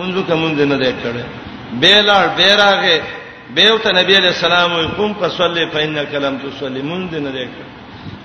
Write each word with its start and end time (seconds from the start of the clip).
منځو 0.00 0.22
کې 0.26 0.34
مونږ 0.42 0.54
نه 0.72 0.76
دی 0.84 0.92
کړی 1.02 1.24
بیلار 1.82 2.24
بیراغه 2.38 2.96
بیو 3.56 3.76
ته 3.84 3.90
نبی 3.98 4.14
علیہ 4.20 4.32
السلام 4.38 4.72
قوم 4.96 5.12
فصلی 5.20 5.64
فإن 5.74 6.06
کلم 6.12 6.38
تصلی 6.44 6.82
مونږ 6.82 7.10
نه 7.26 7.30
دی 7.36 7.46
کړی 7.46 7.66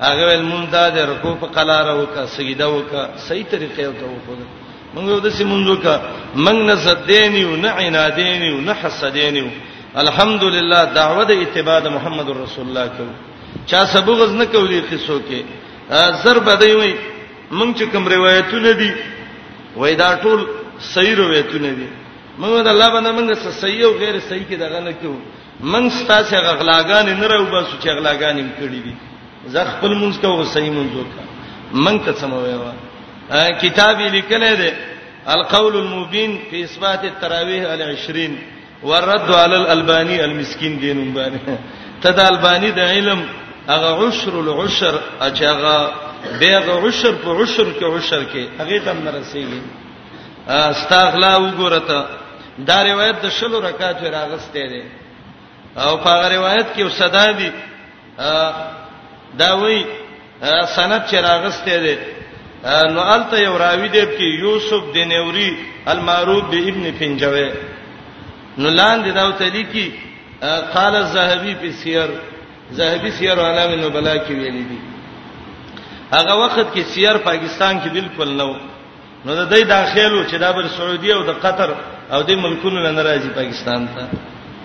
هغه 0.06 0.26
ول 0.28 0.44
مونږ 0.52 0.72
ته 0.76 0.90
د 0.98 1.10
رکوع 1.14 1.36
په 1.44 1.48
قلاره 1.60 1.94
وک 2.02 2.18
سجده 2.38 2.68
وک 2.76 2.92
صحیح 3.28 3.46
طریقې 3.52 3.78
ته 3.78 3.94
وکړه 3.94 4.48
مونږ 4.96 5.20
د 5.28 5.38
سیمونځ 5.38 5.68
وک 5.70 5.86
مونږ 6.36 6.60
نه 6.72 6.76
زدینیو 6.88 7.56
نه 7.56 7.70
عنادینیو 7.86 8.60
نه 8.68 8.74
حسدینیو 8.82 9.48
الحمدلله 10.02 10.82
دعوه 10.96 11.24
د 11.32 11.46
اتباع 11.46 11.80
محمد 12.00 12.30
رسول 12.42 12.68
الله 12.68 12.88
کو 12.98 13.04
چا 13.72 13.86
سبوغز 13.92 14.32
نه 14.40 14.46
کولی 14.54 14.80
قصو 14.90 15.16
کې 15.30 15.64
زر 16.24 16.38
بدی 16.48 16.74
وي 16.80 16.94
مونږ 17.58 17.72
چې 17.78 17.84
کوم 17.92 18.04
روایتونه 18.16 18.72
دي 18.80 18.92
وای 19.76 19.96
دا 19.96 20.10
ټول 20.24 20.40
صحیح 20.94 21.16
روایتونه 21.18 21.70
دي 21.80 21.88
مونږ 22.42 22.54
د 22.66 22.68
الله 22.74 22.90
باندې 22.94 23.12
مونږ 23.18 23.30
څه 23.44 23.50
صحیح 23.62 23.84
او 23.86 23.94
غیر 24.02 24.16
صحیح 24.30 24.46
کې 24.50 24.54
دغه 24.66 24.80
نه 24.88 24.92
کیو 25.00 25.16
مونږ 25.64 25.86
ستاسو 26.04 26.36
غغلاګان 26.36 27.06
نه 27.22 27.28
راو 27.32 27.46
باسو 27.54 27.76
چې 27.82 27.88
غغلاګان 27.90 28.36
هم 28.40 28.50
کړی 28.60 28.80
دي 28.86 28.94
زه 29.54 29.62
خپل 29.72 29.92
مونږ 30.02 30.14
کوو 30.24 30.44
صحیح 30.56 30.72
مونږ 30.78 30.90
وکړه 30.98 31.24
مونږ 31.84 31.98
ته 32.06 32.12
سموي 32.22 32.54
وا 32.62 32.72
کتاب 33.64 34.00
یې 34.00 34.10
لیکل 34.18 34.42
دی 34.62 34.72
القول 35.36 35.74
المبين 35.76 36.32
في 36.50 36.64
اثبات 36.64 37.04
التراويح 37.04 37.64
على 37.72 37.84
20 37.94 38.30
والرد 38.84 39.30
على 39.44 39.56
الالباني 39.62 40.24
المسكين 40.26 40.80
دینم 40.80 41.14
باندې 41.18 41.40
تد 42.02 42.20
الباني 42.20 42.72
د 42.72 42.80
علم 42.80 43.22
هغه 43.70 44.08
عشر 44.08 44.34
العشر 44.46 44.96
اچغه 45.28 45.78
بیاغه 46.40 46.76
عشر 46.88 47.16
په 47.24 47.30
عشر 47.44 47.68
کې 47.80 47.84
عشر 47.84 48.24
کې 48.34 48.62
هغه 48.62 48.80
تم 48.86 48.98
نه 49.06 49.12
رسیږي 49.12 49.62
استغلا 50.48 51.34
وګورته 51.38 52.06
دا 52.68 52.84
روایت 52.84 53.16
د 53.22 53.30
شلو 53.38 53.60
رکعات 53.60 54.04
راغسته 54.04 54.66
ده 54.74 54.84
او 55.82 55.98
په 55.98 56.10
هغه 56.10 56.28
روایت 56.36 56.68
کې 56.76 56.82
وسدا 56.82 57.32
دي 57.32 57.52
دا 59.40 59.54
وی 59.62 59.84
سند 60.76 61.02
چې 61.10 61.14
راغسته 61.16 61.78
ده 61.86 61.96
نو 62.94 63.02
الته 63.16 63.40
یو 63.40 63.58
راوی 63.58 63.88
دی 63.88 64.06
کې 64.06 64.40
یوسف 64.42 64.94
دینوري 64.94 65.58
المعروف 65.88 66.44
به 66.52 66.68
ابن 66.70 66.92
پنجوي 67.00 67.52
نو 68.58 68.70
لاندې 68.78 69.10
دا 69.16 69.28
وتلی 69.28 69.66
کې 69.74 69.92
قال 70.76 70.96
الذهبي 70.96 71.56
في 71.62 71.72
سير 71.72 72.10
زاهدی 72.78 73.10
سیر 73.18 73.38
علام 73.50 73.72
النبلا 73.74 74.18
کې 74.26 74.32
ویلي 74.32 74.64
دي 74.70 74.78
هغه 76.14 76.34
وخت 76.36 76.74
کې 76.76 76.82
سیر 76.94 77.18
پاکستان 77.18 77.80
کې 77.82 77.90
بالکل 77.90 78.32
نو 78.40 78.52
نو 79.26 79.32
د 79.36 79.50
دې 79.52 79.64
داخلو 79.66 80.26
چې 80.26 80.36
د 80.44 80.46
بر 80.56 80.68
سعودي 80.78 81.14
او 81.14 81.22
د 81.24 81.30
قطر 81.46 81.70
او 82.14 82.22
د 82.22 82.32
ملکونو 82.32 82.80
ناراضي 82.92 83.30
پاکستان 83.36 83.88
ته 83.96 84.04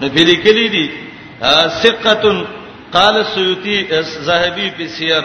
نو 0.00 0.06
پیری 0.14 0.36
کلی 0.36 0.68
دي 0.68 0.86
ثقه 1.82 2.44
قال 2.92 3.16
السيوطي 3.16 3.76
زاهبي 4.02 4.70
په 4.76 4.86
سیر 4.86 5.24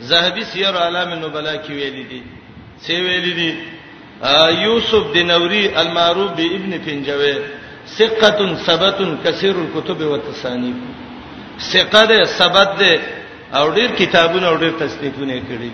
زاهبي 0.00 0.44
سیر 0.44 0.74
علام 0.76 1.12
النبلا 1.12 1.54
کې 1.64 1.70
ویلي 1.70 2.04
دي 2.10 2.22
سی 2.86 3.00
ویلي 3.02 3.32
دي 3.32 3.50
یوسف 4.64 5.12
دینوری 5.14 5.68
المعروف 5.76 6.30
بابن 6.30 6.72
فنجوی 6.84 7.34
ثقه 7.98 8.54
ثبت 8.66 8.98
كثير 9.24 9.54
الكتب 9.64 10.00
والتصانيف 10.02 10.76
ثقه 11.60 12.04
ده 12.10 12.24
ثبت 12.24 12.68
ده 12.78 13.00
او 13.58 13.68
ډیر 13.76 13.90
کتابونه 14.00 14.46
او 14.48 14.56
ډیر 14.62 14.72
تصدیقونه 14.82 15.40
کړي 15.48 15.70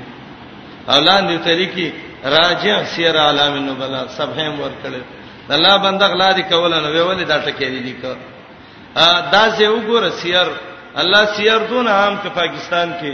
اولان 0.88 1.22
دې 1.28 1.38
طریقې 1.44 1.88
راجع 2.24 2.82
سیر 2.84 3.16
عالم 3.20 3.52
النبلا 3.52 4.06
سبهم 4.18 4.60
ور 4.60 4.70
کړل 4.82 5.02
الله 5.50 5.76
بنده 5.76 6.06
غلا 6.06 6.32
دي 6.32 6.42
کول 6.42 6.72
نو 6.82 6.88
ویول 6.92 7.24
دا 7.24 7.38
ټکې 7.46 7.64
دي 7.72 7.80
لیکه 7.86 8.16
دا 9.32 9.48
زه 9.48 9.68
وګوره 9.68 10.10
سیر 10.22 10.46
الله 11.00 11.24
سیر 11.24 11.58
دون 11.70 11.88
عام 11.88 12.16
ته 12.16 12.28
پاکستان 12.28 12.88
کې 13.00 13.12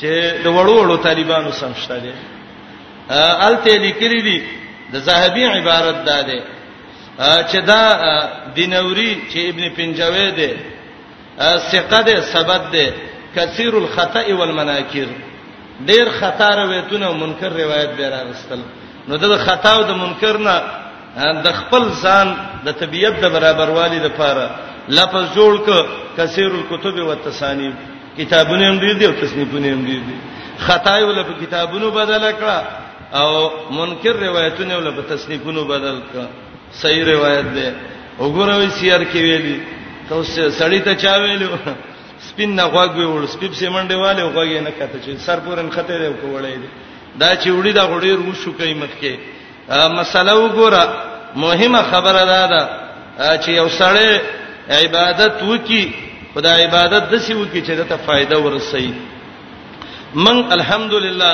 چې 0.00 0.10
د 0.44 0.46
وړو 0.46 0.74
وړو 0.82 0.96
طالبانو 1.04 1.50
سمشته 1.52 1.98
دي 1.98 2.12
الته 3.46 3.76
لیکري 3.76 4.20
دي 4.22 4.38
د 4.92 4.96
زاهبي 4.96 5.44
عبارت 5.46 6.04
ده 6.04 6.22
ده 6.22 6.42
چې 7.50 7.56
دا 7.66 7.82
دینوري 8.56 9.12
چې 9.32 9.38
ابن 9.50 9.64
پنجوي 9.76 10.30
ده 10.30 10.50
ثقه 11.72 12.00
ده 12.06 12.16
سبد 12.34 12.62
ده 12.74 12.84
کثیر 13.36 13.72
الخطا 13.82 14.22
والمناکر 14.38 15.08
ډیر 15.90 16.06
خطا 16.20 16.48
روایتونه 16.62 17.08
منکر 17.22 17.50
روایت 17.62 17.90
به 17.98 18.08
راغستل 18.08 18.60
نو 19.08 19.14
د 19.22 19.24
خطا 19.46 19.70
او 19.76 19.82
د 19.90 19.92
منکر 20.02 20.36
نه 20.46 20.56
د 21.44 21.46
خپل 21.60 21.82
ځان 22.02 22.28
د 22.66 22.68
طبيعت 22.80 23.14
د 23.24 23.26
برابروالي 23.36 23.98
لپاره 24.06 24.44
لفظ 24.98 25.24
جوړ 25.36 25.52
ک 25.66 25.68
کثیر 26.18 26.50
الكتب 26.60 26.96
والتصانیف 27.08 27.74
کتابونه 28.18 28.64
هم 28.70 28.78
دي 28.78 29.06
او 29.06 29.12
تصنیفونه 29.22 29.68
هم 29.72 29.82
دي 29.86 29.98
خطا 30.66 30.98
یو 30.98 31.12
لپ 31.18 31.28
کتابونو 31.42 31.90
بدل 31.90 32.32
کړه 32.40 32.58
او 33.20 33.30
منکر 33.78 34.12
روایتونه 34.26 34.76
ول 34.76 34.90
په 34.98 35.02
تصنیفونو 35.14 35.64
بدل 35.64 35.96
کړه 36.12 36.26
صحیح 36.80 37.04
روایت 37.14 37.46
ده 37.56 37.72
وګوروي 38.20 38.70
سیر 38.80 39.00
کې 39.10 39.16
ویلي 39.26 39.58
ته 40.08 40.50
سړی 40.58 40.80
ته 40.86 40.94
چا 40.94 41.16
ویلو 41.20 41.50
سپین 42.28 42.50
نه 42.58 42.64
غوږ 42.72 42.90
ویول 42.96 43.26
سپیب 43.28 43.52
سیمنده 43.60 43.96
والے 43.98 44.22
غوږ 44.34 44.52
نه 44.66 44.70
کته 44.78 44.98
چې 45.04 45.18
سر 45.26 45.38
پورن 45.44 45.70
خطر 45.76 46.00
یې 46.00 46.12
کوړې 46.22 46.58
دا 47.20 47.30
چې 47.36 47.48
وړي 47.50 47.72
دا 47.72 47.84
غړي 47.86 48.10
رو 48.20 48.34
شو 48.44 48.52
کوي 48.60 48.74
مخکې 48.74 49.14
مسله 49.98 50.32
وګوره 50.32 50.88
مهمه 51.44 51.82
خبره 51.92 52.22
ده 52.32 52.46
دا 53.18 53.30
چې 53.42 53.48
یو 53.60 53.68
سړی 53.68 54.20
عبادت 54.80 55.42
وکي 55.50 55.84
خدای 56.34 56.64
عبادت 56.64 57.10
د 57.12 57.18
سی 57.26 57.34
وکي 57.34 57.60
چې 57.62 57.70
دته 57.70 57.96
فائدہ 58.06 58.36
ورسې 58.38 58.84
من 60.26 60.52
الحمدلله 60.58 61.32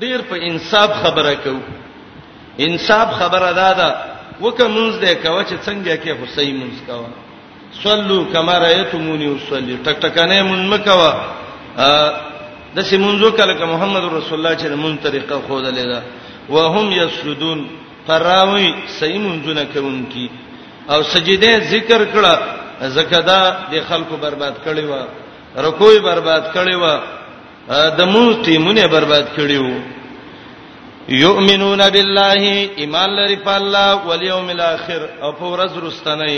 ډیر 0.00 0.20
په 0.30 0.36
انصاف 0.50 0.90
خبره 1.02 1.34
کوم 1.44 1.60
انصاف 2.68 3.10
خبره 3.18 3.52
ده 3.60 3.68
دا 3.72 3.94
وکه 4.40 4.64
مونږ 4.64 5.04
دې 5.04 5.26
کوي 5.26 5.44
چې 5.44 5.56
څنګه 5.66 6.04
کې 6.04 6.10
حسین 6.22 6.56
مونږ 6.60 6.90
کوي 6.90 7.12
صلوا 7.82 8.22
کما 8.32 8.54
رایتمونی 8.60 9.26
وصلی 9.26 9.76
ټک 9.84 9.96
ټکانه 10.02 10.42
مون 10.48 10.62
مکوا 10.72 11.12
د 12.76 12.78
سیمونځو 12.90 13.30
کله 13.38 13.54
که 13.58 13.64
محمد 13.72 14.04
رسول 14.04 14.38
الله 14.46 14.54
چې 14.60 14.68
مون 14.84 14.96
طریقه 15.06 15.34
خوده 15.48 15.70
لیدا 15.78 16.00
وهم 16.54 16.86
یسجدون 17.00 17.66
فراوی 18.06 18.68
صحیح 18.98 19.20
مونځونه 19.24 19.64
کوي 19.74 20.30
او 20.92 21.02
سجده 21.02 21.52
ذکر 21.74 22.00
کړه 22.14 22.38
زکدا 22.96 23.42
د 23.72 23.80
خلکو 23.88 24.16
برباد 24.16 24.54
کړي 24.66 24.80
و 24.80 25.06
رکوې 25.66 25.98
برباد 26.08 26.50
کړي 26.54 26.74
و 26.74 27.00
د 27.98 28.10
مونږ 28.14 28.44
تیمونه 28.44 28.86
برباد 28.86 29.28
کړي 29.36 29.58
و 29.58 29.80
یؤمنون 31.08 31.88
بالله 31.94 32.68
ایمان 32.84 33.10
لري 33.16 33.36
په 33.36 33.54
الله 33.56 33.88
او 34.02 34.22
یوم 34.24 34.48
الاخر 34.56 35.00
او 35.22 35.32
په 35.32 35.46
ورځ 35.56 35.72
رستنه 35.84 36.28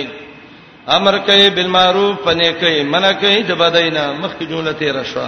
امر 0.95 1.19
کوي 1.27 1.51
بالمعروف 1.51 2.25
پنه 2.25 2.51
کوي 2.61 2.83
منع 2.83 3.13
کوي 3.21 3.43
د 3.43 3.53
بدینا 3.63 4.03
مخکې 4.23 4.43
جمله 4.51 4.73
تیر 4.83 5.03
شو 5.13 5.25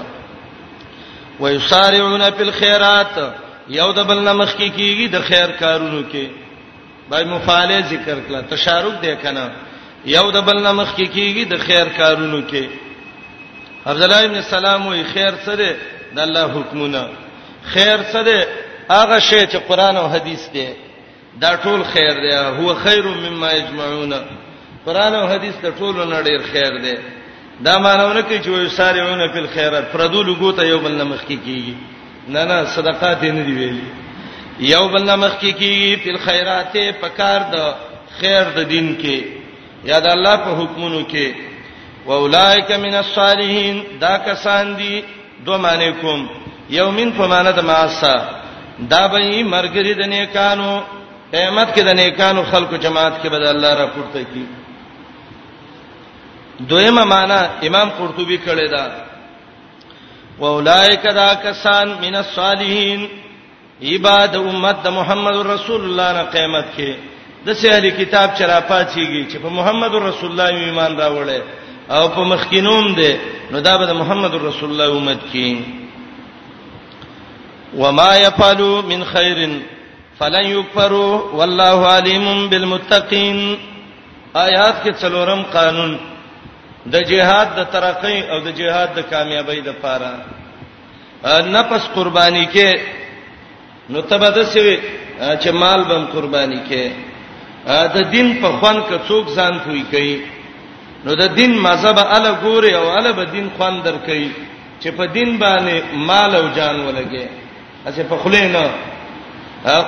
ويسارعون 1.40 2.22
فی 2.36 2.42
الخيرات 2.42 3.18
یو 3.78 3.88
د 3.96 4.06
بل 4.10 4.22
نمخ 4.28 4.52
کې 4.56 4.72
کیږي 4.76 5.08
د 5.16 5.26
خیر 5.28 5.50
کارونو 5.58 6.02
کې 6.12 6.26
بای 7.10 7.24
مفاله 7.32 7.80
ذکر 7.88 8.14
کړه 8.28 8.52
تشارک 8.54 9.00
دی 9.02 9.16
کنه 9.24 9.48
یو 10.14 10.24
د 10.38 10.44
بل 10.48 10.64
نمخ 10.70 10.96
کې 10.96 11.08
کیږي 11.14 11.50
د 11.50 11.58
خیر 11.66 11.88
کارونو 11.98 12.42
کې 12.48 12.64
عبد 13.90 14.02
الله 14.08 14.24
ابن 14.30 14.42
سلام 14.54 14.86
وی 14.88 15.04
خیر 15.12 15.34
سره 15.46 15.70
د 16.16 16.26
الله 16.26 16.46
حکمونه 16.58 17.06
خیر 17.76 18.02
سره 18.16 18.40
هغه 18.90 19.20
شی 19.30 19.46
چې 19.46 19.56
قران 19.70 19.96
او 19.96 20.08
حدیث 20.18 20.50
دی 20.58 20.68
دا 21.44 21.56
ټول 21.62 21.82
خیر 21.94 22.14
دی 22.26 22.36
هو 22.36 22.74
خیر 22.84 23.08
مما 23.22 23.50
یجمعون 23.52 24.14
قران 24.88 25.14
او 25.20 25.24
حديث 25.32 25.54
ته 25.62 25.70
ټولو 25.78 26.02
نه 26.10 26.18
ډیر 26.26 26.40
خیر 26.52 26.72
دی 26.84 26.94
دا 27.66 27.74
مانونه 27.84 28.20
کې 28.28 28.36
چې 28.44 28.48
وي 28.52 28.68
ساريونه 28.78 29.24
په 29.34 29.46
خیرات 29.54 29.84
پردول 29.94 30.28
ګوته 30.42 30.62
یو 30.64 30.78
بل 30.84 30.94
نمخ 31.00 31.20
کې 31.28 31.36
کیږي 31.46 31.74
نه 32.34 32.42
نه 32.50 32.56
صدقات 32.76 33.22
نه 33.36 33.42
دی 33.48 33.52
ویلي 33.58 33.88
یو 34.74 34.84
بل 34.92 35.02
نمخ 35.10 35.32
کې 35.42 35.50
کیږي 35.60 35.92
په 36.04 36.18
خیرات 36.26 36.74
په 37.02 37.08
کار 37.18 37.40
د 37.54 37.56
خیر 38.20 38.44
د 38.56 38.60
دین 38.72 38.88
کې 39.02 39.18
یاد 39.90 40.06
الله 40.10 40.34
په 40.44 40.50
حکمونو 40.60 41.00
کې 41.08 41.34
واولائک 42.08 42.70
من 42.84 42.94
الصالحین 43.02 43.76
دا 44.04 44.14
کسان 44.28 44.64
دي 44.78 44.94
دوه 45.46 45.56
معنی 45.64 45.90
کوم 46.00 46.20
یومین 46.78 47.10
په 47.18 47.24
معنی 47.32 47.52
د 47.58 47.60
ماسا 47.70 48.14
دا 48.92 49.02
به 49.12 49.20
مرګری 49.54 49.92
د 50.00 50.02
نیکانو 50.14 50.72
قیامت 51.32 51.68
کې 51.74 51.82
د 51.88 51.90
نیکانو 52.00 52.42
خلکو 52.52 52.74
جماعت 52.86 53.14
کې 53.22 53.28
به 53.32 53.50
الله 53.50 53.72
را 53.80 53.86
پورته 53.96 54.22
کی 54.32 54.44
دویمه 56.68 57.04
معنا 57.04 57.40
امام 57.68 57.88
قرطبي 57.98 58.38
کړی 58.46 58.68
دا 58.72 58.84
واولائک 60.38 61.02
دا 61.14 61.34
کسان 61.44 61.88
من 62.04 62.14
الصالحین 62.14 63.00
عباد 63.82 64.34
امت 64.36 64.86
محمد 64.98 65.36
رسول 65.54 65.80
الله 65.84 66.08
نه 66.12 66.22
قیامت 66.34 66.64
کې 66.76 66.92
د 67.46 67.48
سهلی 67.60 67.90
کتاب 67.90 68.28
چرآپات 68.38 68.86
شيږي 68.94 69.22
چې 69.32 69.36
په 69.42 69.48
محمد 69.58 69.92
رسول 69.94 70.28
الله 70.30 70.48
ایمان 70.50 70.92
راوړل 70.98 71.42
او 71.90 72.08
په 72.08 72.20
مخکینوم 72.32 72.94
دي 72.94 73.16
نو 73.50 73.60
دا 73.60 73.76
به 73.78 73.92
محمد 73.92 74.34
رسول 74.34 74.70
الله 74.70 74.96
امت 74.98 75.18
کې 75.32 75.56
وما 77.76 78.16
يفعلوا 78.16 78.82
من 78.82 79.04
خير 79.04 79.50
فلن 80.18 80.46
يكفروا 80.50 81.20
والله 81.34 81.86
عليم 81.94 82.48
بالمتقين 82.48 83.58
آیات 84.36 84.74
کې 84.84 84.92
څلورم 85.02 85.42
قانون 85.52 85.98
د 86.92 86.96
جهاد 87.10 87.48
د 87.58 87.60
ترقې 87.74 88.16
او 88.32 88.38
د 88.46 88.48
جهاد 88.60 88.88
د 88.98 89.00
کامیابی 89.12 89.60
د 89.60 89.68
پاره 89.82 90.12
نفس 91.56 91.84
قربانی 91.94 92.46
کې 92.54 92.72
نو 93.90 94.00
تبد 94.10 94.38
سوي 94.54 94.78
چې 95.42 95.50
مال 95.54 95.84
بم 95.90 96.04
قربانی 96.14 96.60
کې 96.70 96.90
د 97.94 97.98
دین 98.10 98.28
په 98.42 98.48
خوان 98.58 98.82
کې 98.88 99.08
څوک 99.08 99.26
ځان 99.36 99.58
پوي 99.64 99.82
کوي 99.92 100.18
نو 101.04 101.14
د 101.16 101.26
دین 101.38 101.58
مذهب 101.58 101.98
اله 101.98 102.32
ګوري 102.44 102.72
او 102.74 102.84
اله 102.98 103.12
به 103.12 103.24
دین 103.24 103.48
خوان 103.56 103.82
در 103.82 103.96
کوي 104.06 104.30
چې 104.80 104.88
په 104.98 105.06
دین 105.06 105.38
باندې 105.38 105.82
مال 105.94 106.34
او 106.36 106.48
جان 106.56 106.80
ولګي 106.86 107.26
اڅه 107.86 108.02
په 108.02 108.16
خله 108.22 108.48
نه 108.48 108.66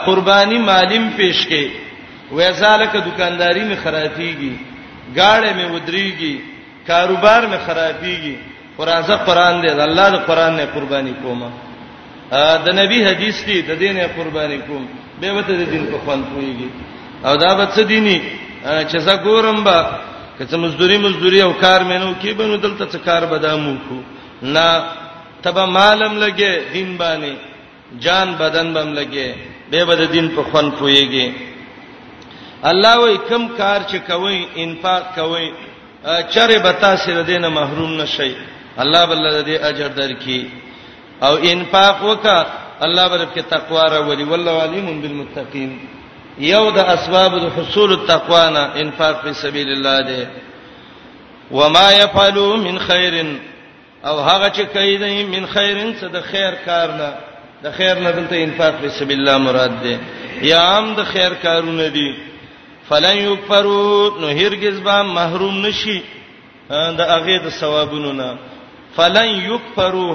قربانی 0.05 0.59
مالیم 0.59 1.11
پیش 1.17 1.47
کې 1.49 1.65
وې 2.33 2.51
زالک 2.63 2.93
دکانداری 3.07 3.61
می 3.65 3.77
خراتيږي 3.85 4.53
گاړې 5.17 5.51
می 5.57 5.65
ودريږي 5.77 6.50
کاروبار 6.89 7.43
می 7.53 7.59
خرابيږي 7.65 8.35
قرانزه 8.79 9.17
قران 9.29 9.55
دې 9.63 9.71
د 9.79 9.81
الله 9.89 10.07
د 10.15 10.17
قران 10.29 10.53
نه 10.57 10.65
قرباني 10.75 11.15
کوم 11.23 11.41
د 12.65 12.69
نبی 12.81 12.99
حدیث 13.09 13.37
دې 13.49 13.57
د 13.69 13.71
دین 13.83 13.97
نه 13.97 14.07
قرباني 14.17 14.59
کوم 14.69 14.83
به 15.21 15.29
وته 15.37 15.53
د 15.61 15.65
دین 15.73 15.85
په 15.93 15.99
خوان 16.05 16.21
کويږي 16.31 16.69
او 17.27 17.35
دا 17.45 17.51
به 17.59 17.65
څه 17.75 17.83
دیني 17.93 18.19
چې 18.91 18.99
زه 19.07 19.15
ګورم 19.27 19.59
با 19.67 19.79
کڅ 20.39 20.53
مزدوري 20.63 20.99
مزدوري 21.05 21.41
او 21.43 21.53
کار 21.65 21.81
مینو 21.91 22.11
کې 22.23 22.29
بنو 22.39 22.57
دلته 22.65 22.85
څه 22.93 22.99
کار 23.07 23.23
بدامو 23.33 23.75
کو 23.89 23.95
نه 24.55 24.67
تبه 25.43 25.65
مالم 25.77 26.15
لګي 26.25 26.53
دین 26.75 26.91
باندې 27.01 27.33
جان 28.05 28.29
بدن 28.43 28.67
بم 28.75 28.89
لګي 28.99 29.31
به 29.71 29.85
به 29.89 29.95
د 30.03 30.05
دین 30.15 30.27
په 30.37 30.43
خوان 30.49 30.67
کويږي 30.81 31.29
الله 32.71 32.95
وې 32.99 33.17
کم 33.29 33.43
کار 33.61 33.81
چې 33.91 33.99
کوي 34.11 34.39
انفاق 34.65 35.03
کوي 35.19 35.49
چرې 36.05 36.59
بتا 36.65 36.97
سره 36.97 37.23
دینه 37.23 37.49
محروم 37.49 37.93
نشي 38.03 38.35
الله 38.83 39.07
بل 39.07 39.23
دې 39.45 39.65
اجر 39.71 39.89
درکې 39.89 40.45
او 41.23 41.37
انفاق 41.37 42.03
وکا 42.05 42.47
الله 42.83 43.09
برکه 43.09 43.43
تقوا 43.51 43.83
را 43.89 43.99
ولي 43.99 44.25
والله 44.25 44.63
عليم 44.63 45.01
بالمتقين 45.03 45.79
یو 46.39 46.71
د 46.71 46.79
اسباب 46.79 47.39
د 47.41 47.49
حصول 47.57 47.93
التقوا 47.93 48.49
نه 48.51 48.61
انفاق 48.83 49.23
په 49.25 49.33
سبیل 49.33 49.69
الله 49.69 50.01
دی 50.07 50.27
وما 51.51 51.93
يفعلوا 51.93 52.57
من 52.57 52.79
خير 52.79 53.27
او 54.07 54.19
هغه 54.21 54.49
چې 54.49 54.61
کوي 54.73 54.97
دی 54.97 55.25
من 55.25 55.47
خير 55.47 55.77
څه 56.01 56.05
د 56.13 56.21
خیر 56.31 56.53
کار 56.65 56.89
نه 56.93 57.11
د 57.63 57.71
خیر 57.77 57.99
نه 57.99 58.11
دلته 58.11 58.37
انفاق 58.45 58.75
په 58.83 58.89
سبیل 58.99 59.19
الله 59.29 59.39
مراد 59.39 59.83
دی 59.83 59.97
یا 60.49 60.61
عام 60.61 60.95
د 60.95 61.05
خیر 61.13 61.35
کارونه 61.43 61.89
دي 61.89 62.11
فلن 62.91 63.17
یکفروا 63.29 63.99
نو 64.21 64.27
هرگز 64.41 64.77
به 64.89 64.97
محروم 65.17 65.57
نشي 65.67 65.97
د 66.99 67.01
هغه 67.15 67.37
د 67.45 67.49
ثوابونو 67.61 68.13
نه 68.21 68.29
فلن 68.97 69.29
یکفروا 69.51 70.13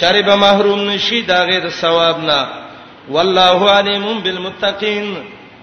چاره 0.00 0.22
به 0.28 0.34
محروم 0.46 0.80
نشي 0.90 1.18
د 1.22 1.30
هغه 1.40 1.58
د 1.66 1.68
ثواب 1.82 2.16
نه 2.28 2.40
والله 3.14 3.60
علیم 3.78 4.04
بالمتقین 4.24 5.06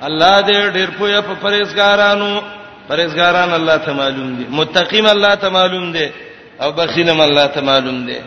الله 0.08 0.36
دې 0.48 0.62
ډېر 0.78 0.90
پوهه 0.98 1.20
په 1.28 1.34
پرېزګارانو 1.46 2.30
پرېزګاران 2.90 3.50
الله 3.60 3.78
ته 3.86 3.92
معلوم 4.02 4.30
دي 4.38 4.44
متقین 4.60 5.06
الله 5.14 5.34
ته 5.42 5.50
معلوم 5.58 5.88
دي 5.96 6.08
او 6.62 6.70
بخیلم 6.80 7.20
الله 7.28 7.48
ته 7.54 7.62
معلوم 7.62 8.00
دي 8.08 8.18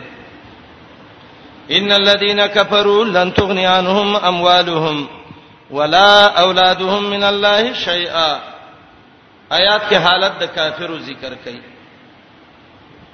ان 1.77 1.91
الذين 1.91 2.39
كفروا 2.47 3.03
لن 3.05 3.33
تغني 3.33 3.65
عنهم 3.65 4.15
اموالهم 4.15 5.07
ولا 5.77 6.09
اولادهم 6.43 7.03
من 7.13 7.23
الله 7.31 7.73
شيئا 7.73 8.29
آیات 9.57 9.81
کې 9.89 9.95
حالت 10.07 10.33
د 10.41 10.45
کافرو 10.57 10.97
ذکر 11.09 11.33
کړي 11.45 11.61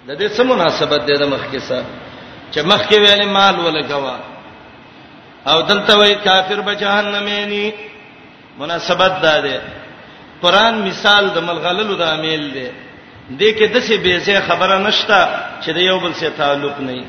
د 0.07 0.09
دې 0.19 0.27
سم 0.37 0.47
مناسبت 0.53 1.01
د 1.21 1.23
مخکې 1.33 1.59
سره 1.69 1.85
چې 2.53 2.59
مخکې 2.71 2.95
ویلې 3.03 3.27
مال 3.37 3.55
ولګوا 3.65 4.17
او 5.51 5.57
دلته 5.71 5.93
وایي 5.99 6.15
کافر 6.15 6.59
به 6.67 6.73
جهنمې 6.83 7.39
ني 7.53 7.73
مناسبت 8.61 9.11
ده 9.23 9.39
ده 9.45 9.61
قران 10.43 10.73
مثال 10.89 11.23
د 11.35 11.37
ملغللو 11.47 11.95
د 11.95 12.01
امیل 12.15 12.43
ده 12.57 12.69
دې 13.39 13.49
کې 13.59 13.65
د 13.73 13.77
څه 13.87 13.93
به 14.03 14.19
څه 14.25 14.47
خبره 14.47 14.77
نشتا 14.87 15.21
چې 15.63 15.69
د 15.77 15.77
یو 15.89 15.99
بل 15.99 16.13
سره 16.13 16.29
تعلق 16.37 16.75
نه 16.87 16.93
وي 16.97 17.05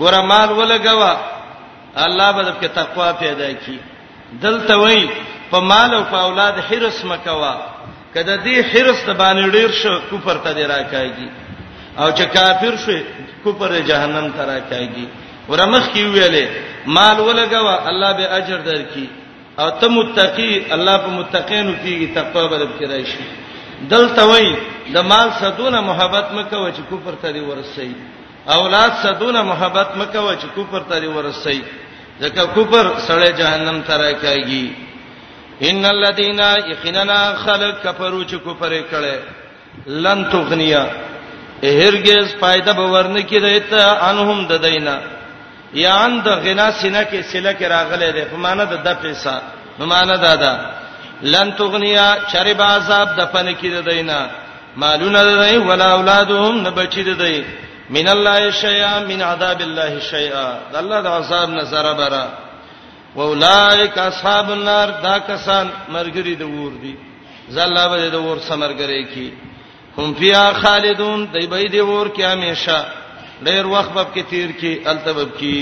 ګور 0.00 0.14
مال 0.30 0.48
ولګوا 0.58 1.14
الله 2.06 2.30
به 2.36 2.42
د 2.42 2.66
تقوا 2.78 3.08
پیدا 3.20 3.48
کړي 3.60 3.78
دلته 4.44 4.74
وای 4.82 5.00
په 5.50 5.58
مال 5.70 5.90
او 5.98 6.02
په 6.12 6.18
اولاد 6.26 6.54
حرس 6.68 6.98
مکوا 7.10 7.54
کله 8.14 8.34
دې 8.44 8.56
حرس 8.70 8.98
د 9.08 9.10
باندې 9.20 9.44
ډیر 9.56 9.70
شو 9.80 9.94
کوپر 10.10 10.36
ته 10.44 10.50
دی 10.56 10.62
راکایږي 10.72 11.28
او 12.00 12.06
چې 12.16 12.24
کافر 12.36 12.74
شي 12.86 12.98
کوپر 13.44 13.70
جهنم 13.90 14.26
ته 14.36 14.42
راکایږي 14.52 15.06
ورمخ 15.50 15.84
کی 15.92 16.02
ویلې 16.14 16.46
مال 16.96 17.16
ولګوا 17.20 17.76
الله 17.90 18.10
به 18.18 18.26
اجر 18.38 18.58
درکې 18.70 19.04
او 19.60 19.68
ته 19.80 19.86
متقی 19.96 20.52
الله 20.76 20.94
په 21.04 21.10
متقینو 21.18 21.72
کیږي 21.84 22.06
تقوا 22.18 22.44
به 22.50 22.56
درکې 22.62 22.86
راشي 22.92 23.24
دلته 23.92 24.22
وای 24.30 24.48
د 24.94 24.98
مال 25.10 25.28
سدونه 25.40 25.78
محبت 25.90 26.26
مکو 26.36 26.68
چې 26.76 26.80
کوپر 26.90 27.14
ته 27.22 27.28
دی 27.32 27.40
ورسې 27.40 27.88
اولاد 28.56 28.92
سدونه 29.02 29.40
محبت 29.52 29.88
مکو 30.00 30.28
چې 30.42 30.46
کوپر 30.54 30.80
ته 30.88 30.96
دی 31.00 31.06
ورسې 31.16 31.58
ځکه 32.22 32.42
کفر 32.56 32.84
سره 33.08 33.28
جهنم 33.40 33.78
ته 33.86 33.94
راکایږي 34.02 34.66
ان 35.68 35.82
الذين 35.96 36.40
يخننا 36.70 37.20
خلق 37.44 37.74
کفرو 37.84 38.20
چې 38.30 38.36
کفر 38.46 38.72
کړي 38.92 39.16
لن 40.04 40.18
تغنیا 40.32 40.84
هرگز 41.82 42.26
فائدہ 42.40 42.70
باورنه 42.78 43.20
کیدای 43.30 43.60
ته 43.70 43.80
انهم 44.10 44.38
د 44.50 44.54
دینا 44.66 44.96
یا 45.82 45.92
ان 46.04 46.12
د 46.24 46.28
غنا 46.44 46.66
سینه 46.80 47.02
کې 47.10 47.20
سله 47.32 47.52
کې 47.58 47.62
راغله 47.74 48.10
ده 48.16 48.24
په 48.32 48.36
معنا 48.44 48.64
د 48.72 48.74
د 48.86 48.88
پیسې 49.02 49.34
نو 49.78 49.86
معنا 49.92 50.16
دا 50.26 50.34
ده 50.42 50.52
لن 51.32 51.48
تغنیا 51.58 52.06
شرب 52.32 52.60
عذاب 52.62 53.08
د 53.18 53.20
فن 53.32 53.46
کې 53.60 53.66
د 53.76 53.78
دینا 53.90 54.18
مالونه 54.82 55.20
د 55.28 55.30
دی 55.42 55.56
ولا 55.68 55.88
اولادهم 55.96 56.54
نه 56.62 56.70
بچی 56.78 57.02
د 57.08 57.12
دی 57.24 57.36
من 57.90 58.08
الله 58.08 58.50
شیئا 58.50 59.00
من 59.10 59.20
عذاب 59.22 59.60
الله 59.62 60.00
شیئا 60.10 60.46
د 60.72 60.76
الله 60.82 61.00
د 61.06 61.06
عذاب 61.18 61.48
نه 61.50 61.64
سره 61.72 61.92
برا 62.00 62.26
و 63.16 63.20
اولائک 63.20 63.98
اصحاب 64.10 64.46
النار 64.52 64.88
دا 65.06 65.16
کسان 65.30 65.66
مرګری 65.94 66.34
د 66.42 66.44
ور 66.56 66.72
دي 66.82 66.94
زله 67.56 67.84
به 67.90 68.08
د 68.14 68.16
ور 68.26 68.38
سمرګری 68.48 69.02
کی 69.14 69.28
هم 69.98 70.08
فیا 70.20 70.44
خالدون 70.62 71.20
دی 71.34 71.46
به 71.52 71.58
د 71.74 71.76
ور 71.90 72.06
کی 72.14 72.22
همیشه 72.32 72.78
ډیر 73.46 73.64
وخت 73.74 73.90
به 73.96 74.04
کې 74.14 74.22
تیر 74.30 74.50
کی 74.60 74.72
التبب 74.90 75.28
کی 75.38 75.60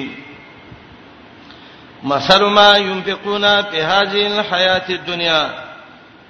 مثل 2.12 2.42
ما 2.56 2.76
ينفقون 2.78 3.46
في 3.68 3.78
هذه 3.82 4.22
الحياه 4.32 4.86
الدنيا 4.98 5.44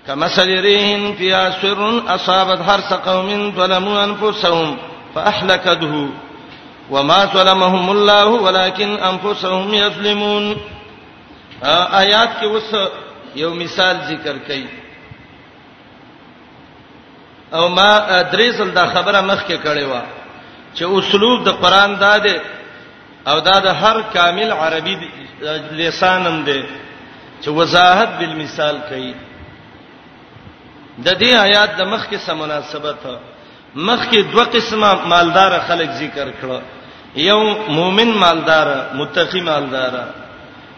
كمثل 0.06 0.48
ريح 0.60 1.14
فيها 1.18 1.50
سر 1.62 1.80
اصابت 2.16 2.60
حرث 2.68 2.92
قوم 2.92 3.54
ظلموا 3.56 4.02
انفسهم 4.04 4.76
فأهلكته 5.14 6.08
وما 6.90 7.24
ظلمهم 7.24 7.90
الله 7.90 8.26
ولكن 8.26 8.94
انفسهم 9.10 9.74
يظلمون 9.74 10.54
آیات 12.02 12.40
کې 12.40 12.44
اوس 12.46 12.74
یو 13.36 13.54
مثال 13.54 13.96
ذکر 14.08 14.36
کړي 14.48 14.64
او 17.56 17.68
ما 17.68 18.20
درېسل 18.32 18.68
دا 18.74 18.86
خبره 18.94 19.20
مخکې 19.20 19.56
کړې 19.66 19.84
و 19.92 20.02
چې 20.74 20.82
اسلوب 20.98 21.44
د 21.46 21.50
قران 21.64 21.94
دا 22.00 22.16
دی 22.24 22.36
او 23.26 23.40
دا 23.40 23.58
د 23.60 23.66
هر 23.66 24.00
کامل 24.14 24.52
عربي 24.52 24.96
لسانم 25.72 26.44
دی 26.44 26.62
چې 27.42 27.48
وضاحت 27.48 28.08
بالمثال 28.18 28.80
کوي 28.88 29.14
د 30.98 31.18
دې 31.18 31.34
آیات 31.34 31.76
د 31.76 31.82
مخکې 31.82 32.16
سم 32.26 32.38
مناسبت 32.38 32.96
ده 33.04 33.18
مخکې 33.74 34.18
دوه 34.32 34.44
قسمه 34.44 34.94
مالدار 35.04 35.58
خلک 35.68 35.90
ذکر 35.90 36.30
کړه 36.42 36.60
یو 37.16 37.38
مؤمن 37.68 38.08
مالدار 38.18 38.68
متقی 38.94 39.40
مالدار 39.40 39.94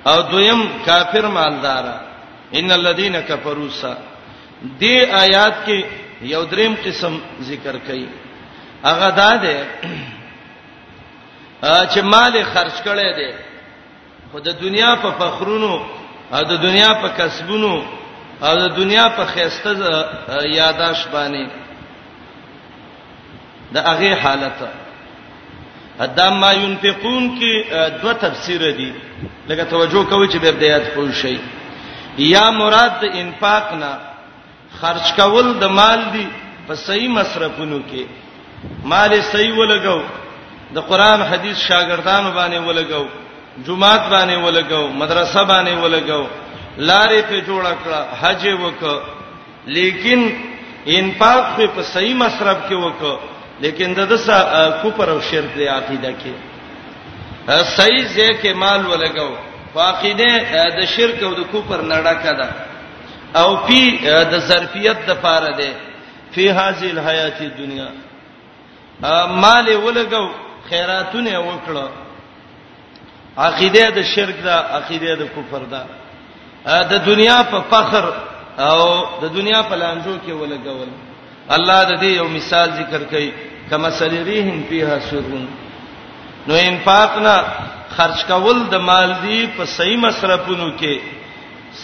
او 0.06 0.20
دویم 0.30 0.62
کافر 0.86 1.26
مالدار 1.28 1.84
ان 2.54 2.72
الذين 2.72 3.20
كفروا 3.20 3.94
دې 4.80 5.14
آیات 5.14 5.54
کې 5.66 5.84
یو 6.22 6.44
دریم 6.44 6.74
قسم 6.84 7.18
ذکر 7.42 7.76
کړي 7.88 8.06
هغه 8.84 9.10
دا 9.10 9.36
ده 9.36 9.66
چې 11.92 11.98
مال 12.02 12.42
خرج 12.54 12.72
کړي 12.84 13.16
دي 13.16 13.32
خو 14.32 14.38
د 14.40 14.48
دنیا 14.60 14.94
په 15.02 15.10
فخرونو 15.18 15.84
او 16.32 16.42
د 16.44 16.56
دنیا 16.62 16.92
په 17.02 17.08
کسبونو 17.16 17.82
او 18.42 18.56
د 18.56 18.68
دنیا 18.76 19.08
په 19.08 19.24
خیسته 19.26 19.72
یاداش 20.54 21.04
باندې 21.12 21.46
د 23.74 23.78
هغه 23.78 24.14
حالت 24.22 24.58
ادا 26.04 26.28
ما 26.40 26.50
ينفقون 26.52 27.24
کې 27.38 27.52
دوه 28.02 28.12
تفسیر 28.26 28.62
دي 28.80 28.90
لکه 29.48 29.64
توجه 29.64 30.04
کوئ 30.04 30.28
چې 30.28 30.36
به 30.42 30.50
بدايات 30.50 30.82
پوه 30.94 31.12
شي 31.12 31.36
یا 32.18 32.50
مراد 32.50 33.04
انفاق 33.12 33.72
نه 33.82 33.90
خرج 34.80 35.12
کول 35.16 35.52
د 35.60 35.64
مال 35.78 36.00
دی 36.12 36.26
په 36.68 36.74
صحیح 36.86 37.08
مصرفونو 37.10 37.78
کې 37.90 38.04
مال 38.84 39.20
صحیح 39.32 39.54
ولګو 39.56 40.00
د 40.78 40.80
قران 40.88 41.22
حدیث 41.22 41.56
شاګردانو 41.68 42.32
باندې 42.36 42.62
ولګو 42.68 43.04
جمعات 43.66 44.10
باندې 44.10 44.36
ولګو 44.46 44.92
مدرسه 45.02 45.44
باندې 45.44 45.74
ولګو 45.84 46.26
لارې 46.78 47.20
په 47.28 47.40
جوړ 47.46 47.64
کړه 47.84 48.00
حج 48.22 48.48
وک 48.48 49.02
لیکن 49.76 50.28
انفاق 50.96 51.56
په 51.76 51.82
صحیح 51.94 52.14
مصرف 52.16 52.58
کې 52.68 52.72
وک 52.74 53.20
لیکن 53.60 53.92
د 53.96 54.00
دسه 54.12 54.36
کوپر 54.82 55.08
او 55.10 55.18
شرک 55.30 55.54
دی 55.58 55.68
عقیده 55.76 56.12
کې 56.22 56.32
صحیح 57.76 58.06
ځکه 58.16 58.52
مال 58.62 58.86
ولګو 58.86 59.30
فقیده 59.74 60.64
د 60.78 60.84
شرک 60.94 61.22
او 61.28 61.32
د 61.40 61.46
کوپر 61.52 61.80
نړه 61.80 62.14
کده 62.22 62.48
او 63.40 63.50
پی 63.66 63.80
د 64.32 64.34
ظرفیت 64.48 64.98
د 65.08 65.20
پاره 65.24 65.52
ده 65.60 65.70
فی 66.34 66.50
هذه 66.58 66.90
الحیات 66.96 67.40
الدنیا 67.46 67.88
مال 69.42 69.66
ولګو 69.84 70.24
خیراتونه 70.70 71.34
وکړه 71.48 71.86
عقیده 73.46 73.88
د 74.00 74.08
شرک 74.14 74.36
ده 74.50 74.54
عقیده 74.78 75.14
د 75.22 75.28
کفر 75.38 75.64
ده 75.74 75.82
د 76.92 77.04
دنیا 77.10 77.42
په 77.50 77.60
فخر 77.72 78.12
او 78.68 78.80
د 79.22 79.34
دنیا 79.34 79.62
په 79.68 79.74
لانجو 79.82 80.14
کې 80.26 80.32
ولګول 80.40 80.88
الله 81.54 81.78
د 81.90 82.00
دې 82.00 82.12
یو 82.16 82.28
مثال 82.28 82.70
ذکر 82.80 83.02
کوي 83.10 83.30
کما 83.70 83.90
سریریهم 83.98 84.62
فیها 84.68 84.98
سرون 85.08 85.44
نو 86.48 86.54
انفاق 86.68 87.18
نه 87.26 87.34
خرج 87.98 88.22
کول 88.30 88.62
د 88.70 88.74
مال 88.86 89.12
دی 89.22 89.42
په 89.58 89.64
صحیح 89.74 89.98
مصرفونو 90.04 90.68
کې 90.80 91.00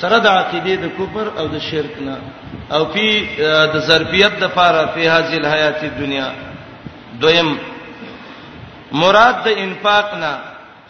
سره 0.00 0.18
د 0.24 0.38
عقیده 0.38 0.74
د 0.84 0.90
کوپر 0.96 1.28
او 1.42 1.44
د 1.52 1.58
شرک 1.66 1.96
نه 2.00 2.18
او 2.78 2.80
فی 2.94 3.06
د 3.74 3.76
ظرفیت 3.90 4.32
د 4.40 4.48
فاره 4.56 4.84
په 4.96 5.10
هاذه 5.16 5.52
حیات 5.52 5.84
دنیا 5.98 6.24
دویم 7.24 7.50
مراد 9.02 9.38
د 9.44 9.48
انفاق 9.66 10.14
نه 10.24 10.32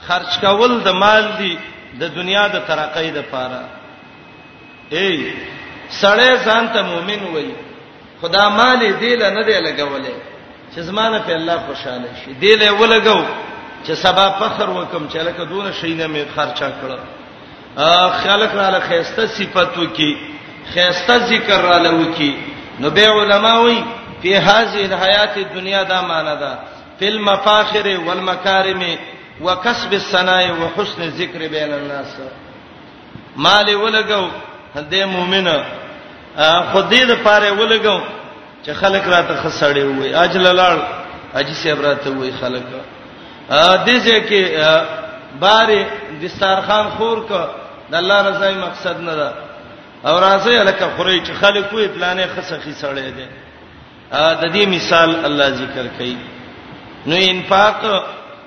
خرج 0.07 0.39
کول 0.47 0.79
د 0.87 0.97
مال 1.03 1.25
دی 1.43 1.53
د 2.05 2.17
دنیا 2.17 2.47
د 2.57 2.63
ترقې 2.69 3.11
د 3.17 3.23
فاره 3.31 3.63
ای 4.91 5.33
سړی 6.01 6.31
ځان 6.49 6.65
ته 6.77 6.83
مؤمن 6.93 7.23
وایي 7.35 7.55
خدا 8.23 8.49
مال 8.49 8.81
دی 9.03 9.17
له 9.17 9.31
نه 9.31 9.43
دی 9.43 9.59
لګولې 9.61 10.13
چې 10.75 10.79
زمانه 10.81 11.19
په 11.19 11.33
الله 11.33 11.59
خوشاله 11.67 12.09
شي 12.25 12.33
دی 12.33 12.57
له 12.57 12.73
ولګو 12.79 13.25
چې 13.87 13.93
سبا 13.93 14.29
فخر 14.41 14.71
وکم 14.71 15.09
چې 15.09 15.17
لکه 15.17 15.45
دون 15.45 15.73
شي 15.73 15.95
نه 15.95 16.07
می 16.07 16.25
خرچا 16.37 16.69
کړ 16.71 16.91
ا 17.77 18.11
خلک 18.25 18.51
را 18.55 18.69
له 18.71 18.81
خيسته 18.81 19.27
صفاتو 19.27 19.87
کې 19.97 20.17
خيسته 20.75 21.19
ذکر 21.19 21.61
را 21.63 21.79
له 21.79 21.91
وکي 21.95 22.35
نو 22.81 22.91
به 22.91 23.09
علماوي 23.09 23.85
په 24.23 24.39
هاذه 24.41 24.79
الحیات 24.87 25.37
الدنیا 25.37 25.83
دا 25.83 26.01
معنا 26.01 26.35
ده 26.35 26.59
فل 27.01 27.19
مفاخر 27.21 28.01
والمکارم 28.07 28.83
وکسب 29.43 29.93
الثناء 29.93 30.51
وحسن 30.61 31.03
الذکر 31.03 31.39
بین 31.39 31.73
الناس 31.75 32.17
مال 33.37 33.67
ولګو 33.77 34.25
هدا 34.77 35.07
مؤمنه 35.07 35.65
خدای 36.73 37.03
د 37.11 37.13
پاره 37.25 37.51
ولګو 37.53 38.01
چې 38.67 38.71
خلک 38.73 39.03
راته 39.05 39.35
خسړې 39.43 39.85
وي 39.85 40.15
اجل 40.15 40.45
لاړ 40.57 40.73
اجي 41.35 41.55
صاحب 41.55 41.81
راته 41.81 42.09
وي 42.11 42.33
خلک 42.41 42.63
دې 43.87 43.97
ځکه 44.09 44.41
بارې 45.41 45.79
دستارخان 46.23 46.87
خور 46.97 47.19
کا 47.29 47.45
د 47.91 47.95
الله 47.95 48.19
رضای 48.29 48.55
مقصد 48.55 49.01
نه 49.01 49.15
ده 49.17 49.33
او 50.07 50.19
راځي 50.21 50.57
الکه 50.61 50.89
خوري 50.97 51.21
چې 51.27 51.33
خلک 51.33 51.73
وي 51.73 51.89
پلانې 51.89 52.27
خسخي 52.37 52.73
سړې 52.75 53.13
دي 53.17 53.29
د 54.41 54.45
دې 54.55 54.65
مثال 54.69 55.25
الله 55.25 55.49
ذکر 55.51 55.87
کوي 55.99 56.17
نو 57.07 57.17
انفاق 57.21 57.85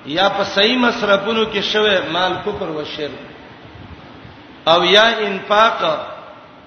یا 0.06 0.28
په 0.28 0.44
صحیح 0.44 0.78
مصرفونو 0.78 1.46
کې 1.54 1.58
شوه 1.62 1.98
مال 2.12 2.32
کفر 2.44 2.68
و 2.70 2.82
شرک 2.96 3.26
او 4.68 4.84
یا 4.84 5.06
انفاق 5.20 5.82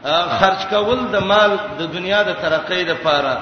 خرج 0.03 0.65
کول 0.69 0.99
د 1.13 1.17
مال 1.29 1.51
د 1.79 1.81
دنیا 1.95 2.21
د 2.23 2.31
ترقې 2.43 2.81
لپاره 2.91 3.33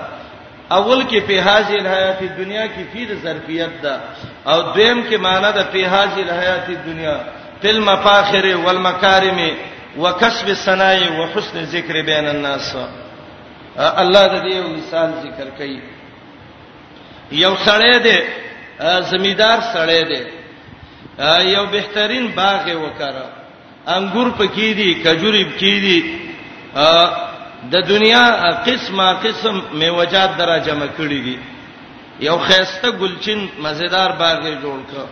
اول 0.80 1.02
کې 1.10 1.20
په 1.28 1.36
هاذه 1.48 1.74
الحیات 1.82 2.20
دنیا 2.42 2.66
کې 2.74 2.84
فی 2.94 3.06
د 3.06 3.14
ظرفیت 3.24 3.74
ده 3.82 3.96
او 4.50 4.58
دویم 4.74 5.00
کې 5.10 5.18
معنی 5.28 5.52
ده 5.58 5.64
په 5.64 5.88
هاذه 5.94 6.18
الحیات 6.28 6.68
دنیا 6.88 7.18
فل 7.62 7.80
مفاخر 7.90 8.46
والمکارم 8.66 9.40
وکسب 9.98 10.48
الصنای 10.48 11.08
وحسن 11.20 11.64
ذکر 11.76 12.02
بین 12.10 12.28
الناس 12.34 12.76
الله 13.78 14.24
د 14.28 14.42
دې 14.42 14.56
مثال 14.78 15.12
ذکر 15.24 15.48
کړي 15.60 15.80
یو 17.46 17.56
سړی 17.66 17.98
دی 17.98 18.20
زمیدار 19.12 19.58
سړی 19.74 20.04
دی 20.12 20.24
یو 21.56 21.66
بهترین 21.66 22.28
باغ 22.36 22.66
وکړه 22.66 23.28
انګور 23.98 24.32
پکې 24.40 24.70
دي 24.80 24.94
کجوري 25.04 25.44
پکې 25.46 25.76
دي 25.84 26.00
د 27.72 27.74
دنیا 27.90 28.26
قسمه 28.66 29.08
قسم 29.24 29.60
میوجات 29.80 30.32
درا 30.40 30.58
جمع 30.68 30.88
کړی 30.98 31.20
دي 31.26 31.38
یو 32.28 32.38
خيسته 32.38 32.90
ګلچین 33.02 33.40
مزیدار 33.64 34.10
باغ 34.22 34.42
جوړ 34.64 34.80
کړ 34.92 35.04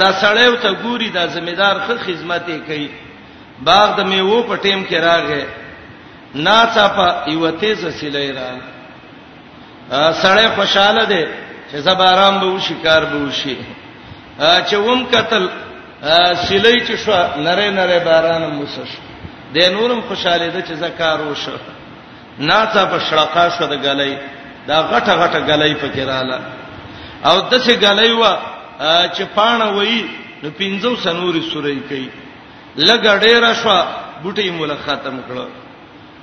دا 0.00 0.08
سړیو 0.22 0.56
ته 0.62 0.70
ګوري 0.82 1.10
دا 1.16 1.24
زمیدار 1.36 1.74
خو 1.86 1.94
خدمت 2.06 2.46
کوي 2.68 2.88
باغ 3.66 3.88
د 3.98 4.00
میوه 4.10 4.40
په 4.48 4.56
ټیم 4.64 4.80
کې 4.88 4.98
راغې 5.06 5.42
ناڅه 6.34 6.86
په 6.96 7.06
یو 7.34 7.50
تیز 7.60 7.80
سیلې 8.00 8.30
را 8.38 8.48
سړی 10.22 10.46
خوشاله 10.56 11.04
دی 11.04 11.24
چې 11.72 11.76
زبارام 11.86 12.34
به 12.40 12.46
وشي 12.54 12.74
کار 12.84 13.02
به 13.12 13.18
وشي 13.26 13.56
چې 14.68 14.74
ووم 14.78 15.00
قتل 15.14 15.44
سیلې 16.46 16.74
چې 16.86 16.94
شو 17.04 17.12
نره 17.46 17.66
نره 17.78 17.98
باران 18.06 18.42
موسه 18.56 18.84
شو 18.86 19.09
د 19.54 19.58
نورم 19.76 20.00
خوشاله 20.08 20.48
ده 20.54 20.60
چې 20.68 20.72
زکار 20.82 21.20
وشو 21.26 21.56
ناڅه 22.48 22.82
په 22.92 22.98
شړقا 23.06 23.44
شو 23.58 23.66
د 23.72 23.76
غلې 23.84 24.12
دا 24.68 24.76
غټه 24.90 25.12
غټه 25.22 25.40
غلې 25.48 25.74
فکراله 25.82 26.38
او 27.28 27.36
د 27.50 27.54
څه 27.54 27.78
غلې 27.84 28.10
وا 28.20 28.32
چې 29.14 29.22
پانه 29.38 29.66
وای 29.76 30.02
نو 30.42 30.48
پینځو 30.60 30.90
سنوري 31.04 31.42
سورې 31.42 31.88
کوي 31.90 32.08
لګ 32.88 33.02
ډېر 33.20 33.52
شو 33.62 33.76
بوټي 34.22 34.50
مولا 34.56 34.76
ختم 34.86 35.16
کړو 35.28 35.46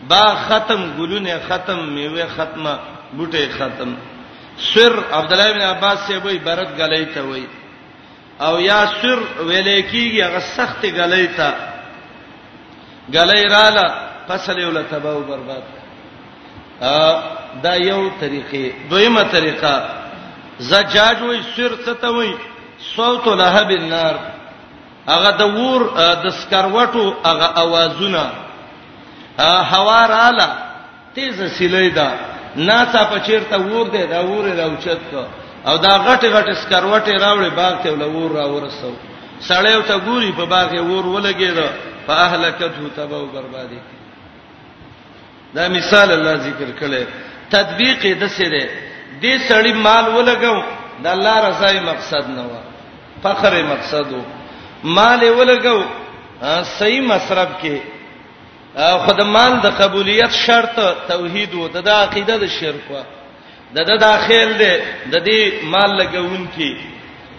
با 0.10 0.26
ختم 0.48 0.82
ګلونه 0.98 1.38
ختم 1.50 1.80
میوه 1.96 2.26
ختمه 2.36 2.74
بوټي 3.18 3.48
ختم 3.60 3.96
سر 4.72 4.94
عبد 5.20 5.32
الله 5.34 5.52
بن 5.56 5.62
عباس 5.72 5.98
سی 6.08 6.14
وای 6.26 6.38
برت 6.50 6.68
غلې 6.82 7.14
ته 7.14 7.22
وای 7.30 7.46
او 8.46 8.60
یا 8.70 8.82
سر 9.02 9.20
ویلې 9.48 9.92
کیږي 9.92 10.22
هغه 10.22 10.40
سخت 10.56 10.86
غلې 11.00 11.26
ته 11.40 11.50
غلې 13.14 13.42
رااله 13.52 13.86
فصل 14.28 14.60
یو 14.60 14.72
لتباہ 14.72 15.14
او 15.14 15.22
برباد 15.28 15.64
دا 17.64 17.74
یو 17.76 18.10
طریقې 18.22 18.66
دویمه 18.90 19.24
طریقه 19.32 19.90
زجاج 20.60 21.18
وې 21.22 21.40
سر 21.56 21.76
ته 22.02 22.10
وې 22.12 22.38
صوت 22.96 23.28
لهب 23.28 23.72
النار 23.72 24.20
هغه 25.08 25.32
د 25.40 25.58
ور 25.60 25.82
د 25.98 26.30
سکروټو 26.30 27.14
هغه 27.26 27.48
आवाजونه 27.64 28.32
هوا 29.42 30.06
رااله 30.06 30.50
تیز 31.16 31.42
سیلې 31.58 31.96
ده 31.98 32.12
ناڅه 32.56 33.04
په 33.12 33.20
چیرته 33.20 33.58
ور 33.58 33.86
دی 33.92 34.06
دا 34.08 34.20
ور 34.20 34.46
راوچت 34.46 35.00
کو 35.12 35.24
او 35.68 35.78
دا 35.78 35.90
غټ 36.08 36.26
غټ 36.26 36.50
سکروټې 36.62 37.14
راوړې 37.24 37.52
باغ 37.56 37.74
ته 37.84 37.92
ولور 37.92 38.32
راورسو 38.32 38.94
سړیو 39.48 39.82
ته 39.88 40.00
ګوري 40.00 40.32
په 40.32 40.46
باغ 40.46 40.74
یې 40.74 40.80
ور 40.80 41.06
ولګېده 41.06 41.70
فاهلكته 42.08 42.82
تبو 42.98 43.26
بربادي 43.26 43.80
دا 45.56 45.68
مثال 45.68 46.12
الله 46.12 46.34
ذکر 46.48 46.70
کړي 46.80 47.04
تطبیق 47.52 48.02
د 48.22 48.30
سره 48.38 48.64
دې 49.22 49.34
سړی 49.50 49.74
مال 49.74 50.06
ولګو 50.16 50.58
د 51.04 51.08
الله 51.08 51.50
رضای 51.50 51.80
مقصد 51.80 52.26
نه 52.36 52.44
و 52.52 52.56
فخر 53.24 53.64
مقصد 53.74 54.14
و 54.14 54.22
مال 54.84 55.22
ولګو 55.40 55.80
صحیح 56.80 57.02
مصرف 57.02 57.50
کې 57.62 57.76
خدمان 59.08 59.60
د 59.64 59.78
قبولیت 59.82 60.32
شرط 60.46 60.76
توحید 61.08 61.54
و 61.54 61.68
د 61.68 61.88
عقیده 61.90 62.38
د 62.44 62.50
شرک 62.60 62.92
و 62.92 62.98
د 63.76 63.80
د 63.92 63.98
داخل 64.08 64.54
دی 64.60 64.74
د 65.12 65.16
دې 65.26 65.64
مال 65.74 65.92
لګون 66.02 66.48
کې 66.58 66.78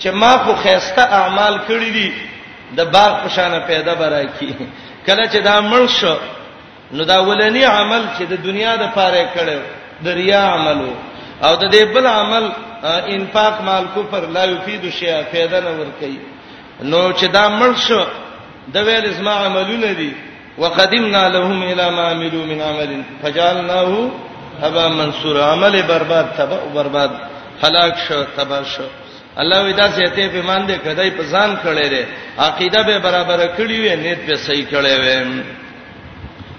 چې 0.00 0.08
ما 0.22 0.32
خو 0.38 0.54
خيسته 0.54 1.02
اعمال 1.20 1.58
کړی 1.68 1.90
دي 1.98 2.08
د 2.76 2.80
باغ 2.92 3.12
په 3.22 3.28
شان 3.36 3.52
پیدا 3.66 3.94
برای 3.94 4.26
کله 5.06 5.24
چې 5.32 5.38
دا 5.48 5.60
مړ 5.60 5.84
شو 5.98 6.14
نو 6.92 7.04
دا 7.04 7.18
ولنی 7.28 7.64
عمل 7.64 8.02
چې 8.16 8.22
د 8.30 8.34
دنیا 8.44 8.72
د 8.82 8.84
پاره 8.96 9.24
کړو 9.34 9.58
د 10.04 10.08
ریا 10.20 10.42
عملو 10.52 10.92
او 11.44 11.52
د 11.56 11.64
دې 11.72 11.82
بل 11.94 12.06
عمل 12.06 12.44
انفاق 13.16 13.54
مال 13.68 13.84
کو 13.94 14.02
پر 14.10 14.22
لا 14.34 14.44
یفید 14.44 14.82
شیء 14.98 15.20
پیدا 15.30 15.60
نه 15.60 15.70
ور 15.78 15.90
کوي 16.00 16.18
نو 16.90 17.00
چې 17.18 17.24
دا 17.36 17.44
مړ 17.60 17.72
شو 17.88 18.04
د 18.74 18.76
ویل 18.86 19.04
اسما 19.10 19.32
عملونه 19.44 19.92
دي 20.00 20.12
وقدمنا 20.58 21.22
لهم 21.28 21.58
الى 21.62 21.90
ما 21.96 22.04
عملوا 22.12 22.44
من 22.52 22.60
عمل 22.70 22.90
فجعلناه 23.22 24.08
هبا 24.62 24.88
منصور 25.00 25.42
عمل 25.42 25.82
برباد 25.82 26.26
تبا 26.38 26.58
برباد 26.78 27.10
هلاک 27.64 27.92
شو 28.08 28.22
تبا 28.36 28.60
شو 28.74 28.82
الله 29.38 29.64
وی 29.64 29.72
دا 29.72 29.88
چې 29.88 30.08
ته 30.16 30.28
په 30.28 30.42
مان 30.46 30.66
دې 30.66 30.72
کدی 30.84 31.10
په 31.10 31.22
ځان 31.22 31.50
کړي 31.64 31.88
دي 31.88 32.02
عقیده 32.38 32.82
به 32.82 32.98
برابر 32.98 33.46
کړی 33.58 33.78
وي 33.82 33.96
نیت 33.96 34.20
به 34.26 34.36
صحیح 34.36 34.66
کړي 34.72 34.96
وي 35.02 35.42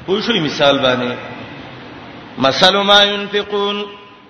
پوښی 0.07 0.39
مثال 0.43 0.79
باندې 0.79 1.11
مثال 2.37 2.75
ما 2.77 3.03
ينفقون 3.03 3.85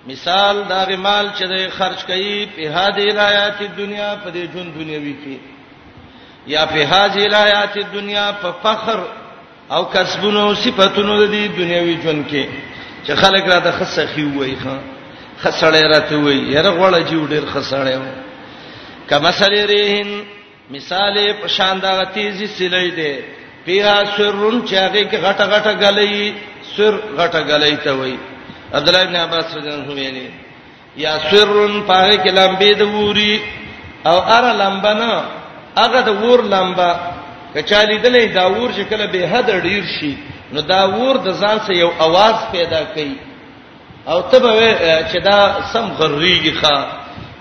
مثال 0.08 0.56
دا 0.68 0.86
مال 0.96 1.30
چې 1.38 1.42
د 1.44 1.70
خرج 1.70 2.04
کوي 2.06 2.46
په 2.56 2.62
هادي 2.76 3.04
لایات 3.18 3.62
دنیا 3.76 4.16
په 4.24 4.30
دې 4.30 4.52
ژوند 4.52 4.74
دنیوي 4.78 5.16
کې 5.24 5.36
یا 6.46 6.66
په 6.66 6.86
هادي 6.94 7.24
لایات 7.28 7.78
دنیا 7.94 8.32
په 8.42 8.52
فخر 8.62 8.98
او 9.70 9.84
کسبونو 9.84 10.40
او 10.48 10.54
صفاتونو 10.54 11.18
د 11.18 11.24
دې 11.34 11.58
دنیوي 11.60 11.96
ژوند 12.02 12.26
کې 12.30 12.46
چې 13.06 13.12
خلک 13.22 13.44
راته 13.48 13.70
خصخي 13.78 14.24
وایي 14.24 14.56
خان 14.62 14.80
خسړې 15.42 15.84
راته 15.94 16.16
وایي 16.18 16.38
یره 16.54 16.70
غوړه 16.78 17.00
جوړ 17.10 17.28
ډېر 17.32 17.44
خسړې 17.54 17.94
وایي 18.02 18.19
کمثل 19.10 19.54
ریحن 19.70 20.10
مثال 20.74 21.16
په 21.42 21.48
شان 21.56 21.76
دا 21.82 21.92
تیزی 22.16 22.46
سلی 22.58 22.90
دی 22.98 23.12
پیها 23.66 23.94
سرون 24.16 24.56
چاغه 24.64 25.04
کې 25.04 25.16
غټه 25.24 25.46
غټه 25.52 25.72
غلې 25.82 26.32
سر 26.76 26.94
غټه 27.18 27.40
غلې 27.48 27.76
ته 27.84 27.92
وای 28.00 28.16
عبد 28.74 28.88
الله 28.88 29.02
ابن 29.06 29.16
عباس 29.22 29.44
رضی 29.56 29.68
الله 29.68 29.82
عنه 29.88 30.00
یعنی 30.00 30.26
یا 31.04 31.14
سرون 31.30 31.74
پاره 31.86 32.16
کې 32.16 32.30
لمبې 32.30 32.78
د 32.78 32.82
ووري 32.82 33.42
او 34.12 34.18
ار 34.36 34.44
لمبنه 34.52 35.24
هغه 35.76 36.00
د 36.10 36.22
وور 36.22 36.42
لمبه 36.54 36.88
کچالي 37.56 37.98
دلې 37.98 38.34
دا 38.38 38.46
وور 38.54 38.70
چې 38.72 38.82
کله 38.90 39.06
به 39.06 39.26
حد 39.32 39.50
ډیر 39.68 39.82
شي 40.00 40.14
نو 40.52 40.60
دا 40.70 40.80
وور 40.94 41.16
د 41.26 41.34
ځان 41.40 41.58
سره 41.66 41.76
یو 41.80 41.90
आवाज 42.06 42.48
پیدا 42.54 42.80
کوي 42.94 43.16
او 44.06 44.20
تبه 44.32 44.56
چې 45.12 45.24
دا 45.24 45.56
سم 45.72 45.88
غریږي 45.98 46.62
ښا 46.62 46.99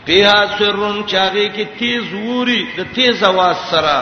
فيها 0.10 0.58
سرون 0.60 0.96
چاغي 1.12 1.46
کې 1.56 1.66
تیز 1.80 2.14
ووري 2.28 2.62
د 2.78 2.82
تیز 2.98 3.24
आवाज 3.32 3.58
سره 3.72 3.98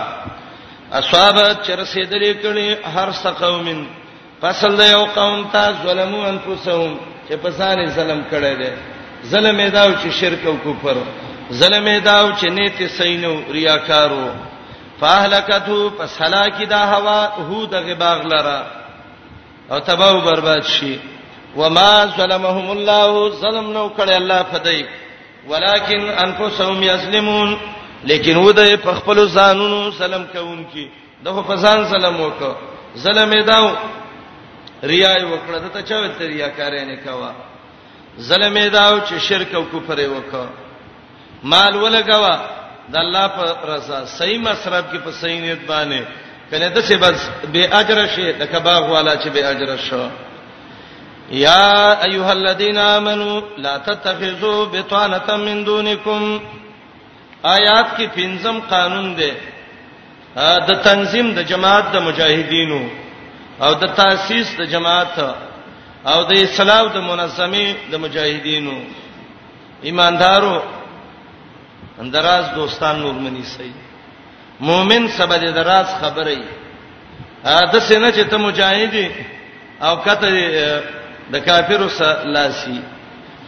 اصحاب 1.00 1.38
چرسیدلې 1.38 2.34
کړي 2.44 2.68
هر 2.98 3.10
سقومن 3.24 3.80
فصل 4.42 4.78
د 4.82 4.86
یو 4.90 5.02
قوم 5.18 5.42
ته 5.56 5.64
ظلمو 5.86 6.22
انفسهم 6.34 6.94
چې 7.28 7.34
په 7.46 7.50
ځان 7.60 7.80
ظلم 7.98 8.22
کړي 8.34 8.54
دي 8.62 8.72
ظلم 9.32 9.60
یې 9.64 9.70
داو 9.78 9.90
چې 10.02 10.08
شرک 10.20 10.46
او 10.52 10.54
کفر 10.66 10.98
ظلم 11.62 11.86
یې 11.94 12.00
داو 12.10 12.30
چې 12.40 12.48
نیت 12.58 12.80
سینو 13.00 13.34
ریاکارو 13.56 14.28
فاهلکتو 15.02 15.80
پس 15.98 16.14
هلاکی 16.22 16.66
دا 16.76 16.80
هوا 16.94 17.18
هود 17.50 17.76
غباغ 17.90 18.22
لرا 18.34 18.60
او 19.72 19.78
تباہ 19.92 20.22
برباد 20.30 20.64
شي 20.76 20.94
وما 21.60 21.92
ظلمهم 22.20 22.70
الله 22.76 23.28
ظلم 23.44 23.68
نو 23.74 23.90
کړي 23.98 24.12
الله 24.22 24.42
فدای 24.54 24.82
ولکن 25.50 26.02
انفسهم 26.26 26.80
یسلمون 26.92 27.50
لیکن 28.10 28.36
و 28.38 28.52
د 28.58 28.60
پخپل 28.84 29.18
ځانونو 29.38 29.92
سلام 29.98 30.24
کوون 30.34 30.64
کی 30.74 30.86
دغه 31.26 31.42
فزان 31.48 31.80
سلام 31.92 32.20
وک 32.22 32.42
ظلم 33.04 33.30
داو 33.52 33.66
ریا 34.92 35.14
وکړه 35.28 35.60
دته 35.66 35.82
چا 35.90 35.96
ویل 36.02 36.30
ریا 36.34 36.48
کار 36.58 36.72
نه 36.90 36.96
کوا 37.06 37.32
ظلم 38.30 38.58
داو 38.78 39.00
چې 39.08 39.14
شرک 39.30 39.56
او 39.56 39.64
کفر 39.74 40.00
وک 40.16 40.34
مال 41.44 41.74
ولګوا 41.76 42.36
د 42.94 42.96
الله 43.04 43.28
په 43.38 43.74
رضا 43.74 44.00
صحیح 44.18 44.40
مصرف 44.50 44.86
کې 44.92 44.98
په 45.06 45.12
صحیح 45.22 45.42
نیت 45.42 45.60
باندې 45.68 46.02
کله 46.52 46.68
د 46.70 46.82
څه 46.88 46.94
بس 46.94 47.30
به 47.54 47.80
اجر 47.80 48.08
شه 48.16 48.32
د 48.42 48.48
کباغ 48.54 48.90
والا 48.92 49.14
چې 49.22 49.28
به 49.36 49.50
اجر 49.50 49.76
شه 49.90 50.10
یا 51.32 51.98
ایها 52.04 52.32
الذين 52.32 52.78
امنوا 52.78 53.42
لا 53.58 53.78
تتخذوا 53.78 54.66
بطانه 54.66 55.36
من 55.38 55.64
دونکم 55.66 56.38
آیات 57.44 57.88
کې 57.98 58.04
پنځم 58.14 58.60
قانون 58.70 59.16
دی 59.18 59.32
د 60.68 60.72
تنظیم 60.84 61.34
د 61.34 61.40
جماعت 61.50 61.84
د 61.94 61.98
مجاهدینو 62.00 62.80
او 63.62 63.74
د 63.74 63.94
تاسیس 63.96 64.56
د 64.58 64.62
جماعت 64.72 65.18
او 66.06 66.24
د 66.24 66.32
اسلام 66.34 66.88
د 66.96 66.96
منظمي 66.98 67.76
د 67.92 67.96
مجاهدینو 68.00 68.78
ایماندارو 69.84 70.62
اندراز 72.02 72.46
دوستان 72.56 73.00
نورمنی 73.00 73.44
سي 73.44 73.72
مؤمن 74.60 75.08
سبا 75.18 75.36
د 75.38 75.46
دراز 75.54 75.88
خبرې 76.02 76.40
ا 77.44 77.66
د 77.74 77.80
سینې 77.80 78.12
چې 78.16 78.24
ته 78.30 78.38
مجاهدي 78.38 79.08
او 79.82 79.96
کته 80.02 80.28
د 81.34 81.36
کافرو 81.48 81.88
سره 82.00 82.24
لاسي 82.36 82.78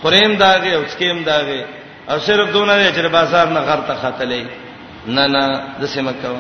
خریم 0.01 0.33
داغه 0.43 0.71
او 0.77 0.83
سکیم 0.93 1.23
داغه 1.23 1.65
او 2.11 2.19
صرف 2.27 2.51
دونه 2.53 2.91
چې 2.95 3.07
بازار 3.17 3.47
نه 3.55 3.59
غرته 3.69 3.95
خاتلې 4.01 4.45
نه 5.15 5.25
نه 5.27 5.43
د 5.81 5.85
سیمکو 5.85 6.35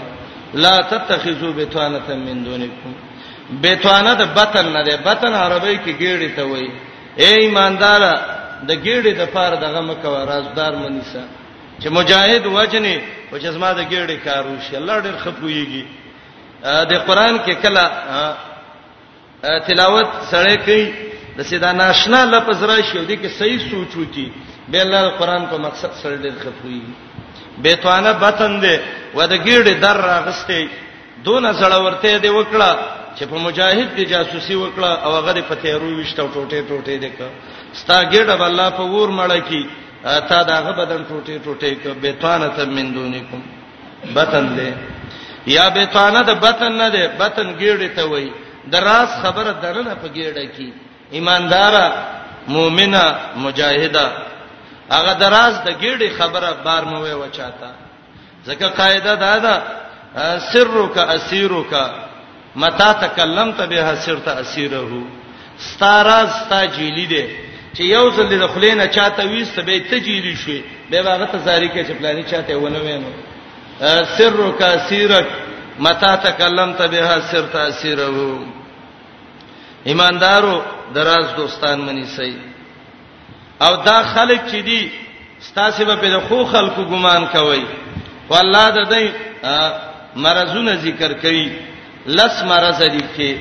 لا 0.53 0.75
تتخذوا 0.91 1.51
بتوانه 1.57 2.15
من 2.27 2.43
دونکم 2.45 2.93
بتوانه 3.63 4.13
د 4.13 4.21
بطن 4.33 4.65
نه 4.73 4.83
ده 4.83 4.97
بطن 4.97 5.33
عربی 5.33 5.77
کې 5.77 5.91
ګیړې 6.01 6.29
ته 6.35 6.43
وایي 6.47 6.71
اے 7.21 7.31
ایماندار 7.41 8.01
د 8.67 8.71
ګیړې 8.83 9.11
د 9.19 9.25
پاره 9.33 9.55
دغه 9.55 9.81
مکو 9.81 10.15
رازدار 10.31 10.73
منیسا 10.75 11.23
چې 11.81 11.87
مجاهد 11.97 12.43
وجنې 12.45 12.97
او 13.31 13.37
جسمه 13.37 13.73
د 13.73 13.81
ګیړې 13.91 14.17
کارو 14.25 14.55
شي 14.69 14.77
الله 14.77 15.01
ډېر 15.05 15.15
خپويږي 15.23 15.83
د 16.91 16.93
قران 17.07 17.39
کې 17.45 17.53
کله 17.63 17.83
تلاوت 19.67 20.09
سره 20.31 20.55
کوي 20.55 20.87
د 21.39 21.41
سیدا 21.51 21.71
ناشنا 21.81 22.19
لفظ 22.35 22.59
راشي 22.71 22.95
او 22.99 23.05
دې 23.09 23.15
کې 23.21 23.29
صحیح 23.39 23.59
سوچ 23.71 23.91
وتی 24.01 24.25
به 24.71 24.79
الله 24.85 25.03
قرآن 25.19 25.43
په 25.51 25.57
مقصد 25.65 25.91
سره 26.03 26.15
ډېر 26.23 26.33
خفوي 26.43 26.81
بیتوانه 27.63 28.11
بتن 28.23 28.53
دې 28.63 28.75
و 29.17 29.19
د 29.31 29.35
ګیړې 29.47 29.73
در 29.83 29.97
راغستې 30.11 30.61
دون 31.27 31.43
سره 31.61 31.75
ورته 31.85 32.09
دې 32.19 32.29
وکړه 32.37 32.69
چې 33.17 33.23
په 33.31 33.37
مجاهد 33.45 33.87
دې 33.95 34.03
جاسوسي 34.13 34.55
وکړه 34.63 34.91
او 35.05 35.11
هغه 35.17 35.41
په 35.51 35.55
تیرو 35.61 35.87
وشته 35.99 36.21
ټوټه 36.33 36.59
ټوټه 36.69 36.95
دې 37.03 37.11
کړه 37.17 37.31
ستا 37.81 37.97
ګیړه 38.13 38.35
بل 38.41 38.51
الله 38.51 38.67
په 38.79 38.83
ور 38.93 39.09
مړ 39.19 39.31
کی 39.49 39.63
تا 40.29 40.39
داغه 40.51 40.71
بدن 40.81 41.01
ټوټه 41.09 41.35
ټوټه 41.45 41.71
کړه 41.83 41.95
بیتوانه 42.03 42.47
تم 42.57 42.69
من 42.77 42.91
دونکم 42.97 43.39
بتن 44.17 44.45
دې 44.57 44.71
یا 45.55 45.65
بیتوانه 45.77 46.21
د 46.29 46.31
بتن 46.43 46.71
نه 46.81 46.87
دې 46.91 47.19
بتن 47.19 47.47
ګیړې 47.61 47.89
ته 47.95 48.05
وای 48.11 48.27
د 48.71 48.75
راس 48.89 49.09
خبره 49.23 49.51
درنه 49.65 49.93
په 50.01 50.07
ګیړه 50.07 50.45
کې 50.57 50.69
ایماندار 51.11 51.73
مؤمنه 52.47 53.05
مجاهده 53.45 54.05
هغه 54.95 55.13
دراز 55.23 55.53
د 55.67 55.69
ګډي 55.83 56.09
خبره 56.17 56.51
بار 56.65 56.83
مو 56.89 56.97
وی 57.03 57.13
وچاته 57.23 57.69
ځکه 58.47 58.65
قاعده 58.79 59.13
دا 59.25 59.33
ده 59.45 59.55
سرک 60.51 60.95
اسیرک 61.15 61.71
متا 62.61 62.91
تکلمت 63.05 63.59
به 63.71 63.95
سرت 64.05 64.27
اسیره 64.27 64.85
ستاراز 65.69 66.29
ستا 66.41 66.59
جیلی 66.75 67.05
دی 67.13 67.23
چې 67.75 67.81
یو 67.95 68.05
ځل 68.15 68.27
د 68.33 68.47
خلینو 68.53 68.85
چاته 68.97 69.23
ویست 69.31 69.59
به 69.67 69.79
ته 69.89 69.97
جیلی 70.05 70.35
شوي 70.41 70.59
به 70.89 70.97
هغه 71.13 71.25
ته 71.31 71.37
زاری 71.45 71.69
کې 71.69 71.81
چې 71.87 71.91
پلاني 71.99 72.23
چاته 72.31 72.55
ونه 72.59 72.79
وینو 72.85 73.11
سرک 74.17 74.61
اسیرک 74.61 75.27
متا 75.85 76.13
تکلمت 76.15 76.79
به 76.91 77.21
سرت 77.31 77.55
اسیره 77.55 78.09
ایماندارو 79.83 80.55
دراز 80.95 81.27
دوستان 81.39 81.77
منی 81.87 82.05
سي 82.15 82.35
او 83.61 83.75
دا 83.85 84.03
خلک 84.13 84.39
چې 84.51 84.55
دي 84.67 84.91
ستاسو 85.39 85.85
په 85.85 86.07
د 86.13 86.19
خو 86.27 86.45
خلکو 86.45 86.83
ګمان 86.83 87.27
کوي 87.35 87.63
والله 88.29 88.65
د 88.77 88.79
دې 88.93 89.05
مرزونه 90.15 90.75
ذکر 90.85 91.13
کوي 91.13 91.47
لس 92.05 92.35
مرز 92.49 92.81
دي 92.81 93.03
کې 93.15 93.31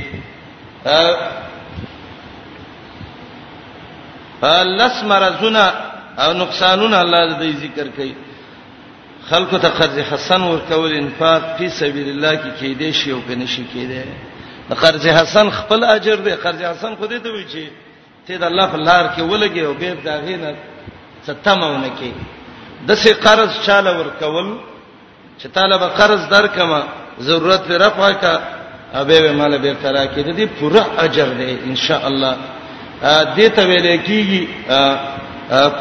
لس 4.80 4.96
مرزونه 5.04 5.64
او 6.22 6.32
نقصانونه 6.32 6.96
الله 7.00 7.22
دې 7.42 7.50
ذکر 7.64 7.88
کوي 7.96 8.14
خلکو 9.30 9.58
ته 9.58 9.68
قرض 9.68 9.98
حسن 10.10 10.40
ورکول 10.42 10.92
انفاق 10.92 11.42
په 11.58 11.68
سبیل 11.68 12.08
الله 12.08 12.34
کې 12.42 12.50
کې 12.60 12.78
دي 12.78 12.92
شی 12.92 13.10
او 13.10 13.20
کنه 13.28 13.46
شي 13.46 13.62
کې 13.72 13.86
دي 13.86 14.02
د 14.70 14.72
قرض 14.82 15.04
حسن 15.18 15.50
خپل 15.58 15.84
اجر 15.94 16.16
دی 16.26 16.30
قرض 16.44 16.60
حسن 16.70 16.92
خو 16.98 17.04
دې 17.10 17.18
ته 17.24 17.30
وی 17.32 17.44
چې 17.52 17.64
ته 18.26 18.36
د 18.42 18.44
الله 18.50 18.66
په 18.72 18.76
لار 18.88 19.04
کې 19.16 19.22
ولګي 19.30 19.60
او 19.68 19.74
به 19.80 19.90
دا 20.04 20.14
غینه 20.26 20.50
ستمونه 21.26 21.88
کې 22.00 22.10
د 22.88 22.90
سه 23.02 23.10
قرض 23.26 23.50
چاله 23.66 23.92
ورکول 23.98 24.48
چې 25.40 25.46
طالب 25.56 25.80
قرض 25.98 26.20
درکما 26.32 26.82
ضرورت 27.26 27.62
پر 27.68 27.74
رفع 27.84 28.10
کا 28.22 28.32
ابه 29.00 29.20
به 29.24 29.32
مال 29.40 29.58
به 29.58 29.72
قرا 29.82 30.04
کې 30.12 30.20
دې 30.38 30.46
پوره 30.60 30.84
اجر 31.04 31.28
دی 31.38 31.52
ان 31.70 31.74
شاء 31.76 32.02
الله 32.10 32.36
دې 33.36 33.48
ته 33.56 33.62
ویل 33.68 33.88
کېږي 34.08 34.42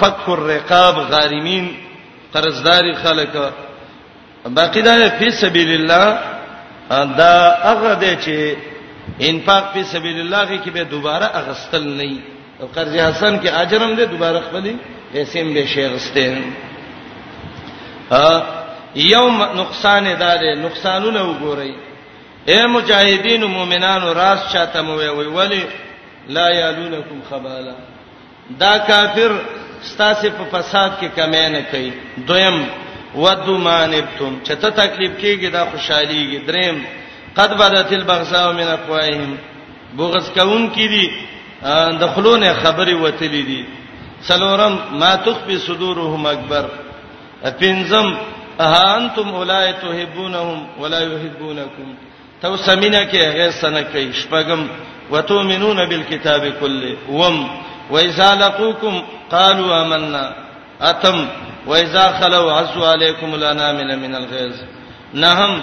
فك 0.02 0.28
الرقاب 0.30 0.96
غارمین 1.12 1.66
قرضداري 2.34 2.94
خلک 3.04 3.30
باقی 4.58 4.82
دا 4.82 5.10
په 5.20 5.30
سبیل 5.30 5.70
الله 5.82 6.20
دا 7.20 7.36
هغه 7.66 7.94
دی 8.02 8.16
چې 8.26 8.56
انفاق 9.30 9.74
په 9.74 9.84
سبیل 9.94 10.18
الله 10.20 10.64
کې 10.64 10.70
به 10.78 10.84
دوباره 10.84 11.26
اغستل 11.40 11.84
نه 12.00 12.22
او 12.60 12.68
قرض 12.76 12.96
حسن 12.96 13.40
کې 13.44 13.48
اجرم 13.54 13.96
دې 13.98 14.06
دوباره 14.14 14.40
خپلې 14.48 14.74
پیسې 15.14 15.40
به 15.56 15.66
شي 15.74 15.86
غسته 15.94 16.42
ا 18.12 18.42
یوم 18.96 19.38
نقصان 19.62 20.04
دار 20.20 20.44
نقصانونه 20.66 21.22
وګورئ 21.30 21.72
اے 22.50 22.60
مجاهدین 22.76 23.42
او 23.44 23.48
مؤمنانو 23.48 24.14
راز 24.14 24.40
چاته 24.54 24.82
مو 24.82 24.94
وی 24.98 25.10
ولی 25.38 25.64
لا 26.36 26.50
یالونکم 26.50 27.20
خبالا 27.30 27.76
دا 28.60 28.78
کافر 28.78 29.32
ستاسو 29.92 30.28
په 30.38 30.46
فساد 30.62 30.92
کې 31.02 31.08
کمې 31.18 31.48
نه 31.56 31.62
کوي 31.72 31.92
دویم 32.28 32.58
ودو 33.16 33.58
مانبتم 33.58 34.34
چته 34.48 34.70
تکلیف 34.82 35.12
کېږي 35.22 35.46
دا 35.52 35.66
خوشحاليږي 35.66 36.38
دریم 36.48 36.78
قد 37.38 37.58
بدت 37.58 37.94
البغضاء 37.94 38.54
من 38.54 38.64
اقوائهم 38.78 39.32
بغض 39.98 40.28
کون 40.34 40.68
کی 40.76 40.88
دي 40.88 41.06
د 42.02 42.08
خلونه 42.16 42.54
خبري 42.64 42.94
وتلې 42.94 43.46
دي 43.52 43.66
سلورم 44.28 44.78
ما 45.02 45.12
تخفي 45.28 45.58
صدورهم 45.68 46.26
اکبر 46.32 46.66
پنځم 47.44 48.18
اها 48.66 48.98
انتم 48.98 49.30
اولای 49.40 49.74
تحبونهم 49.84 50.68
ولا 50.84 51.00
يحبونكم 51.02 51.94
تو 52.42 52.56
سمینا 52.58 53.04
کې 53.12 53.16
هغه 53.16 53.50
سنه 53.50 53.84
کې 53.84 54.16
شپغم 54.24 54.68
وتؤمنون 55.12 55.86
بالكتاب 55.90 56.54
كله 56.62 56.98
وم 57.10 57.48
واذا 57.92 58.36
لقوكم 58.36 59.02
قالوا 59.32 59.82
آمنا 59.82 60.26
اتم 60.82 61.26
واذا 61.68 62.12
خلوا 62.20 62.52
عصوا 62.54 62.88
عليكم 62.88 63.36
الانامل 63.36 64.00
من 64.00 64.16
الغيظ 64.16 64.56
نهم 65.14 65.62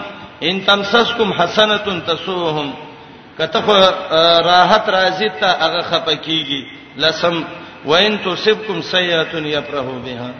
ان 0.49 0.61
تمسسکم 0.67 1.33
حسنه 1.41 2.01
تسوهم 2.09 2.71
کته 3.39 3.65
راحت 4.51 4.87
راځي 4.97 5.29
ته 5.43 5.49
هغه 5.65 5.83
خپکیږي 5.91 6.61
لسم 7.05 7.35
وان 7.93 8.13
تصبکم 8.27 8.79
سیئه 8.93 9.27
یفرحوا 9.57 9.99
بها 10.05 10.31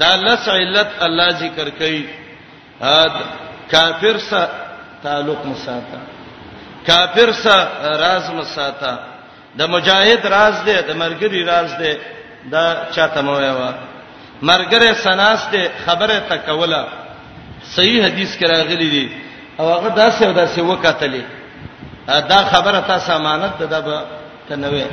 دا 0.00 0.10
لس 0.26 0.44
علت 0.58 0.90
الله 1.06 1.28
ذکر 1.42 1.68
کوي 1.80 2.02
کافر 3.72 4.16
سره 4.28 4.48
تعلق 5.04 5.40
مساته 5.52 6.00
کافر 6.88 7.28
سره 7.44 7.64
راز 8.02 8.26
مساته 8.38 8.94
د 9.58 9.70
مجاهد 9.74 10.22
راز 10.34 10.56
دی 10.70 10.76
د 10.88 10.98
مرګري 11.02 11.42
راز 11.52 11.70
دی 11.84 11.92
دا 12.56 12.64
چاته 12.96 13.20
مو 13.28 13.36
یو 13.48 13.58
مرګره 14.42 14.90
سناس 15.04 15.40
دی 15.52 15.62
خبره 15.84 16.18
تکوله 16.32 16.82
صحیح 17.76 18.06
حدیث 18.06 18.32
کې 18.38 18.48
راغلی 18.54 18.90
دی 18.96 19.06
او 19.60 19.66
هغه 19.72 19.88
داسې 19.94 20.22
او 20.24 20.32
داسې 20.34 20.58
وکټلې 20.58 21.22
دا 22.06 22.36
خبره 22.52 22.80
تاسو 22.80 23.12
امانت 23.12 23.52
ده 23.58 23.80
دا 23.86 23.96
ته 24.48 24.56
نه 24.56 24.68
وې 24.72 24.84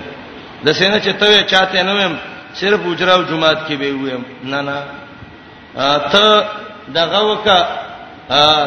د 0.65 0.71
سینه 0.79 0.97
چې 0.99 1.11
ته 1.19 1.43
چاته 1.43 1.83
نه 1.83 1.93
ویم 1.97 2.15
صرف 2.59 2.79
وجراو 2.85 3.23
جمعات 3.23 3.59
کې 3.67 3.73
به 3.81 3.89
ویم 3.91 4.25
نه 4.43 4.61
نه 4.67 4.77
ته 6.11 6.45
دغه 6.99 7.19
وکا 7.31 7.59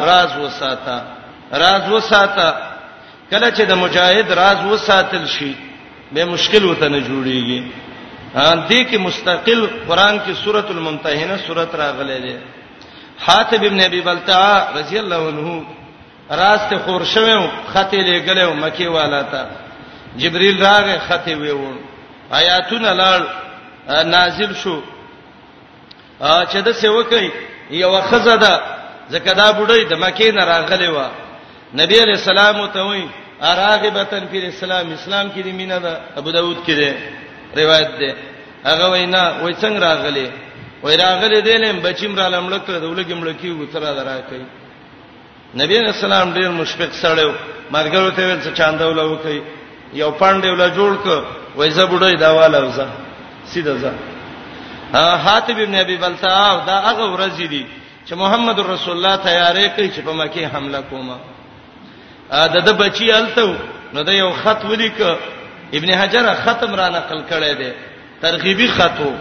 راز 0.09 0.37
وساته 0.43 0.97
راز 1.61 1.89
وساته 1.91 2.47
کله 3.31 3.51
چې 3.51 3.61
د 3.67 3.73
مجاهد 3.83 4.31
راز 4.31 4.57
وساتل 4.65 5.27
شي 5.27 5.53
به 6.11 6.25
مشکل 6.25 6.65
وته 6.65 6.87
نه 6.89 6.99
جوړیږي 7.03 7.59
دې 8.69 8.79
کې 8.91 8.97
مستقل 8.97 9.67
قران 9.87 10.19
کې 10.19 10.33
سورۃ 10.45 10.67
الممتحنه 10.71 11.37
سورۃ 11.47 11.71
راغلې 11.83 12.19
ده 12.31 12.39
حاتب 13.25 13.63
ابن 13.63 13.79
ابي 13.81 14.01
بلتعه 14.01 14.67
رضی 14.79 14.97
الله 14.99 15.27
عنه 15.29 15.63
راسته 16.31 16.77
خور 16.85 17.01
شوم 17.03 17.47
خطه 17.73 17.97
لګلو 17.97 18.53
مکی 18.53 18.87
والا 18.87 19.21
ته 19.31 19.47
جبريل 20.17 20.61
راغه 20.61 20.97
خطه 21.09 21.35
ویو 21.37 21.71
آیاتونه 22.31 22.91
لړ 22.93 23.21
نازل 24.05 24.55
شو 24.55 24.79
چې 26.21 26.57
د 26.67 26.71
سیوکې 26.71 27.31
یو 27.71 28.01
خزه 28.01 28.35
ده 28.35 28.61
زکه 29.09 29.33
دا 29.33 29.51
بډای 29.51 29.83
د 29.85 29.93
مکی 29.99 30.31
نه 30.31 30.45
راغلی 30.45 30.87
و 30.87 30.99
نبی 31.79 31.97
علیہ 32.03 32.17
السلام 32.21 32.67
ته 32.67 32.79
وایي 32.85 33.07
اراغبتن 33.41 34.27
فی 34.31 34.37
الاسلام 34.39 34.91
اسلام 34.93 35.31
کې 35.35 35.39
د 35.43 35.47
مینا 35.53 35.77
ده 35.77 35.99
ابو 36.17 36.31
داود 36.31 36.57
کې 36.67 36.71
ده 36.79 36.93
روایت 37.55 37.91
ده 37.99 38.15
هغه 38.63 38.91
وینا 38.91 39.23
وای 39.43 39.53
څنګه 39.55 39.79
راغلی 39.81 40.29
وای 40.83 40.97
راغلی 40.97 41.41
دلم 41.41 41.79
بچیم 41.81 42.15
را 42.15 42.29
لمړک 42.29 42.69
له 42.71 42.79
دولګم 42.79 43.21
لکی 43.27 43.49
وتره 43.49 43.93
درا 43.95 44.21
کوي 44.29 44.45
نبی 45.61 45.75
رسول 45.89 46.11
الله 46.11 46.33
ډیر 46.37 46.49
مشفق 46.61 46.91
سره 47.03 47.23
مرګرو 47.75 48.11
ته 48.17 48.21
ویل 48.27 48.41
چې 48.43 48.51
چاندول 48.57 48.99
وکي 48.99 49.41
یو 50.01 50.11
پاندې 50.11 50.47
ولا 50.53 50.69
جوړ 50.77 50.93
ک 51.05 51.23
وای 51.55 51.71
زه 51.71 51.85
بډای 51.85 52.15
دا 52.15 52.31
والا 52.33 52.59
وزه 52.65 52.87
سیده 53.53 53.77
زه 53.77 53.91
حاتب 55.25 55.57
ابن 55.59 55.75
ابي 55.75 55.97
بلتا 55.97 56.63
دا 56.67 56.77
هغه 56.81 57.17
ورځ 57.17 57.41
دي 57.53 57.65
چې 58.09 58.13
محمد 58.21 58.59
رسول 58.59 58.93
الله 58.97 59.15
تیارې 59.15 59.75
کوي 59.75 59.89
چې 59.91 59.99
په 60.05 60.13
مکه 60.13 60.47
حمله 60.53 60.81
کومه 60.81 61.17
ا 62.31 62.47
دغه 62.47 62.73
بچی 62.73 63.11
الته 63.11 63.55
نو 63.93 64.03
دا 64.03 64.11
یو 64.13 64.31
خط 64.43 64.65
ولیک 64.69 65.01
ابن 65.73 65.89
حجر 65.93 66.33
ختم 66.45 66.73
را 66.75 66.87
نقل 66.89 67.19
کړی 67.29 67.57
دی 67.57 67.71
ترغیبی 68.21 68.67
خط 68.67 68.97
وو 69.01 69.13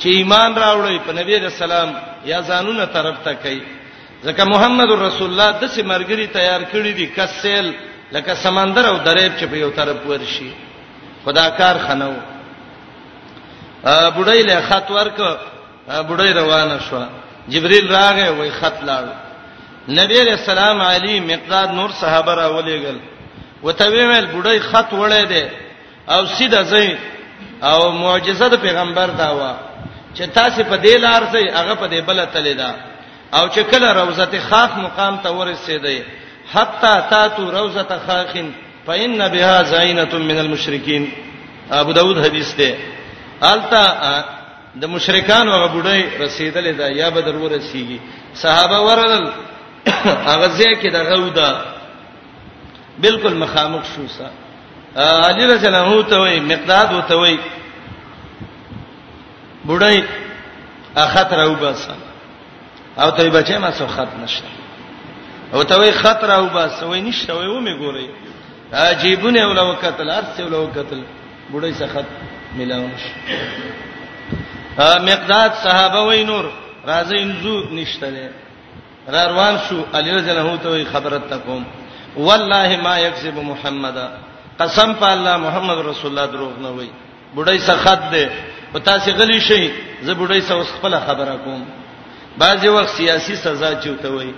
چې 0.00 0.06
ایمان 0.06 0.54
راوړی 0.56 1.06
په 1.06 1.12
نبی 1.18 1.36
رسول 1.38 1.72
الله 1.72 1.94
یا 2.24 2.40
ځانونه 2.42 2.86
طرف 2.94 3.16
ته 3.24 3.32
کوي 3.34 3.62
ځکه 4.26 4.42
محمد 4.52 4.90
رسول 5.06 5.28
الله 5.30 5.50
د 5.62 5.72
سیمرګری 5.76 6.26
تیار 6.36 6.62
کړی 6.72 6.92
دی 6.98 7.06
کسل 7.18 7.66
لکه 8.14 8.34
سمندر 8.44 8.84
او 8.92 8.96
دریب 9.08 9.32
چې 9.38 9.44
په 9.50 9.56
یو 9.64 9.70
طرف 9.78 9.98
ورشي 10.10 10.50
خدا 11.24 11.46
کار 11.58 11.76
خنو 11.86 12.12
بډای 14.16 14.42
له 14.50 14.56
خط 14.68 14.90
ورک 14.98 15.18
بډای 16.08 16.32
روانه 16.40 16.76
شو 16.88 17.02
جبريل 17.52 17.88
راغې 17.96 18.28
وای 18.38 18.50
خط 18.60 18.78
لاړ 18.88 19.04
نبی 20.00 20.20
رسول 20.28 20.58
الله 20.58 20.84
علی 20.94 21.14
مقداد 21.32 21.70
نور 21.80 21.90
صحابه 22.00 22.34
را 22.40 22.48
ولېګل 22.56 22.98
وته 23.66 23.86
ویل 23.90 24.26
بډای 24.34 24.60
خط 24.70 24.90
وړې 24.90 25.24
ده 25.32 25.50
او 26.14 26.26
سیده 26.38 26.64
ځي 26.72 26.96
او 27.68 27.92
معجزه 28.00 28.48
د 28.48 28.54
پیغمبر 28.64 29.06
دا 29.20 29.28
و 29.38 29.52
چې 30.16 30.22
تاسو 30.38 30.64
په 30.70 30.76
دې 30.82 30.96
لار 31.06 31.22
ځي 31.32 31.44
هغه 31.60 31.74
په 31.74 31.86
دې 31.92 32.00
بل 32.08 32.24
تلې 32.34 32.54
ده 32.62 32.74
او 33.36 33.48
چې 33.48 33.60
کله 33.70 33.88
روزه 33.96 34.40
خاخ 34.50 34.70
مقام 34.78 35.16
ته 35.22 35.28
ورسېدې 35.30 36.02
حتا 36.54 37.00
تاتو 37.10 37.50
روزه 37.50 37.86
خاخن 38.06 38.50
فإن 38.86 39.28
بها 39.28 39.62
زینۃ 39.62 40.14
من 40.14 40.38
المشرکین 40.38 41.04
ابو 41.70 41.92
داود 41.92 42.18
حدیث 42.24 42.54
ده 42.56 42.74
التا 43.42 43.84
د 44.80 44.84
مشرکان 44.84 45.48
هغه 45.48 45.66
بډای 45.74 46.04
رسیدلې 46.20 46.72
ده 46.80 46.90
یا 46.92 47.10
به 47.10 47.20
درو 47.22 47.48
رسیږي 47.48 47.98
صحابه 48.34 48.80
ورغل 48.80 49.26
هغه 50.30 50.48
ځکه 50.58 50.88
دغه 50.92 51.20
ودا 51.26 51.50
بالکل 53.00 53.34
مخامخ 53.36 53.84
شو 53.94 54.06
سا 54.16 54.30
علی 55.28 55.46
رسول 55.46 55.74
الله 55.74 56.02
ته 56.10 56.16
وي 56.18 56.40
مقداد 56.40 56.92
وته 56.92 57.16
وي 57.20 57.38
بډای 59.68 60.02
اخت 60.96 61.32
راو 61.32 61.54
باسه 61.54 61.94
او 62.98 63.10
ته 63.10 63.30
بچې 63.30 63.52
ما 63.58 63.70
سو 63.78 63.86
خط 63.86 64.08
نشته 64.22 64.46
او 65.54 65.62
ته 65.62 65.78
وی 65.80 65.90
خط 65.92 66.24
راو 66.24 66.46
بس 66.48 66.82
وای 66.82 67.00
نشته 67.00 67.32
وای 67.34 67.46
و 67.46 67.60
می 67.60 67.74
ګوري 67.78 68.06
عجيبونه 68.72 69.46
ولا 69.48 69.62
وکتل 69.62 70.10
ارث 70.10 70.40
ولا 70.40 70.58
وکتل 70.58 71.02
بډای 71.52 71.74
څخه 71.74 71.88
خط 71.94 72.04
ملاو 72.56 72.86
نشي 72.86 73.12
مقداد 75.10 75.50
صحابه 75.64 76.00
وای 76.02 76.24
نور 76.24 76.50
راځي 76.86 77.18
انزو 77.18 77.60
نشته 77.74 78.10
نه 78.10 78.28
را 79.08 79.24
روان 79.30 79.56
شو 79.68 79.84
علی 79.94 80.10
رضی 80.10 80.30
الله 80.30 80.50
عنه 80.50 80.56
ته 80.58 80.84
خبرت 80.84 81.30
تکوم 81.30 81.64
والله 82.16 82.76
ما 82.76 82.98
یکذب 82.98 83.36
محمد 83.38 83.96
قسم 84.60 84.92
په 84.92 85.06
الله 85.12 85.36
محمد 85.36 85.78
رسول 85.78 86.10
الله 86.18 86.26
دروغ 86.32 86.58
نه 86.58 86.68
وای 86.68 86.88
بډای 87.36 87.58
څخه 87.58 87.84
خط 87.84 88.02
ده 88.10 88.30
او 88.74 88.80
تاسو 88.80 89.10
غلی 89.10 89.40
شئ 89.40 89.70
زه 90.02 90.14
بډای 90.14 90.42
څخه 90.42 90.62
خپل 90.64 90.94
خبره 91.06 91.36
کوم 91.44 91.66
بعضی 92.38 92.68
وخت 92.68 92.96
سیاسي 92.96 93.34
سزا 93.36 93.70
چوته 93.84 94.08
وای 94.10 94.32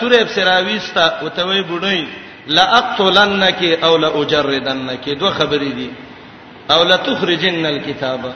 تورې 0.00 0.22
بسراويستا 0.24 1.20
وته 1.22 1.44
وای 1.46 1.62
ګډوي 1.64 2.06
لا 2.46 2.64
اقتلنک 2.78 3.82
او 3.84 3.96
لا 3.96 4.08
اجردنک 4.08 5.08
دوه 5.08 5.30
خبرې 5.30 5.72
دي 5.78 5.90
او 6.70 6.82
لا 6.82 6.96
تخرجن 6.96 7.66
الكتاب 7.66 8.32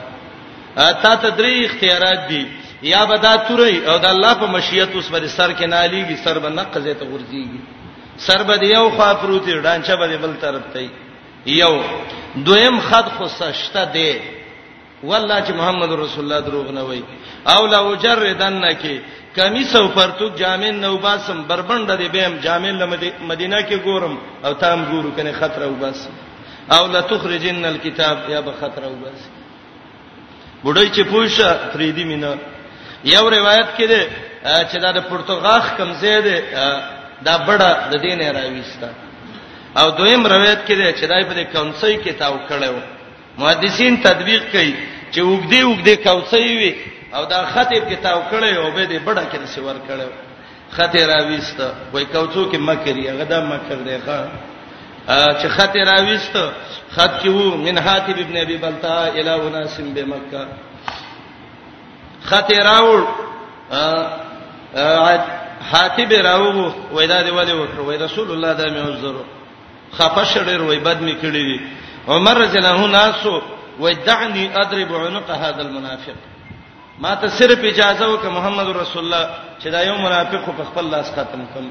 تا 0.75 1.15
ته 1.15 1.29
درې 1.29 1.65
اختیارات 1.65 2.27
دي 2.29 2.47
یا 2.81 3.05
بدا 3.05 3.35
تورې 3.47 3.87
او 3.87 3.97
د 3.97 4.05
الله 4.05 4.33
په 4.33 4.45
مشیت 4.45 4.95
اوس 4.95 5.09
پر 5.11 5.27
سر 5.27 5.51
کې 5.53 5.63
ناليږي 5.65 6.15
سر 6.23 6.39
به 6.39 6.49
نقزه 6.49 6.93
ته 6.93 7.05
ورځيږي 7.11 7.59
سر 8.17 8.43
به 8.43 8.59
یو 8.65 8.89
خوا 8.89 9.13
پروت 9.13 9.47
ډانچه 9.49 9.95
به 9.95 10.17
بل 10.17 10.33
طرف 10.41 10.61
ته 10.73 10.87
یو 11.45 11.73
دویم 12.35 12.79
خد 12.79 13.05
خو 13.17 13.25
سشته 13.27 13.85
دی 13.93 14.11
والله 15.03 15.41
چې 15.45 15.51
محمد 15.55 15.91
رسول 15.91 16.23
الله 16.23 16.39
دروغ 16.39 16.71
نه 16.71 16.81
وای 16.83 17.03
او 17.45 17.65
لا 17.67 17.79
وجردن 17.89 18.63
کې 18.81 18.99
کمیس 19.35 19.75
او 19.75 19.87
پرتوک 19.87 20.35
جامع 20.37 20.69
نو 20.71 20.97
باسم 20.97 21.41
بربند 21.47 21.91
دی 21.97 22.07
بهم 22.09 22.37
جامع 22.39 22.71
مدینه 23.27 23.61
کې 23.69 23.79
ګورم 23.83 24.17
او 24.45 24.53
تام 24.53 24.85
ګورو 24.91 25.11
کنه 25.17 25.31
خطر 25.31 25.63
او 25.63 25.73
بس 25.81 26.07
او 26.71 26.87
لا 26.87 27.01
تخرجن 27.01 27.65
الكتاب 27.65 28.29
یا 28.29 28.41
به 28.41 28.51
خطر 28.61 28.83
او 28.85 28.95
بس 28.95 29.19
بډای 30.63 30.89
چې 30.91 31.01
پوښه 31.11 31.73
فریدی 31.73 32.03
مینا 32.03 32.33
یو 33.05 33.29
روایت 33.29 33.67
کې 33.77 33.83
ده 33.85 34.01
چې 34.71 34.75
دا 34.81 34.91
د 34.91 35.03
پرتګاخ 35.11 35.77
کمزې 35.77 36.03
ده 36.23 36.37
دا 37.25 37.37
بڑا 37.37 37.87
د 37.91 37.95
دینه 38.01 38.31
راويستا 38.31 38.89
او 39.77 39.89
دویم 39.89 40.27
روایت 40.27 40.65
کې 40.65 40.71
ده 40.77 40.93
چې 40.93 41.05
دای 41.09 41.23
په 41.25 41.33
دې 41.35 41.43
کونسي 41.55 41.97
کې 42.03 42.13
تاو 42.19 42.35
کړو 42.49 42.94
محدثین 43.37 43.95
تدبیق 44.03 44.51
کوي 44.51 44.73
چې 45.11 45.19
وګدي 45.21 45.63
وګدي 45.63 45.95
کوڅې 46.05 46.51
وي 46.59 46.73
او 47.13 47.25
دا 47.25 47.43
خطیب 47.53 47.83
کتاب 47.89 48.19
کړی 48.31 48.57
او 48.57 48.71
به 48.71 48.85
دې 48.87 48.99
بڑا 49.05 49.21
کې 49.31 49.55
سور 49.55 49.75
کړو 49.87 50.09
خطی 50.75 50.99
راويست 51.05 51.61
وای 51.93 52.05
کوڅو 52.05 52.45
کې 52.51 52.57
مکر 52.67 52.97
یغه 52.97 53.23
دا 53.23 53.39
مکر 53.49 53.75
دی 53.87 53.97
ښا 54.05 54.19
چې 55.41 55.47
خطی 55.57 55.79
راويست 55.91 56.37
خط 56.95 57.21
کې 57.21 57.27
وو 57.27 57.57
من 57.67 57.77
حاتب 57.79 58.17
ابن 58.25 58.37
ابي 58.37 58.57
بلتا 58.57 58.97
الى 59.07 59.33
وناسم 59.45 59.93
بمکه 59.93 60.47
خطی 62.23 62.55
راوړ 62.55 63.01
حاتب 65.71 66.11
راوغو 66.23 66.67
وای 66.91 67.07
دا 67.07 67.21
دی 67.21 67.29
ولی 67.31 67.51
وکړ 67.51 67.79
وای 67.79 67.97
رسول 67.97 68.31
الله 68.31 68.53
دا 68.53 68.65
مې 68.67 68.89
عذر 68.89 69.15
خفشړر 69.97 70.61
وای 70.61 70.79
بد 70.79 70.99
مې 71.01 71.15
کړی 71.23 71.43
دی 71.49 71.59
عمر 72.07 72.37
رضی 72.37 72.57
الله 72.57 72.69
عنه 72.71 72.85
ناسو 72.87 73.41
ودعني 73.79 74.51
اضرب 74.61 74.93
عنق 74.93 75.29
هذا 75.31 75.61
المنافق 75.61 76.15
ما 76.99 77.15
ته 77.15 77.27
صرف 77.27 77.59
اجازه 77.59 78.13
وک 78.13 78.25
محمد 78.25 78.67
رسول 78.69 79.03
الله 79.03 79.29
چې 79.63 79.67
دا 79.67 79.81
یو 79.81 79.95
منافق 79.97 80.45
په 80.57 80.63
خپل 80.63 80.85
لاس 80.91 81.11
ختم 81.11 81.41
کړي 81.55 81.69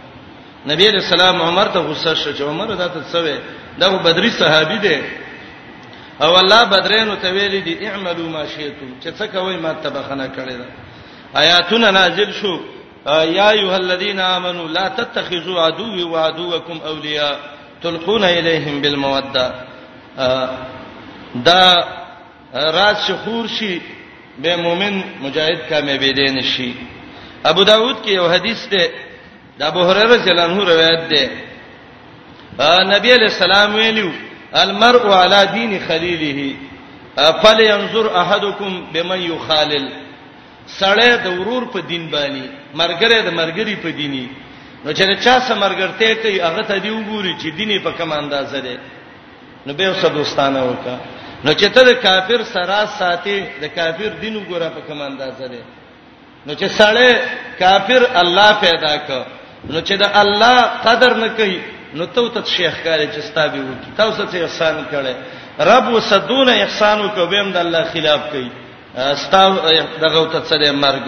نبی 0.66 0.88
رسول 0.90 1.20
الله 1.20 1.46
عمر 1.46 1.66
ته 1.68 1.78
غصه 1.80 2.14
شو 2.14 2.32
چې 2.32 2.40
عمر 2.42 2.74
دا 2.74 2.88
ته 2.88 3.02
څه 3.12 3.38
دا 3.80 3.88
بدري 3.96 4.30
صحابي 4.30 4.78
دی 4.78 5.02
او 6.22 6.38
الله 6.38 6.64
بدرینو 6.64 7.14
ته 7.14 7.30
ویلي 7.32 7.60
دي 7.60 7.88
اعملوا 7.88 8.28
ما 8.28 8.46
شئتم 8.46 8.94
چې 9.02 9.18
څه 9.18 9.22
کوي 9.22 9.56
ما 9.56 9.72
ته 9.72 9.88
بخنه 9.90 10.26
کړی 10.36 10.52
دا 10.52 10.66
آیاتونه 11.36 11.90
نازل 11.90 12.32
شو 12.32 12.58
یا 13.06 13.50
ایها 13.50 13.76
الذين 13.76 14.20
امنوا 14.20 14.68
لا 14.68 14.88
تتخذوا 14.88 15.60
عدوي 15.66 16.02
وعدوكم 16.02 16.80
اولياء 16.86 17.40
تلقون 17.82 18.24
اليهم 18.24 18.82
بالموده 18.82 19.73
دا 21.46 21.64
راز 22.78 22.96
شخور 23.08 23.46
شي 23.56 23.74
به 24.42 24.50
مؤمن 24.56 24.94
مجاهد 25.24 25.60
کامیابې 25.70 26.12
دي 26.18 26.28
نشي 26.34 26.72
ابو 27.44 27.62
داود 27.64 27.96
کې 28.04 28.08
یو 28.10 28.28
حدیث 28.28 28.60
ده 28.72 28.84
د 29.58 29.62
ابو 29.62 29.82
هريره 29.88 30.04
رضی 30.16 30.30
الله 30.30 30.42
عنه 30.50 30.64
روایت 30.72 31.02
ده 31.10 31.30
نبی 32.94 33.08
علیہ 33.12 33.30
السلام 33.34 33.74
ویلو 33.74 34.10
المرء 34.54 35.04
على 35.22 35.46
دین 35.54 35.78
خلیله 35.88 36.54
فلينظر 37.42 38.06
احدكم 38.20 38.86
بمن 38.94 39.20
يخالل 39.20 39.88
سړی 40.66 41.08
د 41.24 41.38
ورور 41.38 41.64
په 41.64 41.78
دین 41.80 42.10
باندې 42.10 42.44
مرګره 42.74 43.16
د 43.26 43.30
مرګري 43.30 43.76
په 43.84 43.90
دیني 43.90 44.28
نو 44.84 44.92
چې 44.92 45.24
چا 45.24 45.40
سره 45.40 45.54
مرګرته 45.60 46.14
کوي 46.22 46.40
هغه 46.40 46.62
ته 46.62 46.78
دی 46.78 46.90
وګوري 46.90 47.34
چې 47.42 47.56
دیني 47.56 47.78
په 47.78 47.90
کوم 47.90 48.12
اندازه 48.12 48.58
ده 48.60 48.78
نو 49.66 49.72
به 49.72 49.90
وسه 49.90 50.08
دوستانه 50.08 50.62
وکا 50.64 50.96
نو 51.44 51.52
چې 51.54 51.64
ته 51.74 51.82
د 51.88 51.92
کافر 52.02 52.42
سره 52.54 52.80
ساتي 52.98 53.36
د 53.60 53.64
کافر 53.76 54.12
دین 54.24 54.34
وګوره 54.36 54.68
په 54.74 54.80
کوم 54.88 55.02
انداز 55.02 55.40
لري 55.44 55.60
نو 56.46 56.54
چې 56.54 56.66
سړی 56.78 57.10
کافر 57.60 58.02
الله 58.22 58.50
پیدا 58.64 58.94
ک 59.06 59.10
نو 59.72 59.78
چې 59.80 59.92
د 60.02 60.18
الله 60.22 60.58
قدر 60.88 61.14
نه 61.22 61.28
کوي 61.38 61.58
نو 62.00 62.06
ته 62.16 62.28
ته 62.34 62.50
شیخ 62.56 62.82
کاری 62.88 63.06
چې 63.14 63.20
ستابي 63.30 63.60
وکی 63.68 63.90
تاسو 64.02 64.24
ته 64.34 64.38
احسان 64.44 64.84
کړي 64.92 65.14
رب 65.70 65.88
وسدون 65.94 66.48
احسان 66.56 67.00
وکوي 67.04 67.38
هم 67.44 67.52
د 67.56 67.66
الله 67.66 67.84
خلاف 67.94 68.22
کوي 68.34 68.50
استاو 69.06 69.54
دغه 70.00 70.24
ته 70.32 70.40
څه 70.48 70.56
دی 70.64 70.70
مرګ 70.70 71.06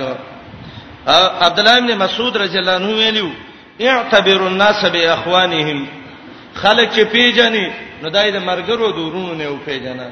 عبد 1.46 1.58
الله 1.62 1.76
ابن 1.78 1.94
مسعود 2.04 2.36
رضی 2.44 2.58
الله 2.58 2.74
عنه 2.74 2.88
ویلو 3.02 3.30
اعتبر 3.90 4.40
الناس 4.46 4.84
باخوانهم 4.94 5.86
خلک 6.62 6.88
چې 6.96 7.00
پیژني 7.12 7.66
نو 8.02 8.06
دای 8.16 8.30
د 8.36 8.38
مرګرو 8.48 8.92
دورونو 8.98 9.34
نه 9.40 9.44
او 9.50 9.56
پیژنه 9.66 10.06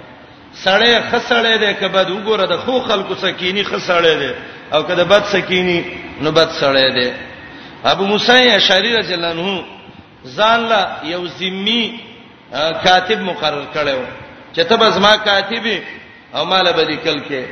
سړی 0.65 0.93
خسړې 1.11 1.55
ده 1.65 1.71
کبد 1.81 2.09
وګوره 2.11 2.45
د 2.53 2.57
خو 2.65 2.75
خلکو 2.89 3.15
سکینی 3.25 3.65
خسړې 3.65 4.15
ده 4.23 4.33
او 4.75 4.81
کده 4.89 5.05
بد 5.13 5.25
سکینی 5.35 5.79
نو 6.23 6.31
بد 6.39 6.49
سړې 6.61 6.89
ده 6.97 7.15
ابو 7.93 8.07
موسی 8.13 8.49
اشعری 8.51 8.93
رضی 8.97 9.15
الله 9.15 9.29
عنه 9.29 9.65
ځان 10.37 10.61
لا 10.73 10.83
یو 11.15 11.23
ذمی 11.41 11.83
کاتب 12.85 13.21
مقرر 13.31 13.65
کړو 13.75 14.01
چې 14.55 14.61
ته 14.69 14.77
به 14.77 14.91
زما 14.91 15.17
کاتبې 15.17 15.79
او 16.37 16.45
مال 16.53 16.73
به 16.73 16.85
لیکل 16.93 17.21
کې 17.29 17.43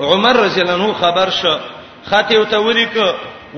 عمر 0.00 0.36
رضی 0.46 0.60
الله 0.60 0.74
عنه 0.74 0.92
خبر 1.04 1.30
شو 1.42 1.54
خاطی 2.10 2.36
او 2.36 2.44
تولیک 2.54 2.90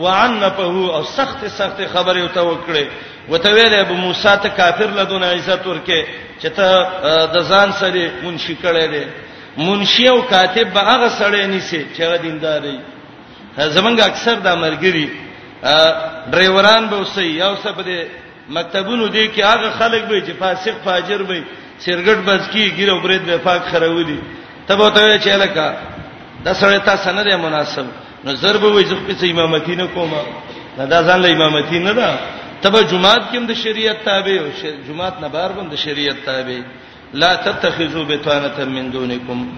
وعنفه 0.02 0.70
او 0.96 1.02
سخت 1.16 1.40
سخت 1.59 1.78
خبره 1.94 2.20
او 2.22 2.28
توکړه 2.38 2.85
وته 3.30 3.50
ویل 3.57 3.74
ابو 3.85 3.94
موسی 3.94 4.37
ته 4.42 4.48
کافر 4.48 4.90
لدون 4.98 5.22
عزت 5.22 5.66
ورکه 5.66 6.00
چې 6.40 6.46
ته 6.57 6.66
د 7.35 7.37
ځان 7.50 7.68
سره 7.80 8.02
منشي 8.24 8.57
کړي 8.62 8.87
دي 8.92 9.04
منشي 9.66 10.09
او 10.09 10.22
کاتب 10.22 10.72
به 10.74 10.80
هغه 10.80 11.09
سره 11.09 11.46
نيسي 11.46 11.87
چې 11.96 12.00
هغه 12.00 12.16
دینداري 12.26 12.78
زمونږ 13.76 13.98
اکثر 14.00 14.35
د 14.35 14.48
مرګري 14.64 15.07
ډرایوران 16.33 16.87
به 16.90 16.96
وسي 16.96 17.24
یو 17.26 17.54
څه 17.62 17.68
بده 17.78 18.00
مکتبونو 18.50 19.07
دي 19.07 19.28
کې 19.37 19.40
هغه 19.42 19.70
خلک 19.78 20.02
به 20.04 20.18
چې 20.26 20.33
فاسق 20.40 20.74
فاجر 20.85 21.22
به 21.22 21.42
سرګټ 21.87 22.18
بس 22.26 22.42
کی 22.52 22.72
ګیرو 22.76 23.00
برید 23.02 23.22
به 23.26 23.37
پاک 23.38 23.62
خرولي 23.70 24.20
تبه 24.68 24.90
ته 24.90 25.18
چې 25.24 25.28
لکه 25.42 25.66
د 26.44 26.48
سره 26.61 26.78
تاسو 26.78 27.11
نه 27.11 27.37
مناسب 27.37 27.87
نو 28.24 28.32
ضرب 28.42 28.62
وې 28.62 28.84
زه 28.90 28.96
په 29.06 29.24
امامتی 29.30 29.74
نه 29.76 29.87
کومه 29.94 30.20
نه 30.78 30.84
دا 30.92 30.98
ځان 31.08 31.18
له 31.22 31.28
امامتی 31.32 31.78
نه 31.78 31.92
ده 31.98 32.10
تبه 32.62 32.82
جمعات 32.92 33.22
کې 33.32 33.38
د 33.48 33.54
شریعت 33.64 33.96
تابع 34.04 34.37
او 34.42 34.48
جمعات 34.88 35.20
نه 35.20 35.28
بار 35.28 35.50
بند 35.56 35.74
شریعت 35.74 36.16
تابع 36.26 36.60
لا 37.14 37.34
تتخذوا 37.46 38.04
بتانه 38.04 38.64
من 38.76 38.90
دونکم 38.90 39.48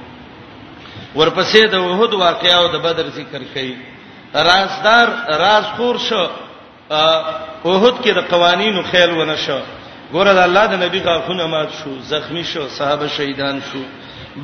ورپسې 1.16 1.70
د 1.72 1.74
وحود 1.74 2.12
واقعا 2.14 2.54
او 2.56 2.68
د 2.74 2.76
بدر 2.78 3.06
ذکر 3.08 3.42
کړي 3.54 3.72
رازدار 4.34 5.08
راز 5.44 5.64
خور 5.76 5.96
شو 6.08 6.24
وحود 7.64 8.00
کې 8.04 8.08
د 8.18 8.20
قوانینو 8.32 8.82
خیال 8.82 9.10
ونه 9.10 9.36
شو 9.36 9.60
ګوره 10.12 10.32
د 10.38 10.40
الله 10.48 10.66
د 10.66 10.74
نبی 10.84 10.98
غاخونه 11.00 11.46
مات 11.46 11.68
شو 11.78 11.92
زخمی 12.12 12.44
شو 12.44 12.68
صحابه 12.78 13.06
شهیدان 13.08 13.56
شو 13.72 13.78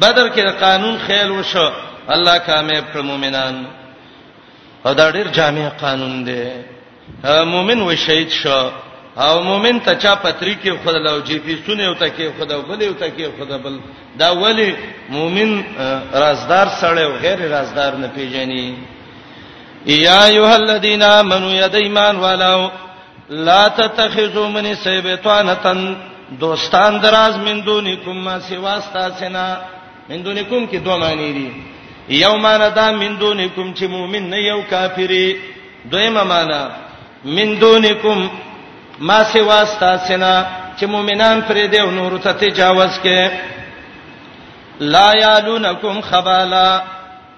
بدر 0.00 0.26
کې 0.34 0.40
د 0.48 0.50
قانون 0.64 0.98
خیال 1.06 1.30
وشو 1.30 1.70
الله 2.08 2.38
کامیاب 2.38 2.84
کړ 2.94 3.00
مؤمنان 3.00 3.81
او 4.86 4.92
دا 4.94 5.10
ډیر 5.10 5.26
جامع 5.28 5.68
قانون 5.80 6.14
دی 6.26 6.44
مؤمن 7.24 7.80
و 7.82 7.94
شهید 7.96 8.28
شو 8.30 8.60
او 9.22 9.42
مؤمن 9.42 9.78
ته 9.84 9.94
چا 9.94 10.14
پتری 10.14 10.54
کې 10.64 10.68
خدای 10.84 11.02
له 11.02 11.18
جی 11.26 11.38
پی 11.38 11.56
سونه 11.66 11.82
او 11.88 11.94
ته 11.94 12.08
کې 12.08 12.40
خدای 12.40 12.62
بل 12.68 12.82
او 12.88 12.92
ته 13.02 13.08
کې 13.18 13.42
خدای 13.42 13.58
بل 13.58 13.78
دا 14.18 14.30
ولی 14.42 14.74
مؤمن 15.08 15.62
رازدار 16.22 16.66
سره 16.80 17.00
او 17.00 17.12
غیر 17.22 17.38
رازدار 17.54 17.96
نه 17.96 18.06
پیژني 18.14 18.74
یا 19.86 20.22
ایه 20.24 20.50
الذین 20.54 21.02
آمنوا 21.02 21.52
یدیمان 21.66 22.16
ولو 22.16 22.70
لا 23.30 23.68
تتخذوا 23.68 24.48
من 24.48 24.74
سیبتانتن 24.74 25.96
دوستان 26.40 26.98
دراز 27.02 27.36
من 27.38 27.60
دونکم 27.60 28.12
ما 28.24 28.40
سوا 28.40 28.68
استاسنا 28.72 29.46
من 30.08 30.22
دونکم 30.24 30.66
کې 30.72 30.76
دوه 30.76 30.96
معنی 30.98 31.32
دي 31.32 31.71
یومانه 32.08 32.70
دا 32.70 32.90
من 32.90 33.16
دونکم 33.18 33.74
چې 33.74 33.82
مؤمن 33.88 34.30
نه 34.30 34.36
یو 34.42 34.62
کافری 34.62 35.36
دویمه 35.90 36.22
معنا 36.24 36.70
من 37.24 37.54
دونکم 37.58 38.30
ما 38.98 39.24
سی 39.24 39.40
واسطه 39.40 39.96
سنا 39.96 40.44
چې 40.80 40.84
مؤمنان 40.84 41.40
پر 41.42 41.54
دې 41.72 41.80
نور 41.92 42.18
ته 42.18 42.32
تجاوز 42.32 42.98
کې 43.02 43.30
لا 44.80 45.12
یالونکم 45.22 46.00
خبالا 46.00 46.80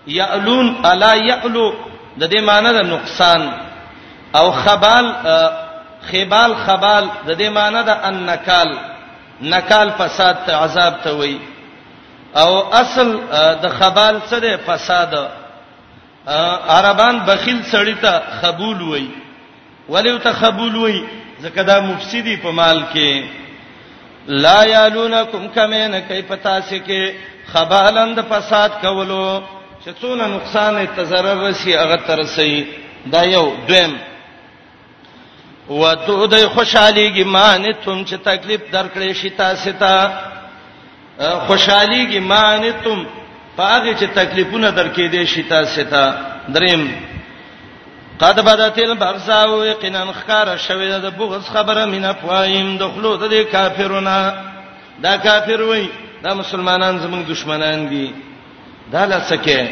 یالون 0.07 0.77
الا 0.85 1.15
یالو 1.17 1.73
د 2.21 2.31
دې 2.31 2.41
معنی 2.41 2.69
د 2.73 2.77
نقصان 2.87 3.53
او 4.35 4.53
خبال 4.53 5.13
خبال 6.11 6.55
خبال 6.67 7.05
د 7.27 7.39
دې 7.39 7.49
معنی 7.49 7.83
د 7.87 7.89
انکال 7.89 8.77
نکال 9.43 9.91
فساد 9.99 10.37
ته 10.47 10.53
عذاب 10.63 11.01
ته 11.05 11.11
وایي 11.17 11.39
او 12.43 12.59
اصل 12.75 13.09
د 13.63 13.69
خبال 13.79 14.15
څه 14.31 14.39
ده 14.45 14.53
فساد 14.67 15.13
عربان 16.79 17.17
بخیل 17.29 17.61
سړی 17.73 17.95
ته 18.05 18.13
خبول 18.41 18.81
وای 18.83 19.07
ولی 19.89 20.15
ته 20.25 20.33
خبول 20.33 20.75
وای 20.77 20.99
ځکه 21.43 21.63
دا 21.71 21.77
مفسدی 21.81 22.37
په 22.45 22.51
مال 22.61 22.83
کې 22.95 23.25
لا 24.47 24.59
یالونکم 24.65 25.47
کمن 25.55 25.97
کیف 26.09 26.33
تاسو 26.49 26.77
کې 26.87 27.15
خبالند 27.53 28.21
فساد 28.29 28.71
کولو 28.83 29.25
چې 29.85 29.91
څونه 30.03 30.27
نقصان 30.37 30.87
ته 30.97 31.05
zarar 31.05 31.39
رسی 31.49 31.73
هغه 31.77 31.97
ترسي 32.07 32.67
دا 33.13 33.25
یو 33.25 33.47
دویم 33.69 33.99
وته 35.69 36.27
د 36.35 36.49
خوشحالي 36.55 37.11
ګمان 37.25 37.73
ته 37.85 38.05
چې 38.05 38.19
تکلیف 38.31 38.61
درکړې 38.73 39.13
شي 39.21 39.31
تاسو 39.31 39.71
ته 39.79 40.11
خوشحالي 41.19 42.07
کې 42.07 42.21
مانتم 42.21 43.03
پاږي 43.57 43.95
چې 43.99 44.07
تکلیفونه 44.15 44.71
درکې 44.71 45.09
دي 45.11 45.27
شتا 45.27 45.65
ستا 45.65 46.11
دریم 46.49 46.83
قد 48.21 48.41
بدتل 48.45 48.95
بغزا 48.95 49.37
او 49.43 49.65
یقینا 49.65 50.05
خکار 50.13 50.47
شوی 50.59 50.89
د 50.89 51.07
بغز 51.19 51.47
خبره 51.49 51.85
من 51.87 52.05
افوایم 52.05 52.77
دخلو 52.79 53.17
د 53.17 53.35
کافرونه 53.53 54.33
دا 55.03 55.17
کافر 55.17 55.61
وای 55.63 55.89
دا 56.23 56.35
مسلمانان 56.35 56.99
زموږ 57.01 57.31
دشمنان 57.31 57.89
دي 57.89 58.13
دا 58.93 59.05
لسکه 59.05 59.69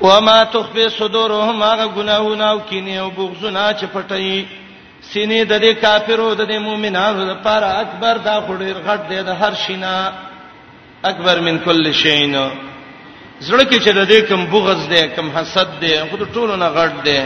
وما 0.00 0.44
تخفي 0.44 0.88
صدورهم 0.88 1.62
هغه 1.62 1.86
ګناهونه 1.88 2.44
او 2.44 2.60
کینه 2.60 2.90
او 3.00 3.10
بغزونه 3.10 3.72
چې 3.80 3.84
پټي 3.86 4.44
سینې 5.14 5.40
د 5.52 5.54
دې 5.64 5.72
کافرو 5.84 6.28
د 6.40 6.42
دې 6.50 6.58
مؤمنانو 6.68 7.20
لپاره 7.32 7.66
اکبر 7.82 8.14
دا 8.28 8.36
خډیر 8.46 8.76
غټ 8.86 9.00
دی 9.10 9.20
د 9.28 9.30
هر 9.40 9.52
شینا 9.64 9.96
اکبر 11.10 11.36
من 11.46 11.56
کل 11.66 11.82
شین 12.02 12.34
زړه 13.48 13.64
کې 13.70 13.78
چې 13.84 13.92
د 13.98 14.00
دې 14.10 14.20
کم 14.28 14.40
بغض 14.52 14.80
دی 14.92 15.02
کم 15.16 15.26
حسد 15.36 15.68
دی 15.82 15.92
خو 16.10 16.16
ټولو 16.36 16.54
نه 16.62 16.68
غټ 16.78 16.92
دی 17.06 17.20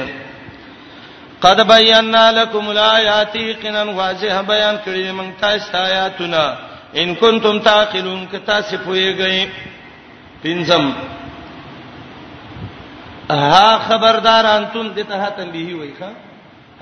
قد 1.44 1.58
بیاننا 1.72 2.24
لكم 2.38 2.64
الایات 2.74 3.32
یقینا 3.50 3.82
واضح 4.00 4.34
بیان 4.52 4.76
کړی 4.84 5.06
موږ 5.20 5.30
تاسو 5.44 5.70
آیاتونه 5.88 6.42
ان 7.00 7.08
کنتم 7.22 7.54
تعقلون 7.68 8.26
که 8.30 8.38
تاسو 8.50 8.76
پوهیږئ 8.86 9.48
پنځم 10.44 10.84
ها 13.54 13.68
خبردار 13.88 14.44
انتم 14.58 14.86
دته 14.96 15.26
تنبیه 15.38 15.76
وایخه 15.80 16.10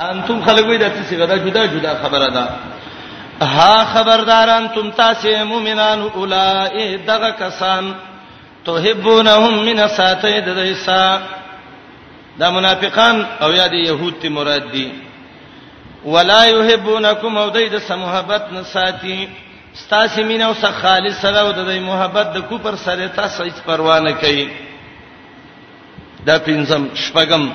انتم 0.08 0.38
خلګوي 0.44 0.76
د 0.78 0.86
تاسو 0.96 1.16
غدا 1.22 1.36
جدا 1.36 1.64
جدا 1.74 1.92
خبره 2.02 2.28
ده 2.36 2.44
ها 3.54 3.74
خبرداران 3.94 4.64
تم 4.74 4.90
تاسو 4.90 5.44
مؤمنان 5.44 6.00
اولای 6.18 6.96
دغه 6.96 7.30
کسان 7.40 7.84
توحبونهم 8.64 9.54
من 9.66 9.88
ساتید 9.88 10.48
دیسا 10.60 11.20
دا 12.38 12.50
منافقان 12.50 13.26
او 13.40 13.50
یاد 13.52 13.72
یهود 13.72 14.14
تی 14.22 14.28
مراد 14.28 14.70
دي 14.72 14.92
ولا 16.04 16.44
يحبونكم 16.44 17.36
او 17.38 17.48
دید 17.50 17.78
سمحبت 17.78 18.52
نساتی 18.52 19.28
ستاسو 19.74 20.22
مين 20.24 20.42
او 20.42 20.54
سره 20.54 20.70
خالص 20.70 21.20
سره 21.20 21.38
او 21.38 21.50
د 21.52 21.66
دې 21.70 21.78
محبت 21.90 22.26
د 22.34 22.38
کو 22.48 22.58
پر 22.58 22.74
سره 22.76 23.06
تاسو 23.08 23.42
هیڅ 23.44 23.58
پروا 23.66 23.98
نه 24.00 24.12
کوي 24.12 24.48
دا 26.26 26.38
پینځم 26.38 26.82
شپږم 26.94 27.48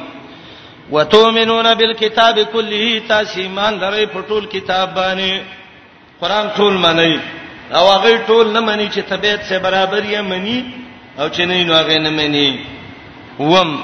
وتؤمنون 0.91 1.73
بالکتاب 1.75 2.35
کله 2.53 2.99
تاسو 3.07 3.39
ایمان 3.41 3.73
لرئ 3.79 4.05
په 4.13 4.21
ټول 4.27 4.45
کتاب 4.51 4.93
باندې 4.95 5.41
قران 6.21 6.49
ټول 6.57 6.73
منئ 6.83 7.13
او 7.75 7.85
هغه 7.91 8.09
ټول 8.27 8.45
نه 8.51 8.59
مني 8.59 8.89
چې 8.89 8.99
طبيعت 9.09 9.43
سره 9.49 9.59
برابر 9.69 10.01
یې 10.05 10.21
مني 10.31 10.59
او 11.19 11.25
چې 11.29 11.39
نه 11.51 11.63
نو 11.63 11.73
هغه 11.73 11.97
نه 12.07 12.11
مني 12.19 12.49
وم 13.39 13.79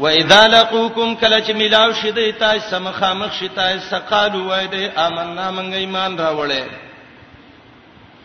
واذا 0.00 0.46
لقوكم 0.48 1.14
کله 1.14 1.44
چې 1.46 1.50
ملاو 1.60 1.92
شیدای 2.00 2.32
تاسو 2.38 2.70
سمخامخ 2.70 3.32
شیتای 3.42 3.78
سقالو 3.90 4.46
وای 4.48 4.66
دی 4.72 4.84
آمنا 4.96 5.50
مونږ 5.56 5.74
ایمان 5.74 6.16
راوړې 6.24 6.64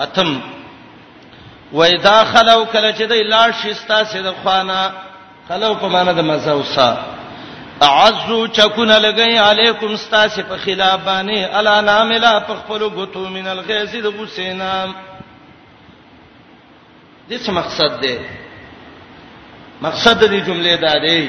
اتم 0.07 0.39
واذا 1.73 2.23
خلو 2.33 2.65
کله 2.65 2.91
چې 2.91 3.01
دی 3.13 3.19
لاړ 3.31 3.51
شیستا 3.61 4.03
سید 4.13 4.27
خوانا 4.43 4.81
خلو 5.49 5.75
په 5.81 5.87
معنا 5.87 6.11
د 6.13 6.19
مزه 6.31 6.51
اوسه 6.51 6.97
اعزو 7.87 8.37
چکونه 8.47 8.97
لګی 8.99 9.35
علیکم 9.49 9.91
استاس 9.93 10.35
په 10.49 10.55
خلاف 10.63 10.99
باندې 11.03 11.55
الا 11.57 11.75
ناملا 11.89 12.39
په 12.47 12.53
خپل 12.59 12.81
غتو 12.95 13.27
من 13.35 13.47
الغیظ 13.47 13.95
د 14.05 14.07
حسینا 14.17 14.75
دې 17.29 17.37
څه 17.37 17.51
مقصد 17.59 18.01
دی 18.03 18.17
مقصد 19.87 20.21
دې 20.23 20.39
جمله 20.47 20.75
دا 20.83 20.93
دی 21.07 21.23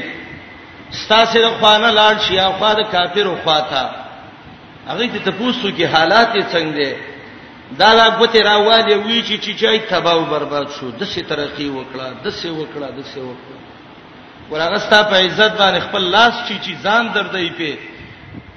استاس 0.95 1.33
د 1.37 1.49
خوانه 1.59 1.91
لاړ 2.01 2.17
شي 2.29 2.41
او 2.47 2.53
خوا 2.59 2.73
د 2.81 2.91
کافر 2.95 3.27
او 3.31 3.37
خوا 3.45 3.61
تا 3.71 3.87
هغه 4.89 5.07
ته 5.07 5.31
تاسو 5.31 5.71
کې 5.79 5.85
حالات 5.95 6.33
څنګه 6.53 6.95
دا 7.79 7.95
دا 7.95 8.07
غوته 8.19 8.43
راواله 8.51 8.95
وی 8.97 9.23
چې 9.23 9.45
چې 9.45 9.51
چای 9.61 9.79
تباو 9.93 10.25
برباد 10.35 10.69
شو 10.77 10.91
د 10.91 11.03
څه 11.13 11.21
ترقی 11.31 11.69
وکړه 11.75 12.07
د 12.25 12.31
څه 12.31 12.47
وکړه 12.47 12.91
د 12.99 13.01
څه 13.15 13.21
وکړه 13.31 13.60
ورغستا 14.51 14.99
په 15.11 15.17
عزت 15.27 15.53
باندې 15.61 15.81
خپل 15.87 16.03
لاس 16.15 16.35
چی 16.47 16.57
چی 16.65 16.73
ځان 16.85 17.05
دردې 17.15 17.49
په 17.59 17.69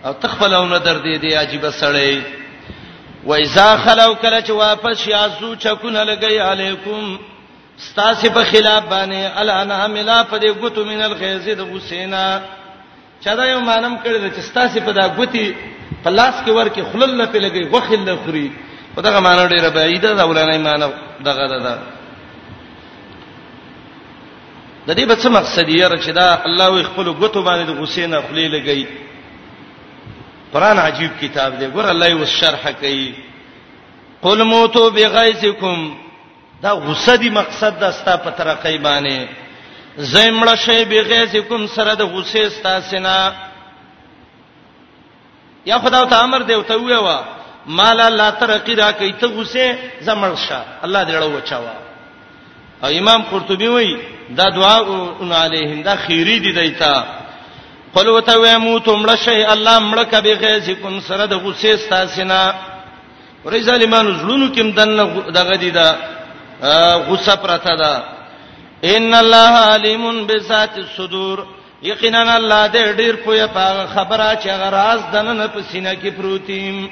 او 0.06 0.14
تخفلونه 0.24 0.78
دردې 0.80 1.16
دی 1.24 1.32
عجیب 1.42 1.64
سړې 1.70 2.16
و 3.30 3.34
اذا 3.34 3.68
خلو 3.84 4.10
کله 4.24 4.40
چې 4.42 4.52
واپس 4.64 5.08
یا 5.14 5.22
زو 5.40 5.52
چکونه 5.66 6.02
لګي 6.04 6.38
علیکم 6.52 7.16
ستاسو 7.90 8.30
په 8.38 8.44
خلاف 8.52 8.84
باندې 8.90 9.40
الانا 9.44 9.88
ملا 9.96 10.20
په 10.32 10.40
دې 10.40 10.52
ګوتو 10.62 10.84
من 10.92 11.02
الغیظ 11.08 11.50
د 11.62 11.72
حسینا 11.74 12.28
چا 13.24 13.34
دا 13.40 13.44
یو 13.48 13.60
مانم 13.70 13.98
کړل 14.06 14.36
چې 14.36 14.40
ستاسو 14.52 14.80
په 14.86 14.92
دا 15.00 15.08
ګوتی 15.18 15.48
په 16.04 16.10
لاس 16.20 16.36
کې 16.46 16.50
ورکه 16.50 16.84
خلل 16.92 17.18
نه 17.18 17.26
پلګي 17.26 17.64
غوخل 17.74 18.00
نه 18.06 18.16
خوري 18.26 18.48
په 18.96 19.02
دغه 19.02 19.20
معنی 19.26 19.48
ډیره 19.50 19.70
بعیده 19.78 20.14
دا 20.14 20.24
ولانه 20.32 20.58
معنی 20.66 20.90
دغه 21.28 21.48
ده 21.66 21.76
د 24.88 24.90
دې 24.98 25.04
په 25.10 25.16
څه 25.22 25.28
مقصد 25.40 25.66
یې 25.76 25.86
را 25.92 25.98
چې 26.06 26.12
دا 26.20 26.28
الله 26.48 26.68
وي 26.70 26.84
خپل 26.84 27.06
غوتو 27.20 27.40
باندې 27.48 27.64
د 27.68 27.72
حسین 27.82 28.12
خپلې 28.24 28.46
لګي 28.56 28.82
قران 30.54 30.78
عجیب 30.88 31.12
کتاب 31.22 31.52
دی 31.60 31.66
ګور 31.76 31.86
الله 31.92 32.08
یې 32.08 32.26
شرح 32.40 32.64
کوي 32.82 33.16
قل 34.26 34.44
موتو 34.52 34.90
بغیظکم 34.96 35.80
دا 36.64 36.72
غصه 36.86 37.16
دی 37.22 37.30
مقصد 37.30 37.80
دا 37.80 37.92
ستا 37.92 38.16
په 38.26 38.30
ترقې 38.40 38.78
باندې 38.78 39.28
زیمړه 40.12 40.56
شی 40.66 40.82
بغیظکم 40.92 41.62
سره 41.76 41.94
د 41.96 42.02
غصې 42.14 42.50
ستا 42.50 42.82
سینا 42.92 43.18
یا 45.66 45.78
خدای 45.80 46.06
ته 46.12 46.16
امر 46.24 46.42
دی 46.48 46.54
او 46.54 46.62
ته 46.70 46.78
ویوا 46.80 47.18
مالا 47.68 48.10
لا 48.10 48.32
ترقی 48.32 48.76
را 48.76 48.92
کوي 48.92 49.14
ته 49.14 49.28
غصې 49.28 49.68
زمړ 50.08 50.34
شه 50.50 50.60
الله 50.84 51.04
دې 51.06 51.10
له 51.14 51.26
وچاوه 51.28 51.83
او 52.86 52.90
امام 53.00 53.22
قرطبي 53.32 53.68
وایي 53.76 53.92
دا 54.40 54.46
دعا 54.58 54.78
ان 55.22 55.32
علیهم 55.32 55.82
دا 55.82 55.96
خیری 55.96 56.40
دی 56.40 56.52
دیتا 56.60 56.96
قلوته 57.96 58.36
و 58.44 58.60
موتم 58.66 59.02
لشی 59.10 59.40
الله 59.54 59.78
مړک 59.92 60.12
به 60.24 60.34
غیظکم 60.44 61.00
سره 61.08 61.26
د 61.26 61.34
غصې 61.44 61.76
ستاسینا 61.84 62.54
ورې 63.46 63.62
ظالمانو 63.70 64.12
زړونو 64.20 64.56
کې 64.56 64.60
دنه 64.78 65.04
دغه 65.34 65.56
دی 65.58 65.72
دا 65.72 65.90
غصه 67.10 67.36
پراته 67.36 67.76
ده 67.82 67.94
ان 68.96 69.14
الله 69.14 69.54
علیم 69.76 70.28
بذات 70.28 70.78
الصدور 70.78 71.46
یقینا 71.84 72.36
الله 72.36 72.68
دې 72.68 72.98
ډیر 73.00 73.16
پوهه 73.16 73.48
په 73.48 73.88
خبره 73.96 74.36
چې 74.44 74.48
غراز 74.62 75.02
دنه 75.14 75.48
په 75.48 75.60
سینې 75.72 75.94
کې 76.04 76.08
پروتیم 76.18 76.90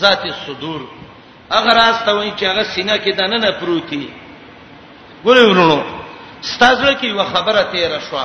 ذات 0.00 0.20
الصدور 0.24 0.80
هغه 1.50 1.72
راستوي 1.72 2.32
چې 2.38 2.42
هغه 2.42 2.62
سینه 2.74 2.98
کې 2.98 3.10
دننه 3.16 3.50
پروتي 3.60 4.08
ګورې 5.24 5.40
ورونو 5.42 5.82
ستاسو 6.42 6.94
کې 7.00 7.04
یو 7.04 7.24
خبره 7.24 7.62
تیر 7.72 7.98
شو 8.10 8.18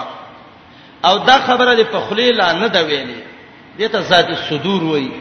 او 1.07 1.17
دا 1.17 1.37
خبره 1.47 1.73
د 1.75 1.81
پخلی 1.91 2.29
لا 2.31 2.51
نه 2.53 2.67
دا 2.67 2.81
ویلې 2.83 3.21
دته 3.79 4.01
ذات 4.01 4.27
صدور 4.49 4.83
وای 4.83 5.11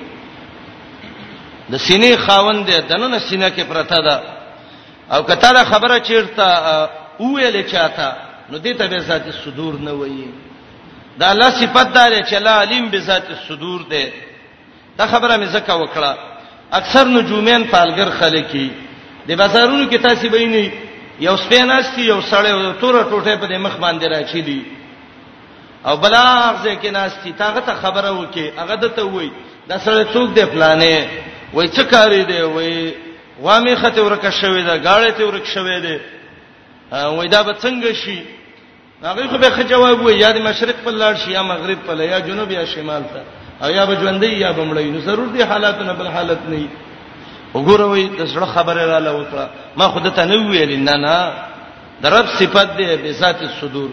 د 1.71 1.77
سینې 1.79 2.17
خاوند 2.27 2.67
د 2.71 2.87
دننه 2.89 3.19
سینه 3.19 3.51
کې 3.57 3.61
پرتا 3.63 4.01
ده 4.01 4.23
او 5.17 5.23
کته 5.23 5.53
دا 5.53 5.65
خبره 5.65 6.01
چیرته 6.01 6.47
ویلې 7.21 7.65
چاته 7.73 8.13
نو 8.51 8.59
دته 8.59 8.87
به 8.87 8.99
ذات 8.99 9.27
صدور 9.45 9.75
نه 9.79 9.93
وایي 9.93 10.33
دا 11.19 11.31
الله 11.31 11.51
صفات 11.51 11.93
دار 11.93 12.13
چې 12.23 12.35
الله 12.35 12.51
علیم 12.51 12.89
به 12.89 12.99
ذات 13.01 13.25
صدور 13.49 13.83
ده 13.91 14.13
دا 14.99 15.07
خبره 15.07 15.37
مې 15.37 15.47
زکه 15.49 15.75
وکړه 15.87 16.30
اکثر 16.79 17.07
نجومین 17.09 17.63
پالګر 17.71 18.11
خلکی 18.19 18.69
د 19.29 19.37
بازارونو 19.39 19.89
کې 19.91 20.03
تاسو 20.03 20.29
به 20.35 20.47
نه 20.47 20.73
یو 21.25 21.37
سپیناستی 21.45 22.03
یو 22.07 22.19
سړی 22.23 22.49
یو 22.51 22.73
تور 22.83 22.95
ټوټه 23.03 23.37
په 23.43 23.59
مخ 23.65 23.75
باندې 23.77 24.05
راچلی 24.15 24.61
او 25.91 25.97
بلاغ 25.97 26.63
ځکه 26.63 26.91
ناستی 26.99 27.33
تاغه 27.43 27.61
ته 27.69 27.75
خبره 27.83 28.13
وکي 28.21 28.47
هغه 28.61 28.75
دته 28.85 29.05
وای 29.05 29.31
دا 29.69 29.79
سړی 29.79 30.15
څوک 30.15 30.35
دی 30.37 30.45
پلانې 30.45 31.05
وای 31.55 31.69
څه 31.69 31.83
کاری 31.95 32.23
دی 32.31 32.41
وای 32.43 32.95
وامه 33.49 33.75
خته 33.83 34.01
ورکه 34.03 34.31
شوې 34.41 34.63
ده 34.69 34.75
گاړې 34.83 35.13
ته 35.13 35.27
ورکه 35.27 35.51
شوې 35.55 35.83
ده 35.83 36.01
وای 37.19 37.29
دا 37.35 37.43
به 37.43 37.53
څنګه 37.53 37.93
شي 37.93 38.23
هغه 39.11 39.29
خو 39.29 39.39
به 39.45 39.51
ښه 39.57 39.63
جواب 39.75 40.01
وای 40.07 40.19
یا 40.25 40.31
د 40.33 40.39
مشرق 40.49 40.75
په 40.87 40.91
لار 41.03 41.17
شي 41.27 41.31
یا 41.37 41.43
مغرب 41.53 41.79
په 41.87 41.93
لار 42.01 42.07
یا 42.15 42.19
جنوب 42.31 42.51
یا 42.59 42.65
شمال 42.75 43.03
ته 43.13 43.29
او 43.65 43.71
یا 43.71 43.85
به 43.87 43.95
ژوندې 44.01 44.27
یا 44.45 44.53
به 44.53 44.65
مړې 44.65 44.85
نو 44.95 45.01
ضرور 45.01 45.29
دي 45.37 45.43
حالاتونه 45.45 45.93
بل 45.93 46.09
حالت 46.09 46.39
نه 46.49 46.69
وګوروي 47.55 48.05
د 48.19 48.25
سره 48.33 48.45
خبره 48.57 48.83
را 48.91 48.99
لوکړه 49.07 49.45
ما 49.77 49.89
خود 49.89 50.09
ته 50.17 50.25
نه 50.25 50.37
ویل 50.51 50.85
نه 50.85 50.97
نه 51.05 51.17
درب 52.03 52.27
صفات 52.39 52.77
دی 52.77 52.97
به 52.97 53.13
ذات 53.13 53.43
الصدور 53.43 53.91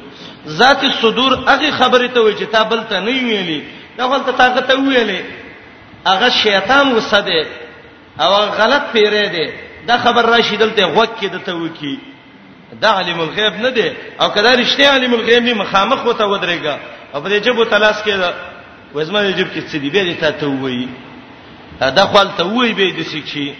ذات 0.47 0.83
الصدور 0.83 1.31
هغه 1.47 1.71
خبره 1.71 2.07
ته 2.07 2.19
وی 2.21 2.33
چې 2.39 2.43
تا 2.51 2.63
بل 2.63 2.83
ته 2.89 2.99
نه 2.99 3.11
ویلې 3.11 3.61
دا 3.97 4.07
خپل 4.07 4.23
ته 4.25 4.31
تاغه 4.37 4.61
ته 4.61 4.73
ویلې 4.75 5.21
هغه 6.09 6.29
شیطان 6.43 6.91
وسده 6.95 7.45
او 8.19 8.29
غلط 8.59 8.81
پیرې 8.93 9.25
دی 9.35 9.47
دا 9.87 9.97
خبر 9.97 10.23
راشي 10.25 10.57
دلته 10.57 10.81
غوږ 10.95 11.09
کې 11.21 11.25
د 11.31 11.37
ته 11.45 11.53
وکی 11.55 11.99
دا 12.81 12.89
علم 12.97 13.19
الغیب 13.19 13.53
نه 13.55 13.69
دی 13.69 13.89
او 14.21 14.27
کدا 14.29 14.53
رښتیا 14.63 14.89
علم 14.95 15.13
الغیب 15.13 15.43
نه 15.43 15.53
مخامخ 15.53 16.05
وته 16.05 16.23
ودرېګا 16.25 16.75
او 17.15 17.21
په 17.23 17.27
دې 17.29 17.37
جبو 17.45 17.63
تلاش 17.65 17.95
کې 18.05 18.13
وزما 18.95 19.21
جيب 19.37 19.47
کې 19.53 19.61
څه 19.69 19.77
دی 19.83 19.89
به 19.89 20.13
ته 20.21 20.31
ته 20.31 20.47
وایي 20.47 20.87
دا 21.79 22.03
خپل 22.11 22.27
ته 22.37 22.43
وایي 22.47 22.73
به 22.73 22.91
د 22.97 23.03
شي 23.09 23.53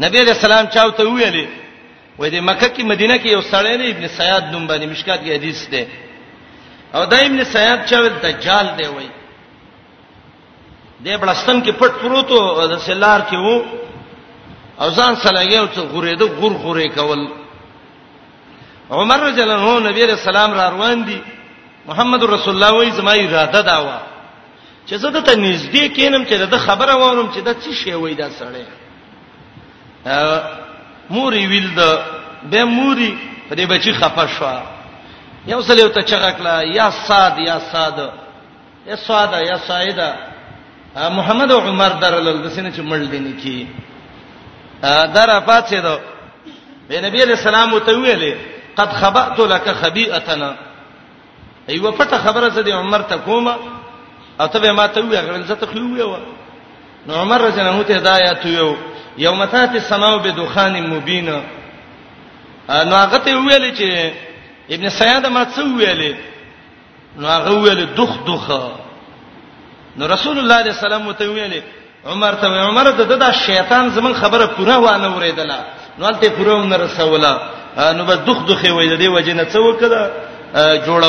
نبی 0.00 0.18
رسول 0.20 0.52
الله 0.52 0.70
چاو 0.76 0.90
ته 0.98 1.02
ویلې 1.04 1.46
وې 2.18 2.28
د 2.32 2.36
مکه 2.48 2.68
کې 2.68 2.82
مدینه 2.92 3.16
کې 3.18 3.28
یو 3.30 3.42
سړی 3.52 3.76
دی 3.80 3.86
ابن 3.90 4.08
سیاد 4.16 4.44
نوم 4.52 4.66
باندې 4.66 4.86
مشکات 4.90 5.20
کې 5.22 5.32
حدیث 5.34 5.68
دی 5.72 5.84
او 6.94 7.04
دا 7.06 7.16
ابن 7.28 7.44
سیاد 7.44 7.78
چاول 7.88 8.08
دجال 8.24 8.66
دی 8.78 8.86
وایي 8.94 9.10
د 11.04 11.06
بلستان 11.20 11.62
کې 11.64 11.72
پټ 11.80 11.92
پروت 12.00 12.30
او 12.32 12.66
د 12.74 12.76
سلار 12.88 13.20
کې 13.28 13.34
وو 13.34 13.62
او 14.80 14.90
ځان 14.90 15.16
سلاګي 15.16 15.54
او 15.58 15.66
څو 15.74 15.80
غورې 15.92 16.14
د 16.20 16.22
غور 16.36 16.52
غورې 16.64 16.88
کول 16.96 17.28
عمر 18.90 19.18
رجلن 19.20 19.60
هو 19.68 19.80
نبی 19.80 20.04
رسول 20.06 20.36
الله 20.36 20.62
را 20.62 20.70
روان 20.70 21.02
دي 21.04 21.20
محمد 21.88 22.22
رسول 22.24 22.54
الله 22.54 22.70
وای 22.72 22.90
زما 22.90 23.10
اراده 23.12 23.60
دا 23.62 23.84
و 23.84 23.88
چې 24.90 24.94
زه 24.94 25.20
ته 25.20 25.34
نږدې 25.34 25.92
کینم 25.96 26.24
چې 26.24 26.32
د 26.50 26.56
خبره 26.58 26.94
وورم 26.94 27.30
چې 27.34 27.40
دا 27.40 27.54
څه 27.54 27.72
شی 27.72 27.92
وای 27.92 28.14
دا 28.14 28.28
سړی 28.28 28.66
موري 31.10 31.46
ویل 31.46 31.74
دا 31.74 31.98
به 32.50 32.64
موري 32.64 33.18
په 33.48 33.54
دې 33.56 33.60
بچی 33.70 33.92
خپه 33.92 34.26
شو 34.26 34.44
یو 35.46 35.62
سلیو 35.62 35.88
ته 35.88 36.02
چغکلا 36.02 36.62
یا 36.74 36.90
صاد 36.90 37.38
یا 37.38 37.58
صاد 37.72 37.98
یا 38.86 38.96
صاد 38.96 39.30
یا 39.46 39.56
سایدا 39.58 40.14
محمد 41.10 41.52
عمر 41.52 41.88
درل 41.88 42.42
د 42.42 42.48
سینې 42.54 42.74
چې 42.76 42.80
مړ 42.82 43.10
دین 43.10 43.32
کی 43.42 43.66
در 45.14 45.30
افات 45.30 45.68
سي 45.68 45.80
دو 45.80 45.98
به 46.88 47.00
نبی 47.00 47.22
عليه 47.22 47.34
السلام 47.34 47.78
ته 47.78 47.92
ویلې 47.94 48.34
قد 48.80 48.92
خبأت 48.92 49.40
لك 49.40 49.68
خبيئتنا 49.74 50.52
ایو 51.68 51.92
پټه 51.92 52.18
خبره 52.24 52.48
زه 52.56 52.62
د 52.62 52.68
عمر 52.80 53.02
ته 53.10 53.16
کومه 53.26 53.54
او 54.40 54.46
ته 54.46 54.58
به 54.58 54.72
ما 54.72 54.86
ته 54.88 55.00
وی 55.00 55.16
غړل 55.18 55.44
زه 55.50 55.54
ته 55.54 55.66
خو 55.66 55.78
ویو 55.94 56.16
نو 57.06 57.12
عمر 57.22 57.40
رضی 57.40 57.60
الله 57.60 57.72
عنه 57.72 57.82
ته 57.82 57.96
هدایت 57.98 58.44
ویو 58.44 58.76
یوم 59.18 59.44
تات 59.44 59.74
السماء 59.82 60.16
بدخان 60.24 60.74
مبین 60.90 61.24
نو 61.28 61.40
هغه 63.02 63.18
ته 63.18 63.32
ویل 63.36 63.64
چې 63.74 64.12
ابن 64.74 64.88
سعد 64.98 65.26
ما 65.26 65.44
څه 65.56 65.60
ویل 65.78 66.16
نو 67.18 67.26
هغه 67.28 67.50
ویل 67.58 67.80
دخ 67.98 68.12
دخه 68.28 68.62
نو 69.98 70.06
رسول 70.14 70.38
الله 70.38 70.62
صلی 70.62 70.62
الله 70.62 70.62
علیه 70.62 70.74
وسلم 70.74 71.12
ته 71.12 71.28
ویل 71.30 71.62
عمر 72.06 72.32
ته 72.40 72.46
عمر 72.46 72.90
د 72.90 73.02
دا, 73.08 73.16
دا 73.16 73.32
شیطان 73.32 73.90
زمون 73.90 74.14
خبره 74.14 74.46
پوره 74.46 74.76
وانه 74.76 75.08
ورېدله 75.16 75.58
نو 75.98 76.10
ته 76.22 76.28
پوره 76.30 76.54
ونه 76.54 76.76
رسوله 76.76 77.32
نو 77.96 78.04
بس 78.04 78.18
دخ 78.18 78.46
دخه 78.46 78.68
وې 78.68 78.98
د 78.98 79.02
دې 79.02 79.06
وجنه 79.14 79.44
څه 79.52 79.56
وکړه 79.58 80.26
جوړ 80.56 81.00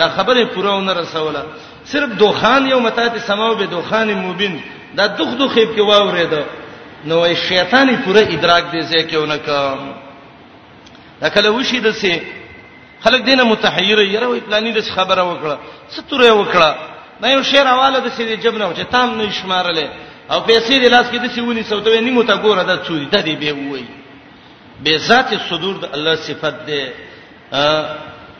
دا 0.00 0.08
خبره 0.16 0.44
پوره 0.54 0.70
ونه 0.72 0.92
رسوله 0.94 1.42
صرف 1.92 2.08
دوخان 2.18 2.66
یو 2.66 2.80
متات 2.80 3.18
سماو 3.26 3.54
به 3.54 3.66
دوخان 3.66 4.14
مبین 4.14 4.60
دا 4.96 5.06
دغ 5.06 5.34
دغه 5.38 5.64
په 5.76 5.80
واورېده 5.82 6.44
نو 7.04 7.14
وای 7.18 7.36
شیطانی 7.36 7.96
پوره 7.96 8.20
ادراک 8.20 8.64
دې 8.72 8.92
ځکه 8.92 9.14
اونکه 9.16 9.74
دا 11.20 11.28
کله 11.28 11.48
وشي 11.50 11.80
دسه 11.80 12.20
خلک 13.00 13.22
دینه 13.24 13.42
متحیره 13.44 14.02
یره 14.06 14.26
وای 14.26 14.40
پلانې 14.40 14.72
د 14.76 14.80
خبره 14.94 15.22
وکړه 15.22 15.56
څه 15.92 16.00
توره 16.10 16.30
وکړه 16.32 16.70
دا 17.22 17.28
یو 17.30 17.42
شعر 17.42 17.66
حواله 17.66 17.98
د 17.98 18.08
سیدی 18.08 18.36
جبنه 18.36 18.72
چې 18.74 18.90
تام 18.92 19.18
نه 19.18 19.32
شمارله 19.32 19.88
او 20.30 20.40
پیسې 20.46 20.72
د 20.82 20.84
لاس 20.90 21.06
کې 21.10 21.16
د 21.20 21.30
سیونی 21.34 21.62
سوتوي 21.62 22.00
نیمه 22.00 22.24
تا 22.24 22.34
ګوره 22.36 22.62
د 22.68 22.82
چوری 22.82 23.04
د 23.06 23.16
دې 23.26 23.34
به 23.40 23.52
وای 23.52 23.84
به 24.84 24.96
ذات 24.98 25.34
صدور 25.50 25.76
د 25.78 25.88
الله 25.94 26.14
صفت 26.16 26.54
ده 26.68 26.82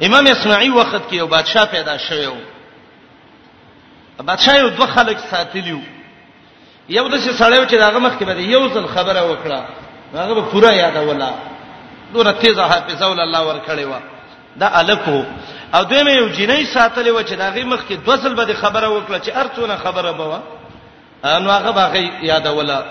امام 0.03 0.27
اسماعیل 0.27 0.73
وخت 0.73 0.95
کې 0.95 1.13
یو 1.15 1.27
بادشاه 1.27 1.65
پیدا 1.65 1.97
شوی 1.99 2.27
و 2.27 4.23
بادشاه 4.23 4.57
یو 4.59 4.69
دوه 4.69 4.87
خلک 4.87 5.19
ساتلیو 5.31 5.79
یو 6.89 7.09
د 7.09 7.15
څه 7.21 7.43
سړیو 7.43 7.69
چې 7.69 7.75
داغه 7.75 7.99
مخ 7.99 8.13
کې 8.19 8.23
بده 8.23 8.43
یو 8.43 8.69
ځل 8.75 8.87
خبره 8.95 9.23
وکړه 9.35 9.63
هغه 10.15 10.35
به 10.35 10.41
پورا 10.53 10.71
یاد 10.73 10.97
ولا 10.97 11.31
دوره 12.15 12.33
تیزه 12.33 12.63
حافظه 12.63 13.07
ول 13.11 13.21
الله 13.21 13.43
ورکړې 13.55 13.81
و 13.81 13.93
دا 14.61 14.71
الکو 14.81 15.23
او 15.75 15.83
دوی 15.85 16.01
مې 16.01 16.09
یو 16.21 16.29
جنې 16.35 16.79
ساتلې 16.79 17.09
و 17.11 17.23
چې 17.23 17.33
داغه 17.45 17.65
مخ 17.65 17.81
کې 17.89 17.93
دوه 18.07 18.17
ځل 18.17 18.35
بده 18.41 18.55
خبره 18.55 18.89
وکړه 18.89 19.19
چې 19.23 19.29
ارڅونه 19.29 19.85
خبره 19.85 20.13
بوه 20.13 20.43
انو 21.25 21.51
هغه 21.51 21.71
باغی 21.71 22.11
یاد 22.23 22.47
ولا 22.47 22.85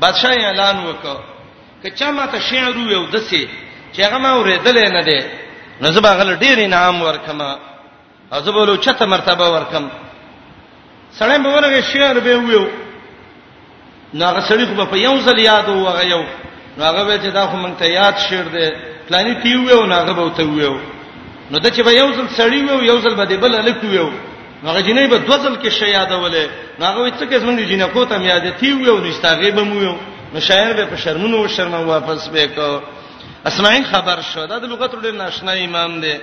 بادشاه 0.00 0.32
اعلان 0.32 0.76
وکړ 0.84 1.16
کچا 1.86 2.10
ماته 2.10 2.38
شعر 2.40 2.76
یو 2.76 3.06
دسه 3.06 3.46
چې 3.96 4.00
هغه 4.00 4.18
ما 4.18 4.34
ورېدل 4.44 4.76
نه 4.98 5.02
دی 5.02 5.20
نو 5.80 5.88
زه 5.94 6.00
به 6.06 6.12
غل 6.18 6.28
ډیر 6.42 6.58
انعام 6.64 6.96
ورکم 7.02 7.38
ازبولو 8.36 8.76
چته 8.84 9.04
مرتبه 9.14 9.46
ورکم 9.54 9.84
سړی 11.18 11.38
به 11.44 11.48
ورغه 11.56 11.80
شعر 11.92 12.14
به 12.26 12.32
ویو 12.42 12.64
نو 14.16 14.22
هغه 14.30 14.40
سړی 14.48 14.64
خو 14.68 14.84
په 14.92 14.96
یو 15.06 15.14
ځل 15.26 15.38
یاد 15.50 15.68
وغه 15.68 16.04
یو 16.12 16.22
نو 16.76 16.82
هغه 16.90 17.02
به 17.08 17.14
چې 17.22 17.28
دا 17.36 17.42
خو 17.48 17.56
مونږ 17.62 17.74
ته 17.80 17.86
یاد 17.98 18.14
شعر 18.28 18.44
دی 18.54 18.68
پلاني 19.08 19.34
تی 19.42 19.52
ویو 19.56 19.82
نو 19.88 19.94
هغه 20.00 20.12
به 20.18 20.30
ته 20.36 20.42
ویو 20.48 20.76
نو 21.50 21.56
د 21.64 21.66
چې 21.76 21.80
به 21.86 21.92
یو 22.00 22.08
ځل 22.16 22.26
سړی 22.38 22.58
ویو 22.70 22.80
یو 22.90 22.98
ځل 23.04 23.14
به 23.20 23.24
دی 23.30 23.36
بل 23.44 23.52
الک 23.60 23.82
ویو 23.88 24.08
نو 24.62 24.66
هغه 24.70 24.80
جنې 24.86 25.10
به 25.12 25.18
دوه 25.26 25.36
ځل 25.44 25.54
کې 25.64 25.68
شی 25.78 25.90
یادولې 25.96 26.46
نو 26.78 26.82
هغه 26.88 27.00
څه 27.18 27.24
کې 27.30 27.36
زمونږ 27.42 27.58
جنې 27.70 27.86
کو 27.94 28.04
ته 28.10 28.14
یاد 28.32 28.44
تی 28.60 28.70
ویو 28.72 28.96
نو 29.04 29.08
استاغه 29.12 29.50
به 29.56 29.62
مو 29.68 29.76
ویو 29.80 29.94
نو 30.34 30.38
شاعر 30.48 30.72
به 30.78 30.84
په 30.92 30.96
شرمونو 31.04 31.48
شرم 31.56 31.74
واپس 31.88 32.22
به 32.32 32.46
کو 32.56 32.68
اسماعیل 33.46 33.82
خبر 33.90 34.20
شو 34.32 34.46
دا 34.46 34.58
د 34.58 34.64
لغت 34.72 34.92
ډېر 35.04 35.14
ناشنا 35.22 35.52
امام 35.66 35.92
دی 36.02 36.14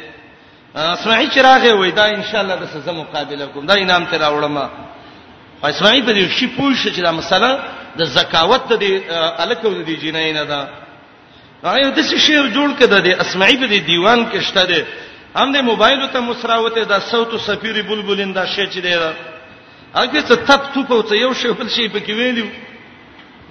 اسماعیل 0.97 1.29
چې 1.33 1.39
راغی 1.47 1.73
وای 1.79 1.91
دا 1.99 2.03
ان 2.15 2.23
شاء 2.29 2.41
الله 2.43 2.55
د 2.63 2.65
سزا 2.73 2.91
مقابله 3.01 3.45
کوم 3.53 3.65
دا 3.71 3.75
انعام 3.83 4.03
ته 4.11 4.15
راوړم 4.23 4.57
اسماعیل 5.71 6.01
په 6.07 6.13
دې 6.15 6.21
شی 6.37 6.47
پوښتنه 6.57 6.93
چې 6.95 6.99
دا 7.07 7.11
مسله 7.19 7.51
د 7.99 8.01
زکاوت 8.17 8.73
د 8.81 8.83
الکو 9.43 9.69
د 9.89 9.91
جنای 10.03 10.31
نه 10.37 10.43
ده 10.51 10.61
هغه 11.63 11.89
د 11.97 11.99
څه 12.09 12.17
شی 12.25 12.37
جوړ 12.57 12.69
کده 12.79 12.99
د 13.07 13.09
اسماعیل 13.23 13.57
په 13.67 13.79
دیوان 13.91 14.19
کې 14.31 14.39
شته 14.47 14.63
ده 14.71 14.81
هم 15.35 15.47
د 15.55 15.57
موبایل 15.69 16.07
ته 16.13 16.19
مسراوته 16.29 16.83
د 16.91 16.99
صوت 17.11 17.31
سفیر 17.47 17.81
بلبلین 17.89 18.31
دا 18.39 18.45
شی 18.53 18.65
چې 18.73 18.79
دی 18.85 18.93
هغه 18.97 20.19
څه 20.27 20.35
تپ 20.47 20.61
توپ 20.73 20.91
او 20.91 21.01
څه 21.09 21.13
یو 21.23 21.31
شی 21.39 21.49
بل 21.59 21.69
شی 21.75 21.85
پکې 21.93 22.11
ویلی 22.19 22.45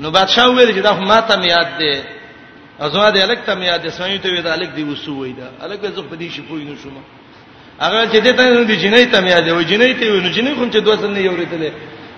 نو 0.00 0.08
بادشاہ 0.16 0.46
ویل 0.48 0.70
چې 0.76 0.80
دا 0.86 0.92
ماته 0.92 1.36
میاد 1.42 1.70
ده 1.80 1.94
ازواد 2.80 3.16
الک 3.16 3.38
تم 3.46 3.62
یاد 3.62 3.88
سمې 3.90 4.18
ته 4.22 4.28
وی 4.30 4.42
دا 4.42 4.52
الک 4.52 4.70
دی 4.76 4.82
وسو 4.82 5.16
وی 5.22 5.32
دا 5.32 5.48
الک 5.64 5.80
زه 5.82 6.02
په 6.02 6.16
دې 6.16 6.36
شي 6.36 6.42
پوی 6.48 6.64
نو 6.64 6.74
شوم 6.82 6.92
هغه 7.80 8.06
چې 8.12 8.16
دته 8.26 8.42
نو 8.44 8.64
دی 8.64 8.76
جنې 8.76 9.12
تم 9.12 9.26
یاد 9.26 9.48
وی 9.48 9.64
جنې 9.64 10.00
ته 10.00 10.06
وی 10.12 10.20
نو 10.20 10.30
جنې 10.36 10.52
خون 10.58 10.70
چې 10.72 10.76
دوه 10.84 10.96
سن 10.96 11.10
نه 11.14 11.18
یوریتلې 11.22 11.72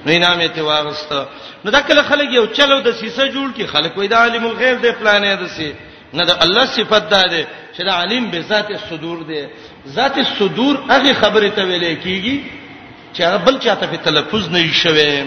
نو 0.07 0.13
انعام 0.13 0.47
ته 0.57 0.61
واغسته 0.63 1.19
نو 1.65 1.71
دا 1.71 1.81
کله 1.81 2.03
خلک 2.03 2.29
یو 2.33 2.47
چلو 2.47 2.81
د 2.81 2.91
سیسه 3.01 3.29
جوړ 3.33 3.57
کی 3.57 3.67
خلک 3.67 3.99
وی 3.99 4.09
دا 4.09 4.17
عالم 4.25 4.47
الغیب 4.47 4.81
دی 4.83 4.93
پلان 5.01 5.25
یې 5.25 5.43
دسی 5.43 5.75
نه 6.13 6.25
دا 6.27 6.35
الله 6.45 6.67
صفت 6.67 7.11
دا 7.11 7.23
دی 7.33 7.43
چې 7.77 7.81
دا 7.87 7.93
عالم 7.93 8.31
به 8.31 8.41
ذات 8.41 8.71
الصدور 8.71 9.19
دی 9.23 9.43
ذات 9.89 10.19
الصدور 10.19 10.75
هغه 10.93 11.13
خبره 11.15 11.49
ته 11.49 11.63
ویلې 11.69 11.99
کیږي 12.05 12.37
چې 13.15 13.21
هغه 13.23 13.39
بل 13.47 13.59
چاته 13.59 13.87
په 13.87 13.97
تلفظ 13.97 14.49
نه 14.51 14.73
شوي 14.73 15.21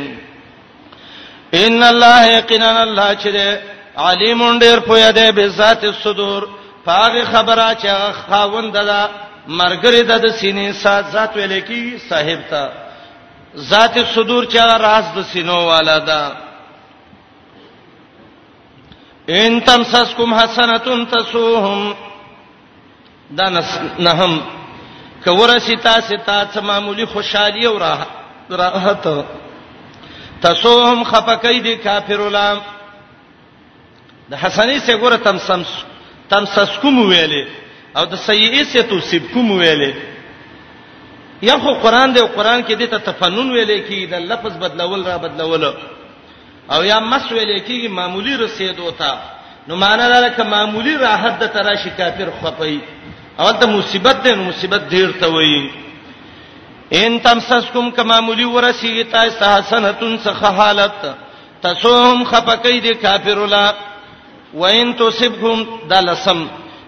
ان 1.53 1.83
الله 1.83 2.25
یقینا 2.27 2.81
الله 2.81 3.15
چې 3.15 3.61
علیم 3.97 4.59
ډیر 4.59 4.79
پوهه 4.79 5.11
ده 5.11 5.31
به 5.31 5.49
ذات 5.49 5.83
الصدور 5.83 6.47
هغه 6.87 7.23
خبره 7.25 7.75
چې 7.75 8.11
خاوند 8.29 8.73
ده 8.77 9.09
مرګری 9.47 10.03
ده 10.03 10.17
د 10.17 10.27
سینې 10.39 10.71
سات 10.83 11.05
ذات 11.11 11.35
ویل 11.37 11.59
کی 11.59 11.97
صاحب 12.09 12.39
ته 12.49 12.69
ذات 13.57 13.97
الصدور 13.97 14.43
چې 14.45 14.57
راز 14.81 15.05
د 15.15 15.21
سینو 15.33 15.55
والا 15.65 15.99
ده 15.99 16.31
ان 19.29 19.61
تمسسکم 19.61 20.33
حسنتون 20.33 21.07
تسوهم 21.07 21.95
دا 23.37 23.49
نهم 23.99 24.41
کور 25.25 25.57
ستا 25.59 25.99
ستا 26.01 26.47
څه 26.53 26.61
معمولی 26.63 27.05
خوشحالي 27.05 27.65
او 27.65 27.79
راحت 28.49 29.07
تسوهم 30.41 31.03
خپکې 31.03 31.61
دي 31.63 31.75
کافر 31.75 32.19
الام 32.21 32.59
د 34.33 34.35
حسنې 34.43 34.77
سه 34.85 34.93
ګوره 35.01 35.17
تم 35.27 35.37
سم 35.47 35.59
تم 36.31 36.43
سسکم 36.55 36.93
ویلې 37.11 37.43
او 37.97 38.03
د 38.13 38.13
سیئې 38.29 38.61
سه 38.71 38.81
تو 38.89 38.95
سبکم 39.11 39.45
ویلې 39.59 39.91
یا 41.49 41.57
خو 41.63 41.71
قران 41.83 42.13
دی 42.15 42.21
قران 42.37 42.59
کې 42.67 42.73
د 42.79 42.81
ته 42.93 42.99
تفنن 43.07 43.47
ویلې 43.53 43.79
کې 43.87 43.99
د 44.11 44.15
لفظ 44.31 44.53
بدلول 44.63 45.03
را 45.09 45.17
بدلول 45.25 45.63
او 46.73 46.79
یا 46.91 46.97
مس 47.11 47.25
ویلې 47.35 47.59
کې 47.67 47.77
معمولی 47.99 48.33
رسید 48.43 48.79
وتا 48.79 49.11
نو 49.67 49.73
معنا 49.83 50.07
دا 50.13 50.19
لکه 50.27 50.43
معمولی 50.55 50.95
راحت 51.05 51.39
د 51.43 51.53
تراشی 51.57 51.91
کافر 52.01 52.29
خپي 52.41 52.75
او 53.39 53.51
د 53.61 53.63
مصیبت 53.77 54.23
د 54.27 54.27
مصیبت 54.47 54.81
ډیر 54.93 55.09
ته 55.21 55.27
وایي 55.37 55.63
ان 57.01 57.21
تمسسکم 57.29 57.91
کما 57.97 58.19
مولي 58.27 58.45
ورسیږي 58.45 59.11
تاسو 59.15 59.45
حسنتون 59.55 60.19
څخه 60.27 60.61
حالت 60.61 61.09
تاسو 61.61 61.93
هم 62.03 62.25
خپکې 62.25 62.81
دي 62.83 62.93
کافر 63.07 63.37
الله 63.47 63.73
وان 64.53 64.93
تصبهم 64.95 65.63
دلسم 65.89 66.45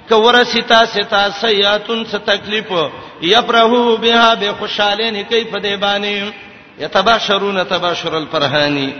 کورسی 0.10 0.62
تاسو 0.62 1.04
ته 1.10 1.30
سیاتون 1.40 2.06
څه 2.06 2.16
تکلیف 2.26 2.72
یفرحو 3.22 3.98
بها 3.98 4.34
بخوشالین 4.42 5.16
کیف 5.30 5.54
دی 5.64 5.76
باندې 5.78 6.34
یتباشرون 6.84 7.64
تباشر 7.70 8.14
الفرحانی 8.16 8.92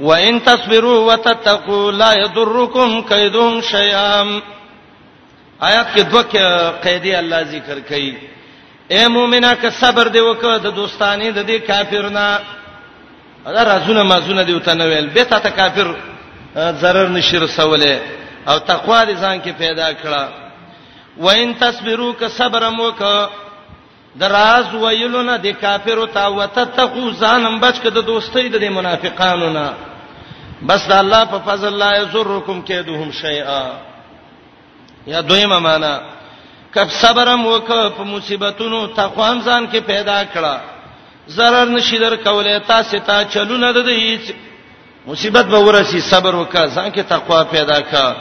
وان 0.00 0.44
تصبروا 0.44 1.12
وتتقوا 1.12 1.92
لا 1.92 2.12
يضركم 2.18 3.02
كيدهم 3.02 3.60
شيئا 3.60 4.40
آیات 5.62 5.86
کې 5.96 6.00
دوه 6.00 6.70
قیدی 6.82 7.14
الله 7.14 7.42
ذکر 7.42 7.78
کړي 7.90 8.14
اے 8.90 9.08
مؤمنه 9.08 9.54
که 9.54 9.70
صبر 9.70 10.08
دی 10.08 10.20
وکړه 10.20 10.56
د 10.62 10.66
دوستانی 10.76 11.30
د 11.32 11.46
دې 11.46 11.66
کافرنا 11.66 12.40
دا 13.44 13.62
رازونه 13.64 14.02
مازونه 14.02 14.42
دی 14.42 14.54
وتنویل 14.54 15.06
به 15.06 15.24
تا 15.24 15.38
ته 15.38 15.50
کافر 15.50 15.94
zarar 16.54 17.08
نشي 17.08 17.38
رسوله 17.38 18.00
او 18.48 18.58
تقوا 18.58 19.04
دې 19.04 19.12
ځان 19.16 19.40
کې 19.40 19.50
پیدا 19.58 19.88
کړه 19.92 20.24
وان 21.18 21.54
تصبروا 21.54 22.12
ک 22.20 22.22
صبر 22.36 22.62
مو 22.76 22.90
ک 23.00 23.02
دراز 24.20 24.66
ویلونه 24.74 25.36
د 25.38 25.46
کافرو 25.60 26.06
تا 26.06 26.26
وتتقو 26.28 27.10
ځانم 27.22 27.54
بچ 27.62 27.76
ک 27.82 27.86
د 27.96 28.00
دوستۍ 28.10 28.46
د 28.52 28.56
منافقانو 28.76 29.48
نه 29.56 29.68
بس 30.68 30.82
د 30.90 30.92
الله 31.02 31.22
په 31.32 31.38
فضل 31.46 31.72
لا 31.82 31.90
یزرکم 32.00 32.58
کیدهم 32.68 33.10
شیئا 33.12 33.62
یا 35.06 35.20
دویمه 35.20 35.58
معنا 35.58 35.94
کب 36.74 36.88
صبرم 37.02 37.46
وک 37.46 37.68
په 37.96 38.04
مصیبتونو 38.12 38.80
تقوا 39.00 39.30
ځان 39.48 39.62
کې 39.72 39.78
پیدا 39.92 40.18
کړه 40.32 40.56
zarar 41.36 41.66
نشي 41.68 41.98
در 41.98 42.14
کولای 42.16 42.58
تاسو 42.72 42.96
ته 43.06 43.24
چلونه 43.24 43.72
د 43.72 43.78
دې 43.88 43.98
مصیبت 45.06 45.44
به 45.46 45.58
ورسی 45.58 46.00
صبر 46.00 46.34
وکا 46.34 46.64
ځان 46.66 46.88
کې 46.90 47.00
تقوا 47.08 47.42
پیدا 47.50 47.80
کا 47.80 48.16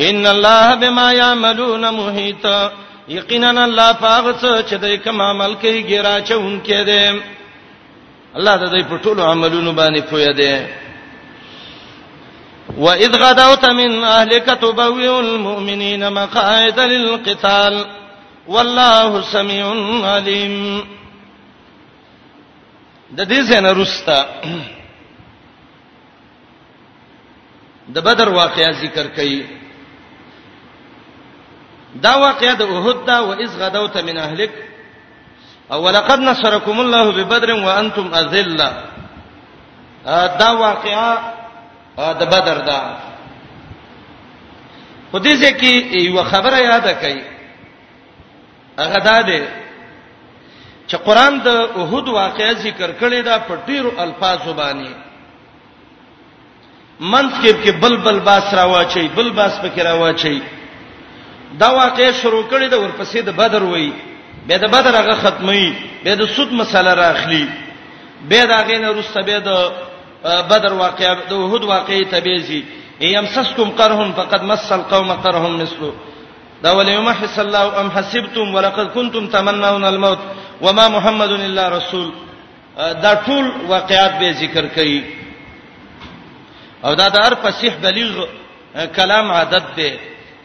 ان 0.00 0.26
الله 0.26 0.74
بما 0.74 1.12
يعملون 1.12 1.90
محيط 1.94 2.46
یقینا 3.08 3.64
الله 3.64 3.92
پاک 3.92 4.36
څه 4.40 4.68
چې 4.70 4.74
دای 4.80 4.98
کوم 4.98 5.20
عمل 5.22 5.54
کوي 5.54 5.82
ګیرا 5.88 6.20
چون 6.28 6.60
کې 6.64 6.84
دي 6.88 7.20
الله 8.36 8.56
د 8.56 8.64
دې 8.72 8.84
په 8.90 8.96
ټولو 8.98 9.20
عملونو 9.22 9.72
باندې 9.72 10.00
پوهه 10.10 10.32
دي 10.32 10.66
واذ 12.76 13.16
غدوت 13.22 13.64
من 13.64 14.04
اهلك 14.04 14.44
تبوئ 14.44 15.08
المؤمنين 15.18 16.12
مقاعد 16.12 16.80
للقتال 16.80 17.84
والله 18.48 19.20
سميع 19.22 19.64
عليم 20.12 20.82
د 23.10 23.24
دې 23.28 23.42
څنګه 23.50 23.78
رستا 23.82 24.24
د 27.92 27.96
بدر 28.00 28.28
واقعیا 28.28 28.70
ذکر 28.80 29.06
کړي 29.16 29.42
دا 32.02 32.16
واقعیا 32.18 32.52
د 32.58 32.62
احد 32.70 32.98
دا 33.06 33.18
و 33.24 33.32
اذ 33.32 33.50
غدوت 33.60 33.96
من 33.96 34.16
اهلک 34.18 34.52
او 35.72 35.82
ولقد 35.84 36.18
نصرکم 36.20 36.80
الله 36.80 37.04
ببدر 37.12 37.50
وانتم 37.54 38.14
اذلہ 38.14 38.70
دا 40.40 40.50
واقعیا 40.52 41.10
د 41.96 42.22
بدر 42.32 42.58
دا 42.68 42.80
په 45.12 45.18
دې 45.18 45.34
ځکه 45.44 45.70
یو 46.06 46.24
خبره 46.24 46.58
یاد 46.58 46.86
کړئ 47.02 47.18
هغه 48.78 48.98
دا 48.98 49.22
ده 49.22 49.46
چې 50.88 50.96
قران 51.06 51.38
د 51.38 51.48
احد 51.48 52.08
واقعې 52.08 52.54
ذکر 52.54 52.90
کړي 53.00 53.22
دا 53.24 53.38
په 53.38 53.54
ډیرو 53.66 53.90
الفاظو 53.98 54.52
باندې 54.54 55.03
منسکب 57.00 57.62
کې 57.62 57.70
بلبل 57.80 58.20
باس 58.20 58.54
را 58.54 58.64
واچي 58.64 59.08
بل 59.14 59.30
باس 59.30 59.52
پکې 59.62 59.78
را 59.82 59.94
واچي 59.94 60.42
دا 61.58 61.68
واقع 61.74 62.10
شروع 62.20 62.42
کړي 62.50 62.68
د 62.68 62.74
ورپسې 62.76 63.18
د 63.24 63.28
بدر 63.36 63.62
وای 63.62 63.92
به 64.46 64.56
د 64.56 64.64
بدر 64.70 64.94
هغه 65.00 65.14
ختمي 65.14 65.74
به 66.04 66.14
د 66.14 66.24
سود 66.28 66.52
مسله 66.52 66.94
راخلی 66.94 67.48
به 68.28 68.46
دا 68.46 68.62
غینه 68.62 68.88
روسته 68.88 69.20
به 69.22 69.38
د 69.40 69.48
بدر 70.50 70.72
واقع 70.72 71.14
د 71.30 71.32
وحود 71.32 71.64
واقع 71.64 72.02
تبيزي 72.04 72.64
يمسسكم 73.00 73.70
قرهم 73.70 74.12
فقد 74.12 74.42
مس 74.42 74.72
القوم 74.72 75.12
قرهم 75.12 75.58
مثله 75.58 75.92
دا 76.62 76.72
وليمحص 76.72 77.38
الله 77.38 77.80
ام 77.80 77.90
حسبتم 77.90 78.54
ولقد 78.54 78.86
كنتم 78.94 79.26
تمنون 79.26 79.84
الموت 79.84 80.18
وما 80.62 80.88
محمد 80.88 81.30
الا 81.32 81.68
رسول 81.68 82.12
دا 82.76 83.14
ټول 83.26 83.44
واقعات 83.68 84.18
به 84.18 84.32
ذکر 84.32 84.64
کړي 84.76 85.23
او 86.82 86.94
دا 86.94 87.06
د 87.14 87.16
هر 87.26 87.34
فصیح 87.42 87.72
بلیغ 87.82 88.10
کلام 88.96 89.30
عادت 89.30 89.64
دی 89.76 89.90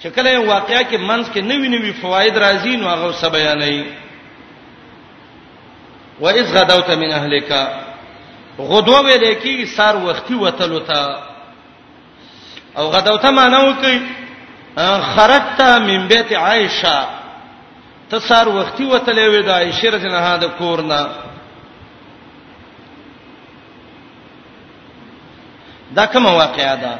چې 0.02 0.08
کله 0.16 0.30
یو 0.30 0.44
واقعیا 0.50 0.82
کې 0.90 0.96
منځ 1.10 1.26
کې 1.34 1.40
نوې 1.50 1.68
نوې 1.76 1.92
فواید 2.02 2.38
راځي 2.38 2.76
نو 2.82 2.88
هغه 2.94 3.12
سب 3.22 3.32
بیانې 3.32 3.86
و 6.20 6.28
اذ 6.30 6.48
غدوت 6.58 6.90
من 7.02 7.12
اهلک 7.20 7.52
غدوه 8.70 9.00
ویل 9.06 9.34
کی 9.44 9.66
سار 9.66 9.96
وختي 9.98 10.36
وتلو 10.36 10.80
تا 10.80 11.04
او 12.78 12.90
غدوت 12.90 13.26
معنی 13.26 13.60
وکي 13.70 13.96
خرجت 15.16 15.62
من 15.62 16.08
بیت 16.08 16.34
عائشه 16.34 16.98
ته 18.10 18.20
سار 18.20 18.48
وختي 18.50 18.86
وتلې 18.92 19.26
وې 19.34 19.46
د 19.46 19.50
عائشه 19.50 19.90
رضی 19.90 20.06
الله 20.08 20.18
عنها 20.20 20.38
د 20.38 20.46
کورنا 20.58 21.02
دا 25.98 26.04
کوم 26.14 26.26
واقعیا 26.26 26.76
ده 26.84 26.92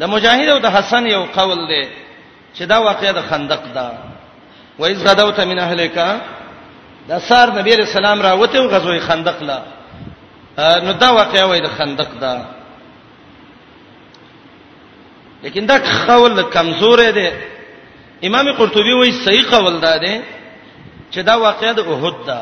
د 0.00 0.04
مجاهد 0.14 0.48
او 0.54 0.58
د 0.58 0.66
حسن 0.76 1.04
یو 1.06 1.22
قول 1.36 1.60
دی 1.70 1.82
چې 2.56 2.62
دا 2.62 2.76
واقعیا 2.80 3.12
د 3.12 3.20
خندق 3.28 3.62
ده 3.74 3.86
و 4.78 4.84
اذ 4.84 5.04
غدوت 5.08 5.38
من 5.40 5.58
اهلک 5.58 5.94
دا 7.08 7.18
سار 7.28 7.48
نبی 7.58 7.72
رسول 7.82 8.04
الله 8.06 8.22
راوته 8.28 8.58
او 8.58 8.68
غزوه 8.72 8.98
خندق 9.08 9.38
لا 9.48 9.58
نو 10.86 10.92
دا 10.92 11.08
واقعیا 11.12 11.44
وای 11.46 11.60
د 11.60 11.68
خندق 11.78 12.10
ده 12.22 12.34
لیکن 15.42 15.66
دا 15.66 15.76
قول 16.08 16.42
کمزور 16.42 16.98
دی 17.18 17.28
امام 18.28 18.46
قرطبي 18.58 18.92
وایي 18.98 19.12
صحیح 19.24 19.44
قول 19.50 19.76
ده 19.80 20.22
چې 21.12 21.18
دا 21.18 21.34
واقعیا 21.38 21.72
د 21.72 21.80
احد 21.80 22.16
ده 22.26 22.40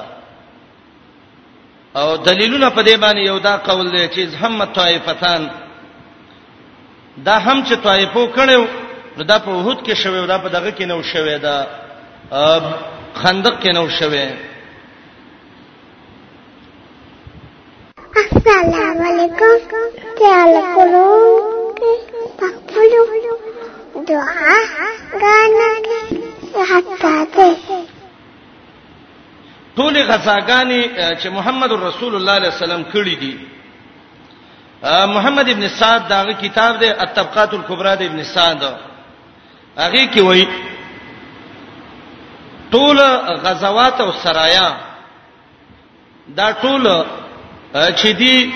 او 2.00 2.16
دلیلونه 2.16 2.68
په 2.70 2.82
دې 2.82 2.96
باندې 3.02 3.18
یو 3.20 3.38
دا 3.38 3.54
قول 3.68 3.86
دی 3.96 4.04
چې 4.14 4.34
همت 4.42 4.72
طائفتان 4.72 5.50
دا 7.26 7.36
هم 7.46 7.64
چې 7.64 7.74
طائفو 7.86 8.26
کړو 8.36 8.60
نو 9.16 9.22
دا 9.30 9.38
په 9.44 9.50
وحود 9.56 9.78
کې 9.86 9.94
شوي 10.02 10.26
دا 10.26 10.38
په 10.38 10.48
دغه 10.48 10.70
کې 10.78 10.84
نو 10.90 11.02
شوي 11.02 11.38
دا 11.38 11.56
خندق 13.14 13.54
کې 13.62 13.70
نو 13.74 13.88
شوي 13.98 14.26
السلام 18.22 18.98
علیکم 19.08 19.84
تعال 20.20 20.54
کولو 20.74 21.08
پخپلو 22.40 23.04
دعا 24.08 24.54
غانا 25.22 25.70
حتا 26.72 27.26
ته 27.34 27.54
ټول 29.76 29.96
غزاګانی 29.98 30.82
چې 31.20 31.28
محمد 31.36 31.72
رسول 31.72 32.14
الله 32.14 32.32
علیه 32.36 32.48
وسلم 32.54 32.82
کړی 32.92 33.14
دي 33.20 33.34
محمد 35.14 35.48
ابن 35.48 35.68
سعد 35.68 36.08
داغه 36.08 36.32
کتاب 36.40 36.78
دی 36.80 36.88
الطبقات 37.04 37.54
الکبرى 37.54 37.94
د 38.00 38.02
ابن 38.10 38.22
سعد 38.34 38.62
هغه 39.78 40.02
کې 40.06 40.18
وایي 40.26 40.46
ټول 42.72 43.00
غزوات 43.44 44.00
او 44.00 44.12
سرايا 44.12 44.68
دا 46.38 46.52
ټول 46.52 46.86
چې 47.74 48.08
دي 48.08 48.52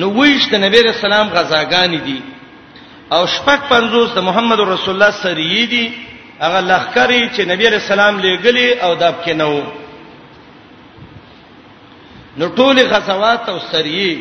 نو 0.00 0.10
ویشت 0.22 0.54
نبی 0.54 0.82
رسول 0.82 1.12
الله 1.12 1.34
غزاګانی 1.42 2.00
دي 2.08 2.20
او 3.12 3.26
شپږ 3.26 3.58
پنځوس 3.72 4.08
د 4.14 4.18
محمد 4.28 4.60
رسول 4.60 4.94
الله 4.94 5.10
سریه 5.10 5.66
دي 5.74 5.92
هغه 6.40 6.60
لخرې 6.60 7.30
چې 7.36 7.40
نبی 7.46 7.66
رسول 7.68 8.00
الله 8.00 8.22
لېګلې 8.22 8.82
او 8.84 8.94
داب 8.94 9.14
کې 9.24 9.30
نه 9.34 9.44
وو 9.48 9.79
نو 12.38 12.48
ټول 12.58 12.76
غزوات 12.92 13.42
او 13.52 13.56
سریه 13.72 14.12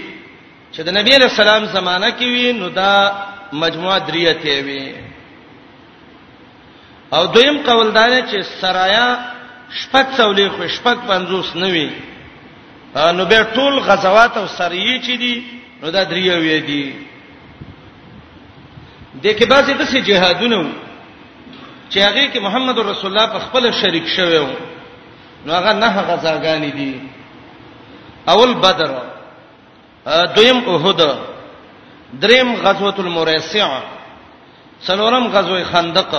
چې 0.74 0.80
د 0.86 0.89
نبی 0.97 1.14
له 1.24 1.28
سلام 1.41 1.64
زمانہ 1.78 2.10
کې 2.18 2.26
وی 2.34 2.51
نو 2.60 2.70
دا 2.82 2.93
مجموعه 3.64 3.97
دریته 4.07 4.55
وی 4.68 4.86
او 7.16 7.24
دویم 7.36 7.57
قول 7.68 7.88
دا 7.97 8.05
چې 8.30 8.38
سرايا 8.62 9.07
شپږ 9.80 10.05
څولې 10.18 10.47
خو 10.53 10.62
شپږ 10.76 10.97
پنځوس 11.12 11.47
نه 11.62 11.68
وی 11.76 11.89
نو 13.18 13.24
به 13.32 13.39
ټول 13.55 13.74
غزوات 13.88 14.34
او 14.38 14.45
سریه 14.57 14.95
چې 15.05 15.14
دي 15.24 15.36
نو 15.82 15.89
دا 15.95 16.03
دریه 16.12 16.36
وی 16.39 16.60
دي 16.70 16.86
د 19.24 19.26
کې 19.38 19.45
بعضې 19.51 19.72
د 19.78 19.84
سي 19.91 19.99
جهادونو 20.10 20.62
چې 21.91 21.97
هغه 22.05 22.24
کې 22.34 22.39
محمد 22.47 22.78
رسول 22.80 23.10
الله 23.18 23.32
په 23.34 23.39
خپل 23.45 23.72
شریک 23.82 24.05
شوی 24.16 24.41
نو 25.45 25.49
هغه 25.53 25.74
نه 25.74 25.89
غزاګانی 26.10 26.72
دي 26.80 26.93
اول 28.30 28.53
بدر 28.53 28.91
دویم 30.36 30.57
احد 30.69 30.99
دریم 32.21 32.55
غزوه 32.55 32.99
المریسع 32.99 33.80
څلورم 34.88 35.27
غزوه 35.36 35.63
خندق 35.63 36.13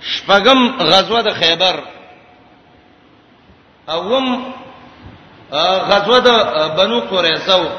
شپږم 0.00 0.60
غزوه 0.80 1.20
د 1.22 1.28
خیبر 1.40 1.76
اوم 3.88 4.26
غزوه 5.90 6.18
د 6.18 6.28
بنو 6.78 6.98
قریظه 7.00 7.70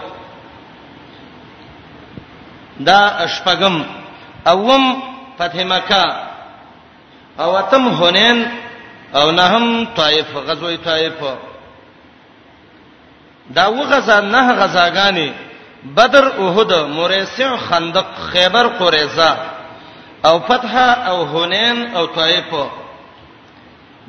دا 2.88 3.02
شپږم 3.36 3.76
اوم 4.48 4.84
فتح 5.38 5.58
مکه 5.72 6.04
او 7.40 7.62
تم 7.72 7.84
حنین 8.00 8.48
او 9.16 9.32
نهم 9.32 9.86
طائف 9.86 10.36
غزوه 10.36 10.76
طائف 10.76 11.18
دا 13.50 13.66
وغزا 13.72 14.20
نه 14.22 14.54
غزاګانی 14.54 15.34
بدر 15.98 16.28
احد 16.28 16.74
موریسع 16.74 17.58
خندق 17.58 18.06
خیبر 18.34 18.68
قریظه 18.68 19.38
او 20.26 20.40
فتح 20.40 20.76
او 21.08 21.26
حنین 21.26 21.96
او 21.96 22.06
طائف 22.06 22.52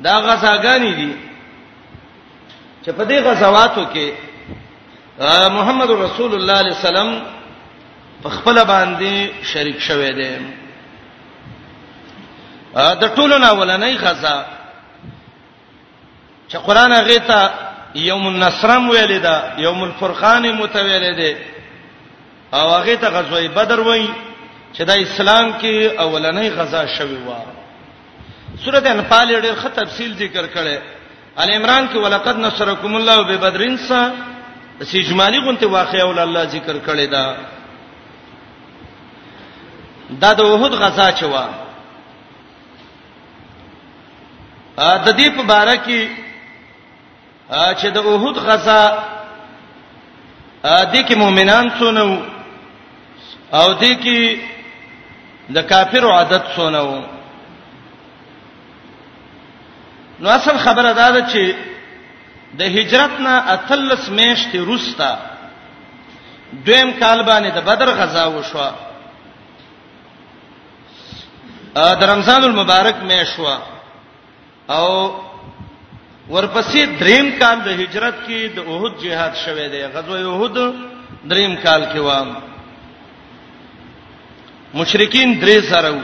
دا 0.03 0.21
غزاګانی 0.21 0.93
دي 0.95 1.13
چې 2.85 2.89
په 2.89 3.05
دې 3.05 3.13
غزواتو 3.25 3.85
کې 3.93 4.11
محمد 5.51 5.91
رسول 5.91 6.33
الله 6.33 6.37
صلی 6.37 6.37
الله 6.37 6.53
علیه 6.53 6.79
وسلم 6.79 7.21
په 8.23 8.29
خپل 8.29 8.63
باندې 8.63 9.31
شریک 9.45 9.79
شوه 9.79 10.09
دی 10.09 10.37
دا 12.75 13.07
ټولنا 13.15 13.51
ولنې 13.51 14.03
غزا 14.03 14.45
چې 16.51 16.55
قران 16.55 16.91
هغه 16.91 17.17
ته 17.19 17.49
یوم 17.95 18.27
النصرم 18.27 18.89
ویل 18.89 19.19
دا 19.19 19.43
یوم 19.57 19.83
الفرقان 19.83 20.51
متویل 20.51 21.15
دی 21.15 21.35
او 22.53 22.59
هغه 22.75 22.95
ته 22.95 23.09
غزوه 23.09 23.47
بدر 23.47 23.79
وای 23.79 24.05
چې 24.73 24.81
دا 24.81 24.93
اسلام 24.93 25.53
کې 25.61 25.99
اولنۍ 25.99 26.45
غزا 26.57 26.85
شوی 26.87 27.15
و 27.15 27.29
سورته 28.65 28.89
انفال 28.91 29.41
ډېر 29.41 29.55
ښه 29.63 29.67
تفصیل 29.75 30.13
ذکر 30.17 30.45
کړي 30.47 30.79
ال 31.37 31.51
عمران 31.51 31.87
کې 31.87 31.95
ولقد 31.95 32.37
نصرکم 32.39 32.95
الله 32.95 33.23
ببدرین 33.23 33.77
سا 33.77 34.11
سجمالی 34.83 35.39
غونته 35.39 35.67
واقعه 35.67 36.03
ول 36.05 36.19
الله 36.19 36.43
ذکر 36.43 36.75
کړي 36.85 37.09
دا 37.11 37.35
دا 40.21 40.33
د 40.33 40.39
وحد 40.41 40.71
غزا 40.73 41.11
چوا 41.11 41.49
ا 44.77 44.97
د 44.97 45.09
دې 45.19 45.29
په 45.37 45.43
باره 45.43 45.75
کې 45.75 46.28
چې 47.49 47.87
د 47.93 47.97
اوحد 47.97 48.35
غزا 48.47 48.83
د 50.93 50.95
کې 51.07 51.15
مؤمنان 51.15 51.65
څونو 51.77 52.07
او 53.53 53.73
د 53.73 53.81
کې 54.01 54.19
د 55.55 55.61
کافرو 55.69 56.09
عادت 56.11 56.43
څونو 56.55 57.01
نو 60.19 60.29
اصل 60.29 60.57
خبره 60.57 60.93
دا 60.93 61.09
ده 61.11 61.21
چې 61.31 61.55
د 62.59 62.61
هجرت 62.75 63.19
نه 63.19 63.33
اتلس 63.53 64.09
میاشتې 64.09 64.55
وروسته 64.61 65.07
دویم 66.65 66.91
کال 66.99 67.23
باندې 67.23 67.49
د 67.53 67.59
بدر 67.65 67.89
غزا 67.97 68.25
وشوه 68.27 68.71
د 71.75 72.03
رمضان 72.09 72.43
المبارک 72.43 72.95
میاشوا 73.03 73.57
او 74.69 75.11
ورپسې 76.29 76.81
دریم 77.01 77.29
کال 77.41 77.57
د 77.67 77.69
هجرت 77.81 78.15
کې 78.27 78.39
د 78.55 78.57
اوحد 78.69 78.93
جهاد 79.03 79.33
شوه 79.43 79.65
دی 79.73 79.81
غزوه 79.93 80.19
اوحد 80.31 80.55
دریم 81.31 81.53
کال 81.63 81.81
کې 81.93 81.99
و 82.07 82.09
مشرکین 84.79 85.29
درې 85.43 85.57
سره 85.71 85.89
وو 85.93 86.01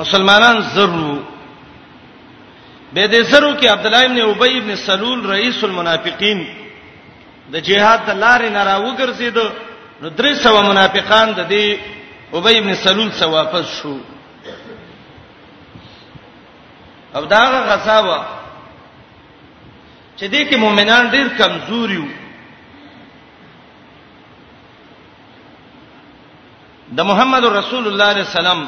مسلمانان 0.00 0.56
زرو 0.74 1.06
به 2.92 3.02
دې 3.12 3.22
زرو 3.32 3.50
کې 3.58 3.66
عبد 3.74 3.84
الله 3.86 4.02
ابن 4.06 4.18
ابي 4.28 4.52
ابن 4.58 4.70
سلول 4.86 5.18
رئیس 5.34 5.58
المنافقین 5.64 6.38
د 7.52 7.56
جهاد 7.56 8.00
د 8.06 8.10
لارې 8.22 8.48
نه 8.56 8.62
راوګرځید 8.70 9.38
نو 10.02 10.06
درې 10.18 10.32
سو 10.42 10.56
منافقان 10.70 11.28
د 11.38 11.40
دې 11.54 11.66
ابي 12.34 12.54
ابن 12.58 12.72
سلول 12.74 13.10
سره 13.18 13.28
واپس 13.30 13.66
شو 13.80 13.96
او 17.16 17.24
دا 17.34 17.44
غصابه 17.68 18.18
چې 20.18 20.24
دې 20.32 20.40
کې 20.50 20.56
مؤمنان 20.64 21.02
ډیر 21.14 21.28
کمزوري 21.38 21.98
وو 22.02 22.08
د 26.96 26.98
محمد 27.10 27.44
رسول 27.60 27.84
الله 27.88 28.04
علیه 28.12 28.26
السلام 28.28 28.60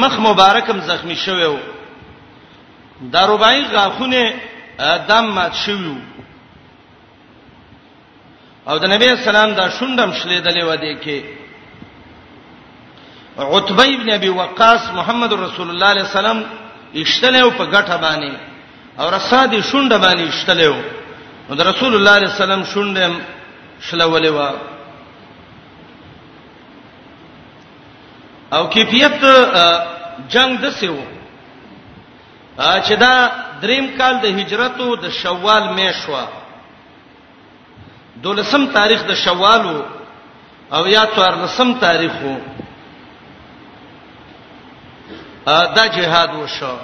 مخ 0.00 0.14
مبارکم 0.28 0.76
زخمی 0.88 1.16
شوی 1.24 1.46
وو 1.50 1.58
د 3.12 3.16
ربای 3.30 3.62
غاخونه 3.74 4.22
دم 5.08 5.24
مات 5.36 5.52
شوی 5.64 5.88
وو 5.92 6.00
او 8.68 8.74
د 8.82 8.84
نبی 8.94 9.06
اسلام 9.12 9.50
دا 9.58 9.64
شوندم 9.76 10.10
شلې 10.18 10.38
دلې 10.46 10.62
و 10.68 10.72
دې 10.84 10.94
کې 11.04 11.18
عتبه 13.52 13.84
ابن 13.96 14.08
ابي 14.18 14.28
وقاص 14.38 14.82
محمد 14.98 15.30
رسول 15.32 15.68
الله 15.70 15.86
علیه 15.92 16.04
السلام 16.08 16.38
اشتلېو 16.94 17.50
په 17.50 17.64
غټه 17.72 17.96
باندې 18.04 18.32
او 18.98 19.10
رسادي 19.14 19.62
شونډه 19.70 19.98
باندې 20.04 20.22
اشتلېو 20.28 20.76
نو 21.48 21.54
د 21.54 21.60
رسول 21.70 21.92
الله 21.94 22.14
صلی 22.18 22.26
الله 22.26 22.26
علیه 22.26 22.34
وسلم 22.36 22.62
شونډه 22.72 23.04
شلولې 23.88 24.30
و 24.36 24.40
او 28.54 28.62
کیفیت 28.74 29.16
جنگ 30.32 30.50
د 30.62 30.66
سیو 30.78 30.96
چې 32.58 32.92
دا 32.98 33.14
دریم 33.62 33.86
کال 33.98 34.14
د 34.20 34.24
هجرت 34.38 34.80
او 34.80 34.96
د 35.04 35.08
شوال 35.10 35.64
میشوا 35.74 36.24
دولسم 38.22 38.66
تاریخ 38.66 39.00
د 39.08 39.14
شوالو 39.14 39.76
او 40.76 40.82
یا 40.88 41.02
14 41.16 41.80
تاریخ 41.80 42.12
وو 42.22 42.36
دا 45.46 45.86
جهاد 45.86 46.34
وشو 46.34 46.76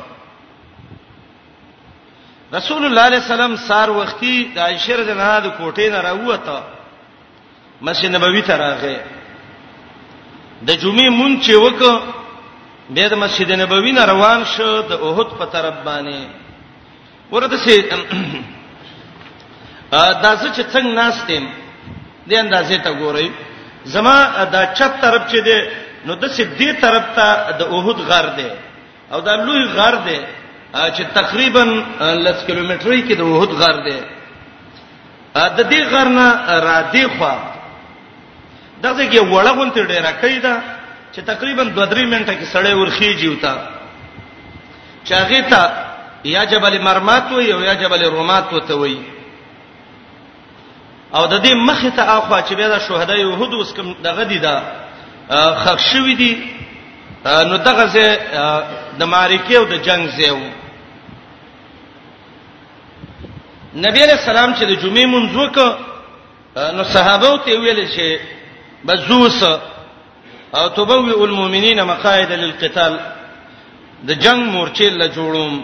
رسول 2.55 2.85
الله 2.87 3.01
علیه 3.09 3.19
السلام 3.25 3.57
سار 3.57 3.91
وختي 3.91 4.37
د 4.55 4.59
عائشه 4.59 4.93
رضی 4.97 5.11
الله 5.11 5.29
عنها 5.29 5.41
د 5.41 5.49
کوټې 5.59 5.87
نه 5.93 6.01
راووته 6.01 6.63
مسجد 7.81 8.11
نبوي 8.17 8.43
ته 8.43 8.57
راغی 8.57 8.97
د 10.67 10.71
جمعې 10.79 11.09
مونږ 11.11 11.35
چې 11.45 11.55
وک 11.55 11.83
بیا 12.91 13.09
د 13.09 13.15
مسجد 13.15 13.51
نبوي 13.53 13.93
نه 13.93 14.05
روان 14.05 14.45
شو 14.45 14.81
د 14.91 14.93
اوهد 14.93 15.29
په 15.39 15.45
طرف 15.55 15.75
باندې 15.87 16.21
ورته 17.33 17.57
سي 17.65 17.75
ا 19.93 20.03
داسې 20.27 20.47
چې 20.57 20.63
څنګه 20.73 20.95
ناستم 21.01 21.45
دې 22.29 22.35
اندازې 22.45 22.77
ته 22.85 22.91
ګورئ 23.01 23.29
زما 23.85 24.45
دا 24.53 24.63
چپ 24.79 24.93
طرف 25.03 25.23
چې 25.31 25.39
دی 25.47 25.59
نو 26.07 26.13
د 26.23 26.27
سدي 26.39 26.71
طرف 26.83 27.05
ته 27.19 27.29
د 27.61 27.63
اوحد 27.75 27.99
غر 28.11 28.27
دی 28.39 28.49
او 29.13 29.19
دا 29.29 29.35
لوی 29.47 29.63
غر 29.77 29.97
دی 30.07 30.19
چې 30.97 31.03
تقریبا 31.19 31.63
10 32.01 32.47
کیلومترې 32.47 33.01
کې 33.07 33.15
د 33.17 33.23
اوحد 33.29 33.51
غر 33.63 33.77
دی 33.89 33.99
د 35.59 35.61
دې 35.73 35.81
غر 35.93 36.09
نه 36.17 36.29
را 36.67 36.79
دی 36.95 37.05
خو 37.17 37.33
دغه 38.85 39.05
کې 39.11 39.21
وړغون 39.35 39.69
ته 39.75 39.81
ډیره 39.93 40.11
کیدا 40.23 40.55
چې 41.13 41.21
تقریبا 41.33 41.65
2-3 41.65 42.07
منټه 42.13 42.33
کې 42.39 42.47
سړې 42.55 42.73
ورخي 42.81 43.11
جیوتا 43.21 43.55
چاغه 45.09 45.41
ته 45.51 45.63
یا 46.35 46.43
جبل 46.53 46.75
مرمات 46.87 47.31
وي 47.33 47.53
او 47.55 47.61
یا 47.69 47.75
جبل 47.83 48.03
رومات 48.17 48.53
وته 48.53 48.75
وي 48.81 48.99
او 51.17 51.23
د 51.33 51.35
دې 51.45 51.53
مخ 51.69 51.81
ته 51.97 52.03
اخوا 52.19 52.39
چې 52.47 52.53
بیا 52.59 52.69
د 52.71 52.79
شهدای 52.89 53.21
یهود 53.23 53.53
اوس 53.55 53.71
کوم 53.77 53.89
دغه 54.07 54.23
دي 54.31 54.39
دا, 54.47 54.55
دا 54.55 54.86
خښوي 55.33 56.15
دي 56.15 56.33
نو 57.49 57.57
دغه 57.69 57.85
ځای 57.95 58.09
د 58.99 59.03
مارکیو 59.15 59.65
د 59.73 59.75
جنگ 59.87 60.03
ځای 60.17 60.31
وو 60.31 60.51
نبی 63.87 64.01
علیہ 64.07 64.19
السلام 64.21 64.55
چې 64.55 64.65
د 64.71 64.73
جمعې 64.83 65.07
مونږ 65.15 65.31
وکړ 65.43 65.71
نو 66.77 66.83
صحابه 66.85 67.33
ته 67.45 67.59
ویل 67.59 67.83
چې 67.95 68.07
بزوس 68.87 69.43
او 70.55 70.69
تبوئ 70.69 71.15
المؤمنین 71.25 71.83
مقاعد 71.83 72.33
للقتال 72.33 72.99
د 74.09 74.11
جنگ 74.25 74.41
مورچې 74.53 74.83
له 74.91 75.07
جوړوم 75.17 75.63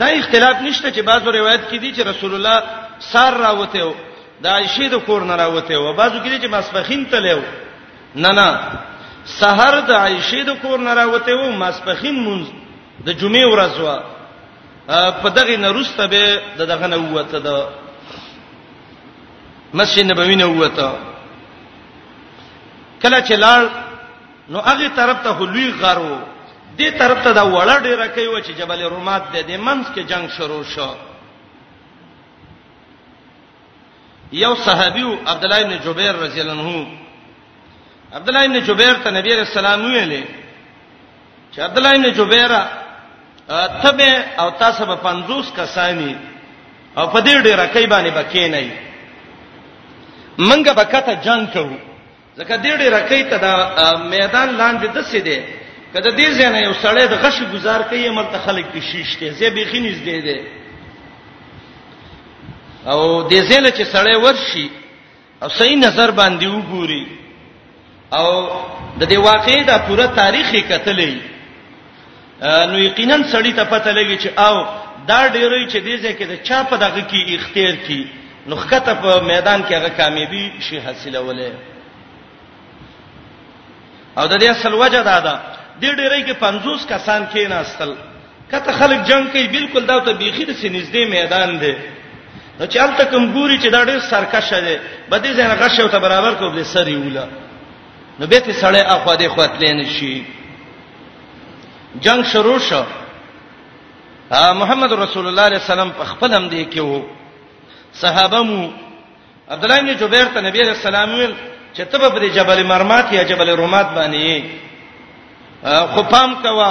دا 0.00 0.06
اختلاف 0.06 0.56
نشته 0.62 0.90
چې 0.90 1.00
بعضو 1.02 1.30
روایت 1.32 1.60
کې 1.70 1.76
دي 1.78 1.94
چې 1.94 2.06
رسول 2.06 2.34
الله 2.34 2.62
سار 3.12 3.32
راوته 3.40 3.94
دا 4.42 4.48
عائشې 4.56 4.84
د 4.94 4.96
کور 5.06 5.22
نه 5.30 5.34
راوته 5.36 5.78
و 5.78 5.88
بازو 5.92 6.18
کې 6.22 6.40
چې 6.42 6.48
مسفخین 6.50 7.04
تلو 7.14 7.40
نه 8.22 8.30
نه 8.38 8.48
سحر 9.38 9.74
د 9.88 9.90
عائشې 9.90 10.42
د 10.50 10.52
کور 10.62 10.78
نه 10.78 10.92
راوته 11.00 11.32
و 11.38 11.40
مسفخین 11.62 12.14
مونږ 12.26 12.42
د 13.06 13.08
جمعې 13.20 13.44
ورځ 13.52 13.74
و 13.82 13.84
په 15.22 15.28
دغه 15.38 15.56
نه 15.64 15.68
روسته 15.78 16.04
به 16.12 16.22
دغه 16.58 16.86
نه 16.92 16.96
وته 16.98 17.38
د 17.48 17.50
مسجد 19.80 20.04
نبوي 20.10 20.34
نه 20.42 20.46
وته 20.46 20.88
کله 23.02 23.20
چې 23.20 23.34
لاړ 23.44 23.62
نو 24.54 24.58
هغه 24.70 24.88
طرف 25.00 25.18
ته 25.26 25.32
لوی 25.50 25.68
غارو 25.82 26.14
دې 26.78 26.98
طرف 27.00 27.18
ته 27.26 27.30
دا 27.32 27.42
وړه 27.42 27.82
ډیره 27.82 28.06
کوي 28.14 28.40
چې 28.42 28.52
جبل 28.60 28.80
رومات 28.82 29.22
د 29.32 29.34
دې 29.48 29.60
منځ 29.66 29.84
کې 29.94 30.00
جنگ 30.14 30.24
شروع 30.38 30.62
شو 30.74 30.90
یو 34.32 34.54
صحابي 34.54 35.18
عبد 35.26 35.44
الله 35.44 35.62
بن 35.64 35.78
جبیر 35.84 36.12
رضی 36.14 36.40
الله 36.40 36.52
عنه 36.62 36.86
عبد 38.12 38.28
الله 38.28 38.46
بن 38.48 38.60
جبیر 38.66 38.92
ته 39.04 39.10
نبی 39.10 39.30
رسول 39.34 39.66
الله 39.66 39.84
ویلې 39.94 40.22
چې 41.54 41.60
عبد 41.60 41.78
الله 41.78 41.92
بن 41.96 42.12
جبیر 42.12 42.52
اتبه 43.50 44.24
او 44.38 44.50
تاسو 44.50 44.86
به 44.86 44.96
50 44.96 45.52
کسانی 45.56 46.16
او 46.96 47.06
په 47.08 47.20
دې 47.20 47.42
ډیره 47.46 47.72
کای 47.74 47.86
باندې 47.86 48.10
بکې 48.16 48.36
نه 48.50 48.56
ای 48.56 48.70
منګه 50.38 50.72
بکته 50.72 51.14
جنگ 51.16 51.46
کوو 51.52 51.76
ځکه 52.38 52.56
دې 52.62 52.78
ډیره 52.78 53.00
کای 53.08 53.24
ته 53.24 53.36
دا 53.38 53.96
میدان 54.10 54.56
لاندې 54.56 54.86
دسه 54.94 55.18
دی 55.20 55.42
کله 55.94 56.10
دې 56.16 56.28
ځنه 56.38 56.58
یو 56.58 56.72
سړی 56.74 57.06
د 57.08 57.14
غش 57.24 57.42
گزار 57.52 57.82
کوي 57.82 58.10
مرته 58.10 58.38
خلک 58.38 58.64
کې 58.74 58.80
شیشته 58.92 59.30
زی 59.30 59.50
به 59.50 59.64
خینیز 59.64 59.98
دی 60.04 60.20
دی 60.22 60.57
او 62.90 63.28
دې 63.30 63.40
زنه 63.52 63.70
چې 63.70 63.84
سړی 63.94 64.16
ورشي 64.24 64.68
او 65.42 65.48
صحیح 65.58 65.76
نظر 65.86 66.10
باندې 66.20 66.46
وګوري 66.54 67.04
او 68.18 68.28
د 69.00 69.02
دې 69.10 69.16
واقعې 69.28 69.60
دا 69.70 69.76
پوره 69.88 70.06
تاریخ 70.20 70.46
یې 70.52 70.62
کتلې 70.70 71.12
نو 72.70 72.76
یقینا 72.78 73.16
سړی 73.32 73.52
ته 73.58 73.64
پته 73.72 73.90
لګي 73.98 74.16
چې 74.22 74.28
او 74.46 74.54
دا 75.10 75.20
ډېرې 75.28 75.72
چې 75.72 75.78
دې 75.86 75.96
ځکه 76.06 76.22
د 76.30 76.34
چا 76.46 76.58
په 76.70 76.76
دغه 76.84 77.00
کې 77.00 77.34
اختیار 77.36 77.76
کی 77.86 78.02
نو 78.48 78.56
خطه 78.56 78.94
په 79.02 79.20
میدان 79.30 79.60
کې 79.62 79.72
هغه 79.72 79.88
کامیابی 80.00 80.44
شي 80.60 80.78
حاصله 80.86 81.18
ولې 81.20 81.52
او 84.18 84.24
د 84.32 84.34
دې 84.40 84.44
اصل 84.56 84.72
وجه 84.74 85.02
دا 85.10 85.18
ده 85.26 85.34
د 85.80 85.84
ډېرې 86.00 86.20
کې 86.26 86.34
50 86.40 86.86
کسان 86.92 87.26
کې 87.34 87.48
نه 87.52 87.56
اصل 87.64 87.90
کته 88.50 88.72
خلک 88.72 89.00
جنگ 89.08 89.24
کوي 89.32 89.46
بالکل 89.56 89.86
دا 89.86 90.00
ته 90.00 90.12
بيخي 90.12 90.44
د 90.44 90.52
سنځدې 90.62 91.02
میدان 91.16 91.50
دی 91.62 91.74
نو 92.58 92.66
چې 92.66 92.76
الته 92.82 93.04
کوم 93.10 93.24
ګوري 93.32 93.58
چې 93.58 93.68
دا 93.70 93.84
ډېر 93.84 94.00
سرکشه 94.10 94.60
دی 94.60 94.76
بده 95.10 95.32
زنه 95.34 95.54
غشو 95.60 95.88
ته 95.88 95.98
برابر 95.98 96.32
کو 96.38 96.50
بل 96.50 96.64
سر 96.64 96.88
یوله 96.88 97.24
نو 98.18 98.26
به 98.26 98.40
ته 98.40 98.52
سړی 98.52 98.80
اخو 98.94 99.14
دې 99.20 99.28
خوتلې 99.34 99.70
نشي 99.86 100.24
جنگ 102.06 102.22
شروع 102.32 102.58
شو 102.68 102.82
محمد 104.60 104.92
رسول 104.92 105.26
الله 105.26 105.42
علیه 105.46 105.58
السلام 105.62 105.90
په 105.98 106.04
خپل 106.12 106.34
هم 106.34 106.48
دی 106.48 106.64
کې 106.72 106.78
وو 106.78 107.02
صحابه 108.02 108.42
مو 108.50 108.60
عبد 109.48 109.64
الله 109.64 109.80
بن 109.80 109.92
جبیر 110.02 110.24
ته 110.34 110.40
نبی 110.50 110.60
رسول 110.60 110.94
الله 110.94 111.28
چې 111.74 111.80
ته 111.92 111.98
په 112.16 112.28
جبل 112.40 112.62
مرمات 112.72 113.12
یا 113.12 113.22
جبل 113.32 113.50
رومات 113.62 113.86
باندې 113.94 114.42
خپام 115.94 116.34
کوا 116.42 116.70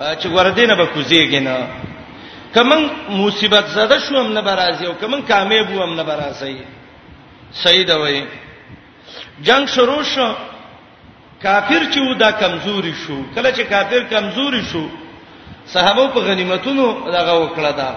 چې 0.00 0.26
ور 0.26 0.50
دینه 0.50 0.74
به 0.74 0.86
کوزیږي 0.86 1.40
نه 1.48 1.66
کمن 2.54 2.82
مصیبت 3.10 3.66
زده 3.66 3.96
شو 4.04 4.14
هم 4.16 4.28
نه 4.38 4.42
برازي 4.48 4.86
او 4.90 4.94
کمن 5.02 5.20
کامیاب 5.30 5.68
هم 5.84 5.92
نه 6.00 6.04
برازي 6.10 6.56
سید 7.64 7.90
وای 8.00 8.18
جنگ 9.46 9.64
شروع 9.74 10.02
شو 10.14 10.28
کافر 11.44 11.82
چې 11.92 11.98
ودا 12.10 12.30
کمزوري 12.42 12.94
شو 13.04 13.16
کله 13.34 13.50
چې 13.56 13.60
کافر 13.72 14.02
کمزوري 14.14 14.62
شو 14.72 14.84
صحابه 15.74 16.06
په 16.14 16.20
غنیمتونو 16.28 16.86
دغه 17.16 17.34
وکړه 17.44 17.70
دا 17.80 17.90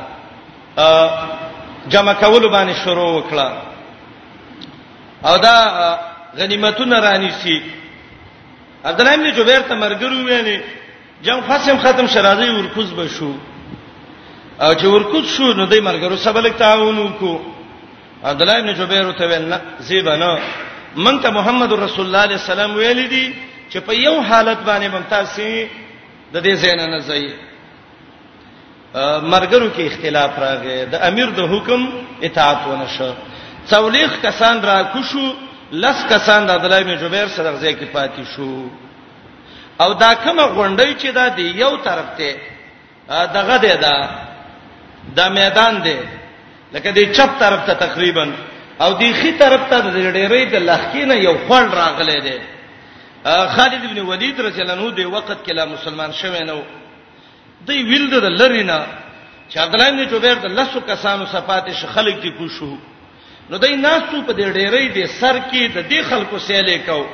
جمع 1.91 2.13
کول 2.13 2.43
باندې 2.55 2.75
شروع 2.83 3.09
وکړه 3.21 3.47
او 5.27 5.37
دا 5.37 5.57
غنیمتونه 6.39 6.95
رانی 6.99 7.31
شي 7.43 7.57
عبد 8.85 9.01
الله 9.01 9.15
بن 9.17 9.27
جبیر 9.37 9.59
ته 9.69 9.75
مرګرو 9.83 10.17
ویلې 10.27 10.57
جنگ 11.25 11.39
فسم 11.47 11.77
ختم 11.77 12.07
شرازي 12.07 12.49
ورکوز 12.49 12.93
بشو 12.93 13.31
او 14.63 14.71
چې 14.73 14.85
ورکوت 14.85 15.25
شو 15.25 15.43
نو 15.57 15.65
دای 15.65 15.81
مرګرو 15.89 16.17
سبلک 16.17 16.53
تعاون 16.57 16.97
وکړو 16.99 17.39
عبد 18.23 18.41
الله 18.41 18.61
بن 18.61 18.73
جبیر 18.79 19.11
ته 19.11 19.25
ویل 19.29 19.47
نه 19.49 19.61
زیبنا 19.87 20.39
من 20.95 21.15
ته 21.21 21.29
محمد 21.37 21.71
رسول 21.73 22.05
الله 22.05 22.21
علیه 22.23 22.37
السلام 22.41 22.71
ویل 22.75 23.09
دي 23.13 23.27
چې 23.69 23.77
په 23.87 23.91
یو 24.01 24.15
حالت 24.21 24.57
باندې 24.69 24.93
ممتازي 24.95 25.67
د 26.33 26.35
دې 26.41 26.53
زینا 26.65 26.85
نه 26.93 26.99
زئی 27.09 27.25
مرګرو 29.33 29.67
کې 29.77 29.79
اختلاف 29.87 30.31
راغی 30.45 30.79
د 30.95 30.97
امیر 31.11 31.29
د 31.41 31.43
حکم 31.53 31.81
اطاعت 32.23 32.67
ونه 32.67 32.87
شو 32.97 33.11
څولېخ 33.67 34.25
کسان 34.25 34.57
را 34.71 34.77
کوشو 34.93 35.25
لس 35.83 35.97
کسان 36.09 36.41
د 36.47 36.49
عبد 36.57 36.65
الله 36.65 36.81
بن 36.87 36.95
جبیر 37.05 37.27
سره 37.27 37.59
ځای 37.61 37.73
کې 37.79 37.87
پاتې 37.95 38.23
شو 38.35 38.53
او 39.81 39.89
دا 39.93 40.13
کومه 40.15 40.43
غونډې 40.55 40.89
چې 41.01 41.05
دا 41.13 41.27
دی 41.27 41.43
یو 41.63 41.73
طرف 41.77 42.05
ته 42.17 42.29
دغه 43.37 43.57
دی 43.63 43.75
دا 43.85 43.97
دا 45.17 45.25
میدان 45.39 45.75
دی 45.85 45.95
لکه 46.73 46.91
دې 46.93 47.03
چپ 47.17 47.39
طرف 47.39 47.65
ته 47.65 47.73
تقریبا 47.73 48.25
او 48.81 48.91
دې 48.99 49.13
خي 49.21 49.31
طرف 49.31 49.63
ته 49.69 49.77
د 49.79 49.93
ډېرې 49.93 50.51
د 50.53 50.55
لخکینه 50.69 51.15
یو 51.15 51.35
خړ 51.47 51.65
راغله 51.79 52.17
دی 52.27 52.37
خالد 53.55 53.83
ابن 53.87 53.99
ولید 54.11 54.39
رضی 54.41 54.61
الله 54.61 54.73
عنه 54.73 54.89
د 54.97 55.11
وخت 55.15 55.39
کې 55.45 55.51
لا 55.59 55.65
مسلمان 55.65 56.11
شوی 56.21 56.43
نه 56.43 56.53
و 56.53 56.61
دوی 57.65 57.83
ویل 57.89 58.07
د 58.09 58.23
لرینا 58.23 58.85
چې 59.49 59.57
عبد 59.57 59.73
الله 59.75 59.91
بن 59.91 60.03
جبیر 60.11 60.33
د 60.45 60.45
لسو 60.59 60.79
کسانو 60.87 61.25
صفات 61.31 61.69
شخلق 61.81 62.21
دي 62.23 62.31
کوشو 62.37 62.71
نو 63.49 63.57
دای 63.57 63.75
ناسو 63.75 64.21
په 64.27 64.33
دې 64.33 64.53
ډېرې 64.53 64.95
دې 64.95 65.05
سر 65.19 65.35
کې 65.51 65.61
د 65.75 65.89
دې 65.89 66.03
خلکو 66.09 66.39
سیلې 66.39 66.89
کو 66.89 67.05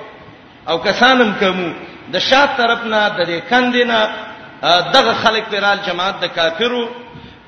او 0.70 0.78
کسانم 0.78 1.34
کمو 1.40 1.70
د 2.14 2.20
شاته 2.20 2.54
طرف 2.62 2.86
نه 2.86 3.10
د 3.18 3.20
دې 3.30 3.38
کندې 3.50 3.84
نه 3.86 4.10
دغه 4.94 5.14
خلک 5.14 5.44
پیرال 5.50 5.78
جماعت 5.88 6.16
د 6.22 6.26
کافرو 6.36 6.84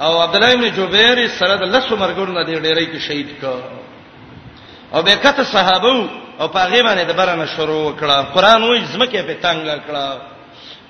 او 0.06 0.12
عبد 0.26 0.36
الله 0.38 0.52
ابن 0.56 0.68
جبیر 0.78 1.18
سره 1.39 1.56
د 1.62 1.64
لسو 1.76 1.93
مرګونو 2.04 2.32
نه 2.38 2.43
ډیرې 2.66 2.86
کې 2.91 3.00
شهید 3.08 3.30
کړ 3.41 3.60
او 4.93 5.00
به 5.06 5.16
کته 5.24 5.43
صحابه 5.56 5.91
او 6.39 6.47
پاغه 6.56 6.80
باندې 6.88 7.04
د 7.10 7.14
برنه 7.20 7.45
شروع 7.56 7.88
کړه 8.00 8.18
قران 8.36 8.62
وې 8.64 8.84
زمکه 8.93 9.22
په 9.28 9.34
تنګ 9.45 9.62
کړه 9.88 10.06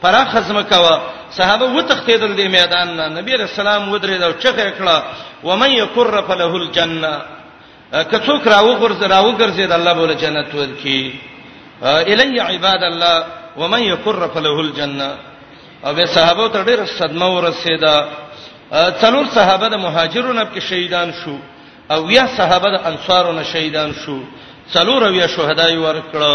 پراخ 0.01 0.29
زمکه 0.49 0.77
وا 0.85 0.95
صحابه 1.37 1.65
و 1.75 1.81
تختیدل 1.91 2.33
د 2.39 2.41
میدان 2.57 2.87
نه 2.97 3.05
نبی 3.19 3.33
رسول 3.37 3.61
الله 3.67 3.91
ودرې 3.99 4.17
دا 4.23 4.29
چغه 4.43 4.67
کړه 4.79 4.97
و 5.47 5.49
من 5.61 5.71
یکر 5.81 6.15
فله 6.27 6.51
الجنه 6.61 7.13
کڅوک 8.11 8.43
راو 8.53 8.69
غرز 8.81 9.01
راو 9.13 9.37
ګرځید 9.41 9.71
الله 9.77 9.93
بوله 9.99 10.13
جنت 10.23 10.49
ورکی 10.55 11.01
الی 12.11 12.39
عباد 12.49 12.81
الله 12.91 13.15
ومن 13.61 13.79
یکر 13.93 14.21
فله 14.33 14.59
الجنه 14.65 15.09
او 15.85 15.91
به 15.97 16.05
صحابه 16.15 16.47
ته 16.53 16.59
ډېر 16.67 16.79
صدمه 16.99 17.27
ورسېده 17.41 17.93
څلور 18.71 19.25
صحابه 19.35 19.67
د 19.69 19.75
مهاجرونو 19.85 20.43
کې 20.53 20.59
شهیدان 20.59 21.09
شو 21.25 21.37
او 21.93 22.09
یا 22.11 22.25
صحابه 22.37 22.69
د 22.77 22.77
انصارونو 22.85 23.43
شهیدان 23.43 23.91
شو 24.05 24.19
څلور 24.73 24.99
او 25.07 25.13
یا 25.13 25.27
شهداي 25.27 25.75
ورکړه 25.77 26.31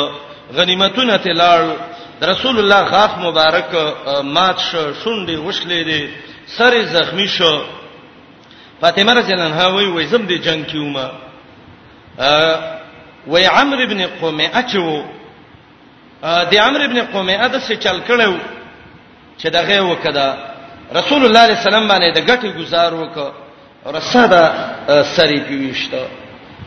غنیمتونه 0.56 1.16
ته 1.24 1.30
لاړ 1.34 1.60
رسول 2.22 2.58
الله 2.58 2.82
غاف 2.92 3.12
مبارک 3.18 3.70
مات 4.22 4.58
شو 4.58 4.84
شونډې 5.04 5.36
وشلې 5.48 5.82
دي 5.88 6.02
سر 6.56 6.74
زخمی 6.94 7.26
شو 7.28 7.60
فاطمه 8.80 9.12
رضی 9.14 9.32
الله 9.32 9.44
عنها 9.50 9.66
وی 9.68 9.84
وی 9.86 10.06
زم 10.06 10.26
دي 10.26 10.38
جنگ 10.38 10.64
کیوما 10.66 11.06
وی 13.26 13.44
عمرو 13.46 13.82
ابن 13.82 14.06
قمه 14.06 14.46
اچو 14.54 15.04
دی 16.50 16.56
عمرو 16.58 16.84
ابن 16.84 16.98
قمه 17.12 17.36
اده 17.44 17.58
څه 17.66 17.74
چل 17.84 17.98
کړو 18.08 18.32
چې 19.42 19.46
دغه 19.56 19.82
وکړه 19.96 20.53
رسول 20.92 21.24
الله 21.24 21.46
صلی 21.46 21.50
الله 21.50 21.60
علیه 21.60 21.60
وسلم 21.60 21.88
باندې 21.88 22.20
د 22.20 22.26
ګټي 22.30 22.50
گزار 22.60 22.94
وک 22.94 23.16
رساده 23.96 24.44
سری 25.16 25.40
پیوښت 25.40 25.92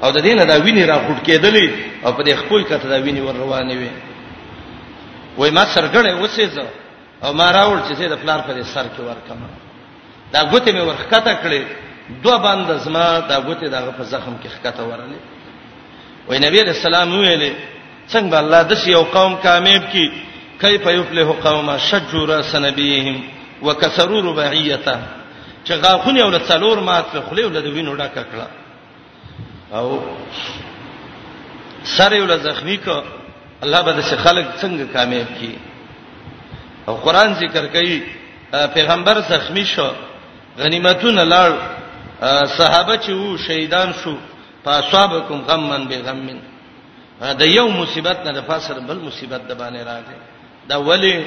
او 0.03 0.11
د 0.11 0.19
دینه 0.19 0.45
دا 0.45 0.59
ویني 0.61 0.83
را 0.85 0.99
خټ 1.07 1.23
کېدلې 1.25 1.69
او 2.05 2.11
په 2.13 2.23
دې 2.23 2.33
خپل 2.35 2.63
کته 2.63 2.87
دا 2.89 2.95
ویني 2.99 3.21
ور 3.21 3.33
روانې 3.35 3.73
وي 3.77 3.89
وای 5.37 5.51
ما 5.51 5.65
سرګړې 5.65 6.19
وسېزه 6.21 6.65
او 7.23 7.33
ما 7.33 7.51
راول 7.51 7.79
چې 7.79 8.01
د 8.01 8.15
پلار 8.17 8.41
په 8.41 8.63
سر 8.63 8.83
کې 8.87 8.99
ورکم 9.01 9.39
دا 10.33 10.39
ګوتې 10.51 10.71
مې 10.73 10.81
ورخکته 10.81 11.33
کړې 11.43 11.61
دوه 12.23 12.37
باندې 12.37 12.77
زما 12.83 13.19
دا 13.19 13.39
ګوتې 13.47 13.65
دغه 13.69 13.91
په 13.97 14.03
زخم 14.03 14.35
کې 14.43 14.47
خکته 14.47 14.83
ورلې 14.83 15.19
وای 16.27 16.39
نبی 16.39 16.59
رسول 16.61 16.95
الله 16.95 17.13
ویلې 17.21 17.51
څنګه 18.09 18.35
الله 18.37 18.61
د 18.63 18.87
یو 18.87 19.03
قوم 19.03 19.35
کامیاب 19.43 19.89
کی 19.91 20.11
کیف 20.61 20.85
یفلح 20.85 21.27
قوم 21.43 21.77
شجر 21.77 22.41
سنبیهم 22.43 23.17
وکثروا 23.61 24.19
رباعیته 24.21 24.97
چې 25.63 25.71
غاخونه 25.73 26.23
ول 26.25 26.39
څلور 26.47 26.77
مات 26.79 27.05
خپل 27.27 27.39
ول 27.45 27.61
د 27.61 27.65
وینو 27.73 27.95
ډکه 27.95 28.23
کړه 28.23 28.47
او 29.73 30.01
سره 31.97 32.21
ول 32.23 32.37
زخمی 32.41 32.77
کو 32.85 33.01
الله 33.61 33.81
به 33.81 33.91
د 33.91 34.01
خلک 34.01 34.45
څنګه 34.61 34.93
کامیاب 34.93 35.27
کړي 35.37 35.55
او 36.87 36.95
قران 37.05 37.33
ذکر 37.33 37.65
کوي 37.75 38.01
پیغمبر 38.73 39.21
زخمی 39.29 39.65
شو 39.65 39.87
غنیمتونه 40.57 41.23
لړ 41.23 41.51
صحابه 42.57 42.95
چې 42.97 43.09
وو 43.09 43.37
شهیدان 43.37 43.91
شو 44.03 44.15
فاصابکم 44.63 45.41
غمن 45.49 45.83
بغمن 45.87 46.39
دا 47.39 47.45
یو 47.45 47.67
مصیبت 47.69 48.19
نه 48.25 48.31
د 48.31 48.41
فاسر 48.47 48.79
بل 48.79 48.97
مصیبت 49.03 49.41
د 49.47 49.51
باندې 49.51 49.87
راغی 49.89 50.17
دا 50.69 50.77
ولی 50.87 51.17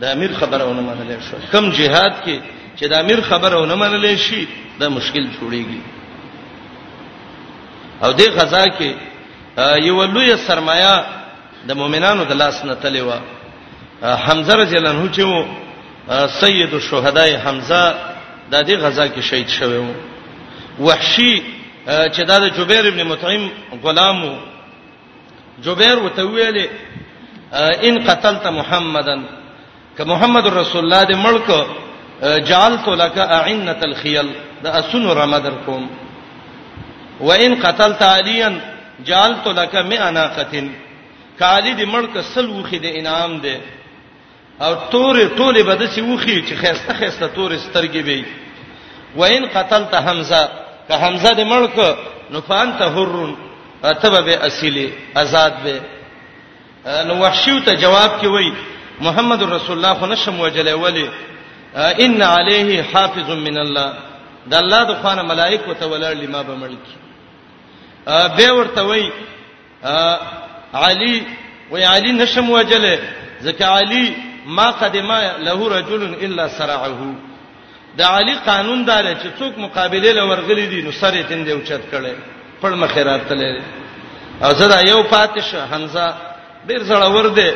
د 0.00 0.04
امیر 0.04 0.30
خبرونه 0.34 0.80
منلې 0.82 1.16
شو 1.30 1.36
کم 1.52 1.70
جهاد 1.78 2.12
کې 2.24 2.40
چې 2.78 2.84
د 2.90 2.94
امیر 3.04 3.20
خبرونه 3.20 3.74
منلې 3.74 4.16
شي 4.16 4.46
دا 4.80 4.88
مشکل 4.88 5.24
جوړيږي 5.36 5.80
او 8.04 8.12
دې 8.18 8.28
غزا 8.38 8.64
کې 8.78 8.90
یو 9.88 10.04
لوی 10.04 10.36
سرمایا 10.46 10.94
د 11.68 11.70
مؤمنانو 11.80 12.24
د 12.24 12.32
لاس 12.42 12.64
نه 12.64 12.74
تلې 12.82 13.00
و 13.02 13.10
حمزه 14.24 14.54
رضی 14.56 14.76
الله 14.76 14.90
عنه 14.90 15.10
چې 15.14 15.20
وو 15.20 15.44
سید 16.40 16.74
الشهداء 16.74 17.30
حمزه 17.44 17.94
د 18.50 18.62
دې 18.68 18.72
غزا 18.84 19.06
کې 19.08 19.20
شهید 19.20 19.48
شوی 19.48 19.78
وو 19.78 19.94
وحشي 20.86 21.42
چې 22.14 22.22
دا 22.28 22.38
د 22.38 22.48
جبیر 22.58 22.86
ابن 22.88 23.02
مطعم 23.04 23.50
غلامو 23.82 24.32
جبیر 25.62 25.98
وته 25.98 26.22
ویلې 26.22 26.66
ان 27.88 28.04
قتلت 28.06 28.46
محمدن 28.46 29.22
ک 29.98 30.06
محمد 30.10 30.46
رسول 30.46 30.82
الله 30.84 31.04
دې 31.04 31.14
ملک 31.28 32.44
جعلت 32.48 32.88
لك 32.98 33.16
اعنه 33.36 33.76
الخيل 33.86 34.28
دا 34.66 34.74
اسن 34.80 35.06
رمدر 35.18 35.52
کوم 35.66 35.88
وان 37.20 37.54
قتلت 37.64 38.02
عليا 38.02 38.50
جعلت 39.08 39.48
لك 39.48 39.74
مئه 39.88 40.10
ناقه 40.10 40.62
کالی 41.38 41.72
دې 41.74 41.88
ملک 41.94 42.18
سلوخي 42.34 42.78
دې 42.78 42.98
انعام 43.00 43.36
دې 43.40 43.56
او 44.62 44.72
تورې 44.74 45.28
ټوله 45.38 45.62
بدسي 45.72 46.00
وخي 46.02 46.38
چې 46.42 46.54
خيسته 46.62 46.94
خيسته 47.00 47.30
تورې 47.34 47.58
سترګې 47.66 48.06
وي 48.08 48.24
وان 49.16 49.46
قتلت 49.58 49.94
حمزه 50.04 50.42
که 50.88 50.94
حمزه 50.94 51.34
دې 51.36 51.44
ملک 51.56 51.78
نو 52.30 52.40
فانت 52.40 52.82
حرن 52.82 53.36
تبه 54.02 54.20
به 54.20 54.46
اصلي 54.46 54.88
آزاد 55.16 55.52
به 55.68 55.80
نو 57.04 57.22
وحشیو 57.22 57.60
ته 57.66 57.72
جواب 57.74 58.20
کې 58.22 58.26
وای 58.26 58.50
محمد 59.06 59.42
رسول 59.42 59.76
الله 59.76 59.94
خو 60.00 60.06
نشم 60.06 60.40
وجلې 60.50 60.68
ولی 60.84 61.06
ان 62.04 62.22
علیه 62.22 62.84
حافظ 62.92 63.28
من 63.46 63.56
الله 63.58 63.92
د 64.52 64.54
الله 64.62 64.82
د 64.88 64.94
خوانه 65.02 65.22
ملائکه 65.22 65.74
ته 65.80 65.86
ولر 65.92 66.12
لما 66.22 66.42
به 66.42 66.54
ملکی 66.62 66.96
به 68.38 68.50
ورته 68.58 68.80
وای 68.90 69.04
علی 70.82 71.22
وای 71.70 71.82
علی 71.92 72.12
نشم 72.12 72.50
وجلې 72.62 72.98
ځکه 73.42 73.64
علی 73.78 74.14
ما 74.46 74.70
قدما 74.70 75.20
له 75.46 75.68
رجل 75.78 76.14
الا 76.26 76.48
سرعه 76.58 77.14
د 77.98 78.02
علی 78.02 78.34
قانون 78.46 78.84
دار 78.84 79.04
چې 79.14 79.40
څوک 79.40 79.58
مقابله 79.58 80.12
لورغلی 80.12 80.66
دي 80.66 80.82
نو 80.82 80.90
سره 80.92 81.22
تند 81.22 81.48
او 81.48 81.58
چت 81.60 81.80
کړي 81.92 82.14
پړ 82.62 82.66
مخیرات 82.84 83.20
تلې 83.28 83.62
او 84.44 84.50
زه 84.52 84.68
دا 84.68 84.80
یو 84.90 85.02
پاتش 85.02 85.54
حمزه 85.72 86.14
ډیر 86.68 86.80
زړه 86.88 87.06
ور 87.14 87.26
دي 87.28 87.50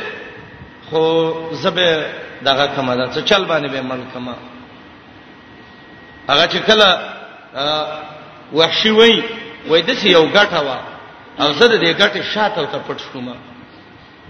خو 0.93 1.31
زبه 1.53 1.89
دغه 2.47 2.67
کما 2.77 2.95
ده 2.95 3.07
څه 3.15 3.19
چل 3.31 3.45
باندې 3.45 3.67
به 3.69 3.83
من 3.83 3.99
کما 4.15 4.35
هغه 6.29 6.47
چې 6.49 6.69
کله 6.71 6.99
وحشي 8.53 8.91
وای 8.91 9.23
وای 9.69 9.83
د 9.83 9.91
څه 9.95 10.05
یو 10.07 10.29
غټه 10.35 10.57
وا 10.67 10.79
او 11.41 11.53
زه 11.53 11.67
د 11.67 11.81
دې 11.85 12.01
غټه 12.01 12.23
شاته 12.35 12.65
ته 12.67 12.79
پټ 12.89 13.01
شوم 13.13 13.35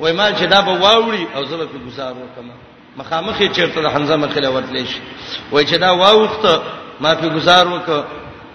وای 0.00 0.12
ما 0.12 0.30
چې 0.32 0.42
دا 0.44 0.60
به 0.62 0.72
واوري 0.72 1.26
او 1.36 1.44
زه 1.44 1.56
به 1.56 1.66
گزار 1.86 2.12
وکم 2.12 2.50
مخامخ 2.96 3.40
یې 3.40 3.50
چیرته 3.54 3.82
د 3.82 3.86
حمزه 3.94 4.16
مخله 4.16 4.48
ورتلې 4.48 4.84
شي 4.90 5.00
وای 5.52 5.66
چې 5.66 5.74
دا 5.74 5.92
واوخته 5.96 6.62
ما 7.00 7.14
په 7.14 7.28
گزار 7.28 7.68
وک 7.68 8.04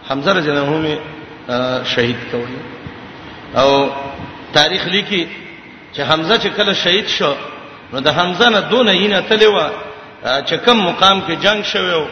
حمزه 0.10 0.34
رجنه 0.34 0.62
هم 0.62 0.84
شهید 1.84 2.18
کوي 2.32 2.58
او 3.58 3.90
تاریخ 4.54 4.88
لیکي 4.88 5.28
چې 5.96 6.00
حمزه 6.00 6.38
چې 6.38 6.48
کله 6.48 6.74
شهید 6.74 7.08
شو 7.08 7.34
نو 7.94 7.98
د 8.06 8.08
حمزه 8.18 8.48
نه 8.50 8.60
دون 8.72 8.88
یینه 8.88 9.20
تلوا 9.30 9.68
چې 10.48 10.56
کم 10.66 10.78
مقام 10.88 11.22
کې 11.28 11.34
جنگ 11.44 11.62
شویو 11.72 12.06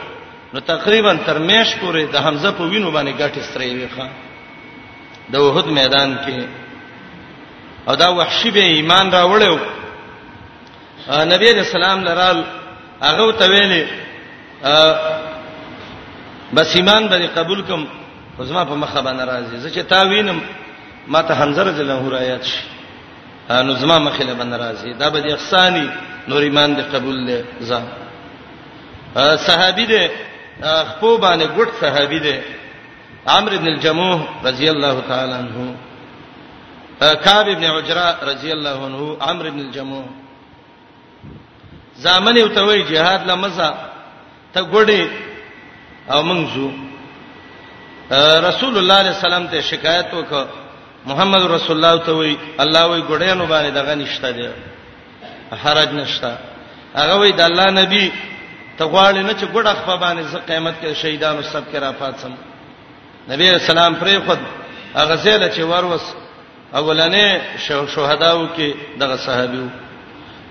نو 0.53 0.59
تقریبا 0.59 1.13
تر 1.25 1.37
میش 1.49 1.75
پورې 1.81 2.11
د 2.13 2.17
حمزه 2.25 2.51
په 2.59 2.63
وینو 2.63 2.91
باندې 2.91 3.13
ګټ 3.19 3.37
استری 3.39 3.75
ویخه 3.75 4.09
د 5.33 5.41
وحد 5.45 5.67
میدان 5.79 6.17
کې 6.25 6.43
او 7.87 7.95
دا 7.95 8.09
وحشی 8.09 8.51
به 8.51 8.59
ایمان 8.63 9.11
راوړیو 9.11 9.57
نبی 11.33 11.51
رسول 11.53 11.83
الله 11.83 12.03
لرال 12.13 12.43
هغه 13.01 13.31
ته 13.39 13.45
ویلې 13.47 13.85
بس 16.53 16.75
ایمان 16.75 17.07
باندې 17.09 17.35
قبول 17.37 17.61
کوم 17.63 17.85
خو 18.37 18.43
زما 18.43 18.65
په 18.65 18.75
مخه 18.83 19.01
باندې 19.01 19.27
راځي 19.27 19.57
زه 19.57 19.69
چې 19.69 19.83
تا 19.89 20.01
وینم 20.05 20.41
ما 21.07 21.21
ته 21.21 21.33
حمزه 21.33 21.63
رضی 21.63 21.81
الله 21.81 21.99
عنه 21.99 22.09
رايات 22.17 22.43
شي 22.43 22.65
نو 23.67 23.73
زما 23.81 23.97
مخله 24.07 24.33
بند 24.39 24.53
راځي 24.63 24.91
دا 25.01 25.07
به 25.13 25.19
د 25.23 25.25
احسانی 25.29 25.87
نور 26.29 26.41
ایمان 26.45 26.69
دې 26.77 26.83
قبول 26.95 27.17
دې 27.27 27.39
ځه 27.69 27.79
صحابي 29.47 29.85
دې 29.93 30.03
خپل 30.89 31.13
باندې 31.23 31.45
ګډ 31.57 31.69
صحابي 31.81 32.19
دې 32.27 32.37
عمرو 33.35 33.57
بن 33.61 33.67
الجموح 33.73 34.19
رضی 34.47 34.67
الله 34.73 34.95
تعالی 35.09 35.33
عنہ 35.43 35.57
کعب 37.25 37.45
ابن 37.55 37.63
عجرا 37.75 38.09
رضی 38.31 38.51
الله 38.51 38.77
عنه 38.87 39.01
عمرو 39.21 39.51
بن 39.51 39.59
الجموح 39.65 40.05
زامن 42.05 42.35
یو 42.37 42.47
ته 42.55 42.61
وی 42.67 42.79
jihad 42.89 43.21
لمزه 43.29 43.69
ته 44.53 44.61
ګډي 44.73 45.03
او 46.11 46.19
منځو 46.29 46.67
رسول 46.69 48.13
الله 48.13 48.59
صلی 48.59 48.79
الله 48.79 48.95
علیه 49.01 49.11
وسلم 49.17 49.45
ته 49.51 49.57
شکایت 49.71 50.07
وکړه 50.13 50.64
محمد 51.07 51.51
رسول 51.51 51.75
الله 51.85 51.97
ته 52.05 52.11
وی 52.11 52.37
الله 52.59 52.85
وی 52.85 53.01
ګړیانو 53.01 53.45
باندې 53.49 53.69
دغه 53.69 53.93
نشته 53.95 54.31
دی 54.31 54.49
حرج 55.63 55.89
نشته 55.93 56.37
هغه 56.95 57.15
وی 57.19 57.31
د 57.31 57.41
الله 57.41 57.65
نبی 57.71 58.11
ته 58.77 58.85
غواړي 58.85 59.17
نه 59.19 59.33
چې 59.33 59.45
ګډه 59.53 59.73
خپل 59.73 59.97
باندې 59.97 60.21
ز 60.23 60.35
قیامت 60.35 60.73
کې 60.81 60.93
شهیدانو 60.93 61.41
سب 61.41 61.63
کې 61.71 61.75
را 61.77 61.91
پاتسم 61.91 62.33
نبی 63.29 63.51
رسول 63.51 63.77
الله 63.77 63.99
پرې 63.99 64.27
خود 64.27 64.39
هغه 64.95 65.15
زله 65.15 65.49
چې 65.55 65.59
وروس 65.61 66.03
اولنې 66.73 67.41
شهداو 67.95 68.47
کې 68.57 68.73
دغه 68.99 69.15
صحابیو 69.17 69.69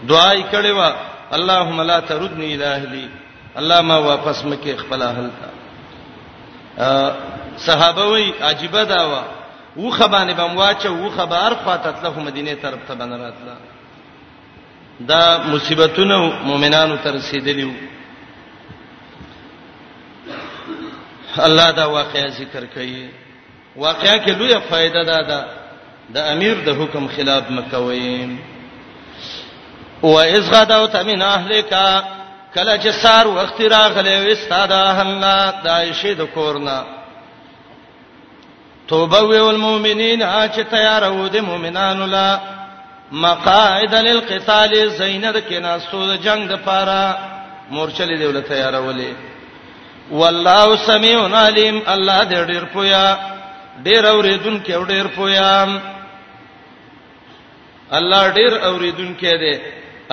دعای 0.09 0.45
کړې 0.53 0.69
وا 0.71 0.95
اللهم 1.33 1.83
لا 1.83 2.01
تردنی 2.01 2.55
الہی 2.55 3.09
الله 3.57 3.81
ما 3.83 3.97
واپس 3.99 4.45
مکه 4.45 4.77
خپل 4.77 5.03
اهل 5.03 5.31
تا 5.41 5.49
صحابه 7.57 8.05
وی 8.07 8.33
عجيبه 8.43 8.85
دا 8.85 9.03
وا 9.09 9.23
و 9.77 9.91
خبانې 9.91 10.33
بم 10.35 10.57
واچو 10.57 10.95
و 11.07 11.11
خبر 11.11 11.55
خاطت 11.65 12.03
له 12.05 12.19
مدینه 12.21 12.55
طرف 12.55 12.79
ته 12.89 12.95
بن 12.95 13.13
راتله 13.13 13.57
دا 15.09 15.39
مصیبتونه 15.43 16.19
مؤمنانو 16.45 16.97
ته 16.97 17.11
رسیدلیو 17.11 17.71
الله 21.39 21.71
دا 21.73 21.91
واقعي 21.91 22.29
ذکر 22.31 22.67
کوي 22.67 23.09
واقعیا 23.77 24.19
کې 24.19 24.29
لویه 24.29 24.59
فائدہ 24.71 25.05
ده 25.07 25.23
دا 25.29 25.45
د 26.15 26.17
امیر 26.19 26.55
د 26.65 26.69
حکم 26.83 27.07
خلاف 27.17 27.51
مکوي 27.51 28.37
و 30.03 30.19
اذ 30.19 30.51
غدوت 30.55 30.97
من 30.97 31.23
اهلک 31.23 31.73
کله 32.55 32.79
چې 32.83 32.89
سار 32.91 33.27
وخت 33.29 33.61
راغلی 33.61 34.15
و 34.15 34.27
استاد 34.31 34.73
اهلنا 34.73 35.51
د 35.65 35.67
عائشه 35.69 36.15
د 36.15 36.23
کورنا 36.35 36.83
توبه 38.89 39.21
ویل 39.29 39.57
مؤمنین 39.59 40.23
چې 40.55 40.61
تیار 40.71 41.03
وو 41.11 41.29
د 41.29 41.37
مؤمنانو 41.37 42.07
لا 42.07 42.39
مقاعد 43.13 43.95
للقتال 43.95 44.73
زینب 44.99 45.37
کنا 45.49 45.79
سود 45.79 46.23
جنگ 46.23 46.49
د 46.49 46.57
پاره 46.65 47.17
مورچلې 47.71 48.19
دیول 48.19 48.41
تیار 48.41 48.75
ولې 48.87 49.15
والله 50.11 50.77
سميع 50.77 51.17
عليم 51.37 51.83
الله 51.87 52.25
دې 52.25 52.51
ډېر 52.51 52.65
پویا 52.73 53.17
ډېر 53.85 54.07
اورېدون 54.07 54.61
کې 54.67 54.89
ډېر 54.89 55.07
پویا 55.17 55.67
الله 57.93 58.29
ډېر 58.29 58.53
اورېدون 58.65 59.17
کې 59.21 59.33
دې 59.43 59.61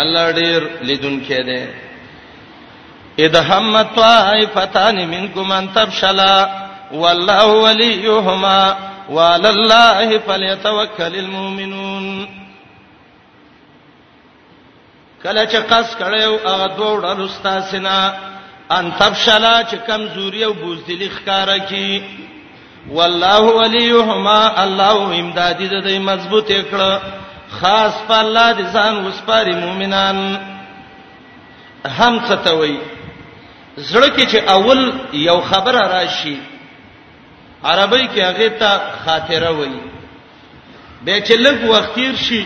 الله 0.02 0.32
ډېر 0.32 0.70
لیدون 0.88 1.22
کې 1.28 1.40
دې 1.44 1.64
اذا 3.20 3.42
همت 3.48 3.96
طائفتان 3.96 5.08
منكم 5.08 5.52
ان 5.52 5.68
تبشلا 5.76 6.34
والله 6.94 7.46
وليهما 7.46 8.78
وعلى 9.10 9.50
الله 9.50 10.18
فليتوكل 10.20 11.16
المؤمنون 11.16 12.28
کله 15.24 15.46
چې 15.46 15.56
قص 15.72 15.96
کړو 16.00 16.48
هغه 16.48 16.68
دوه 16.78 17.02
ډول 17.02 17.26
استاد 17.26 17.64
سینا 17.72 18.14
ان 18.78 18.92
تبشلا 19.00 19.64
چې 19.64 19.76
کمزوري 19.88 20.44
او 20.44 20.54
بوزدلی 20.54 21.10
ښکارا 21.10 21.58
کی 21.58 22.04
والله 22.90 23.40
وليهما 23.42 24.64
الله 24.64 25.20
امدادي 25.20 25.68
د 25.68 25.84
دې 25.88 25.94
مضبوط 26.00 26.48
کړه 26.52 27.00
خاص 27.62 27.94
په 28.08 28.20
الله 28.22 28.52
دي 28.52 28.64
ځان 28.64 29.06
وسپاري 29.08 29.56
مؤمنان 29.56 30.38
هم 31.86 32.20
څه 32.28 32.34
ته 32.46 32.54
وایي 32.54 32.80
زړه 33.78 34.16
کې 34.18 34.36
چې 34.36 34.50
اول 34.52 34.94
یو 35.14 35.42
خبره 35.42 35.88
راشي 35.98 36.38
عربی 37.64 38.08
کې 38.14 38.20
هغه 38.22 38.48
ته 38.50 38.82
خاطره 39.06 39.52
وایي 39.60 39.82
به 41.06 41.22
چې 41.22 41.34
لږ 41.46 41.70
وخت 41.72 41.94
تیر 41.96 42.16
شي 42.24 42.46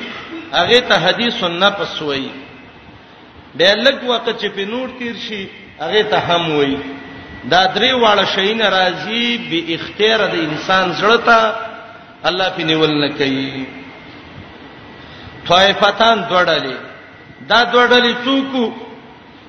هغه 0.54 0.80
ته 0.90 0.96
حدیث 1.08 1.44
او 1.44 1.50
نفس 1.50 2.02
وایي 2.02 2.32
به 3.56 3.76
لږ 3.76 4.04
وخت 4.08 4.28
چې 4.42 4.48
په 4.56 4.66
نور 4.74 4.90
تیر 5.00 5.16
شي 5.28 5.48
هغه 5.80 6.04
ته 6.04 6.18
هم 6.18 6.56
وایي 6.56 6.78
دا 7.44 7.76
درې 7.76 7.92
واړه 7.92 8.36
شي 8.36 8.54
ناراضي 8.54 9.38
به 9.52 9.74
اختیار 9.76 10.26
د 10.28 10.36
انسان 10.36 10.92
زړه 11.00 11.18
ته 11.26 11.54
الله 12.26 12.50
په 12.50 12.64
نیول 12.64 12.92
نه 13.00 13.10
کوي 13.18 13.66
طائفتان 15.48 16.28
دوړلې 16.30 16.76
دا 17.50 17.64
دوړلې 17.72 18.14
څوک 18.26 18.74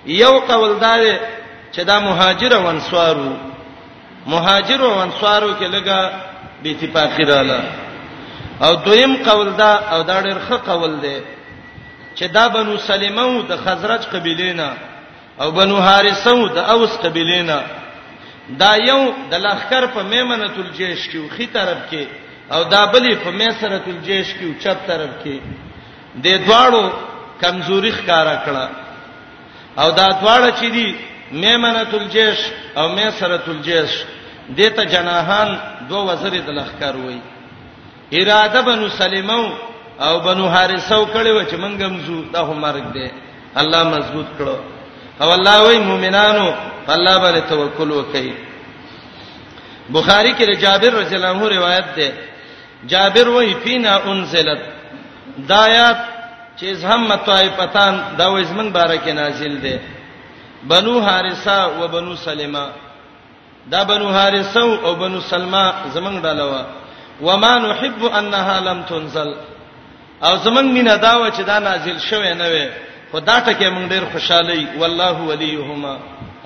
یو 0.07 0.39
قول 0.39 0.81
دا 0.81 0.95
چې 1.73 1.81
دا 1.85 2.01
مهاجر 2.01 2.55
او 2.57 2.67
انصارو 2.69 3.33
مهاجرو 4.27 4.87
او 4.91 5.03
انصارو 5.03 5.51
کې 5.61 5.67
لګه 5.75 6.01
بي 6.63 6.69
اتفاقی 6.73 7.25
رااله 7.25 7.63
او 8.67 8.75
دویم 8.87 9.13
قول 9.31 9.49
دا 9.57 9.73
او 9.93 10.03
دا 10.03 10.23
ډېر 10.23 10.39
ښه 10.49 10.57
قول 10.69 10.93
دی 11.01 11.19
چې 12.17 12.25
دا 12.37 12.49
بنو 12.49 12.77
سلمه 12.79 13.23
او 13.23 13.43
د 13.43 13.57
خزرج 13.65 14.01
قبيله 14.15 14.53
نه 14.53 14.71
او 15.41 15.51
بنو 15.51 15.77
حارثه 15.83 16.31
او 16.31 16.47
د 16.49 16.59
اوس 16.59 16.93
قبيله 17.05 17.43
نه 17.43 17.61
دا 18.61 18.77
یو 18.77 19.13
د 19.31 19.35
لخر 19.35 19.87
په 19.95 20.03
میمنه 20.13 20.47
تل 20.57 20.71
جيش 20.79 21.01
کې 21.11 21.19
خو 21.37 21.45
طرف 21.55 21.79
کې 21.91 22.05
او 22.53 22.63
دا 22.65 22.87
بلی 22.87 23.15
په 23.17 23.31
میسره 23.31 23.79
تل 23.79 24.01
جيش 24.07 24.27
کې 24.39 24.49
چپ 24.65 24.79
طرف 24.87 25.11
کې 25.25 25.37
د 26.25 26.27
دواړو 26.47 26.83
کمزوري 27.43 27.93
ښکارا 27.99 28.37
کړه 28.47 28.67
او 29.81 29.89
دا 29.91 30.09
دواړه 30.23 30.51
چې 30.59 30.65
دي 30.77 30.89
میمنه 31.33 31.85
تل 31.85 32.09
جيش 32.15 32.37
او 32.79 32.89
میسره 32.89 33.37
تل 33.39 33.59
جيش 33.63 33.91
دته 34.51 34.85
جناحان 34.85 35.49
دو 35.91 36.05
وزیر 36.07 36.33
د 36.47 36.51
لخر 36.59 36.95
وای 37.05 37.19
اراده 38.21 38.61
بنو 38.69 38.89
سلیمو 38.99 39.43
او 40.07 40.19
بنو 40.27 40.49
حارثو 40.55 41.03
کړي 41.07 41.31
و 41.33 41.45
چې 41.45 41.57
منګم 41.63 41.95
زو 42.07 42.23
دا 42.33 42.43
همارګ 42.51 42.93
دی 42.97 43.09
الله 43.63 43.83
مضبوط 43.89 44.27
کړو 44.39 44.57
او 45.21 45.33
الله 45.33 45.63
وای 45.63 45.79
مؤمنانو 45.79 46.47
الله 46.89 47.19
باندې 47.19 47.49
توکل 47.49 47.91
وکړي 47.91 48.33
بخاری 49.99 50.33
کې 50.39 50.59
جابر 50.61 50.91
رضی 51.01 51.17
الله 51.17 51.29
عنه 51.37 51.49
روایت 51.49 51.95
ده 51.97 52.09
جابر 52.95 53.29
وای 53.29 53.55
فینا 53.65 53.99
انزلت 54.13 54.61
دایات 55.51 55.99
چې 56.61 56.65
زهم 56.83 57.15
طائفتان 57.15 57.95
دا 58.19 58.33
وې 58.33 58.43
زمنګ 58.45 58.73
بارکه 58.73 59.13
نازل 59.13 59.61
ده 59.61 59.81
بنو 60.73 61.01
حارثه 61.01 61.67
و 61.83 61.89
بنو 61.89 62.17
سلیمه 62.17 62.67
دا 63.71 63.83
بنو 63.85 64.09
حارثه 64.19 64.63
او 64.87 64.95
بنو 64.95 65.21
سلمہ 65.21 65.65
زمنګ 65.95 66.21
ډالوا 66.23 66.63
و 67.23 67.37
ما 67.37 67.59
نحب 67.59 68.05
انها 68.19 68.61
لم 68.65 68.83
تنزل 68.89 69.31
او 70.27 70.35
زمنګ 70.37 70.73
مینا 70.73 70.95
دا 71.07 71.15
و 71.17 71.29
چې 71.31 71.41
دا 71.47 71.59
نازل 71.59 71.99
شوه 72.11 72.35
نه 72.35 72.49
وي 72.53 72.69
خدا 73.13 73.39
ته 73.41 73.53
کې 73.53 73.69
موږ 73.75 73.89
ډیر 73.95 74.05
خوشالي 74.13 74.67
والله 74.81 75.23
وليهما 75.31 75.99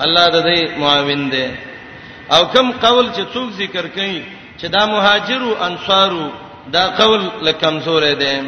الله 0.04 0.26
د 0.36 0.40
دې 0.48 0.78
معاون 0.78 1.30
دی 1.30 1.48
او 2.34 2.42
کم 2.54 2.70
قول 2.72 3.12
چې 3.12 3.34
څوک 3.34 3.48
ذکر 3.62 3.84
کړي 3.96 4.22
چې 4.60 4.66
دا 4.76 4.86
مهاجرو 4.86 5.56
انصارو 5.66 6.30
دا 6.72 6.84
قول 6.90 7.30
لکمزور 7.42 8.02
دی 8.12 8.42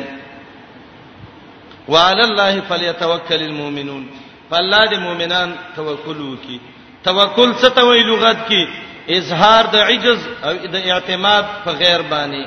وعلى 1.88 2.24
الله 2.24 2.60
فليتوكل 2.68 3.42
المؤمنون 3.42 4.06
فالله 4.50 4.84
د 4.92 5.00
مؤمنان 5.00 5.54
توکل 5.76 6.20
وکي 6.20 6.58
توکل 7.08 7.50
څه 7.60 7.68
ته 7.76 7.82
وی 7.88 8.02
لغت 8.10 8.38
کې 8.48 8.62
اظهار 9.18 9.62
د 9.74 9.76
عجز 9.90 10.20
او 10.46 10.52
د 10.74 10.76
اعتماد 10.90 11.44
په 11.64 11.70
غیر 11.82 12.00
باندې 12.12 12.44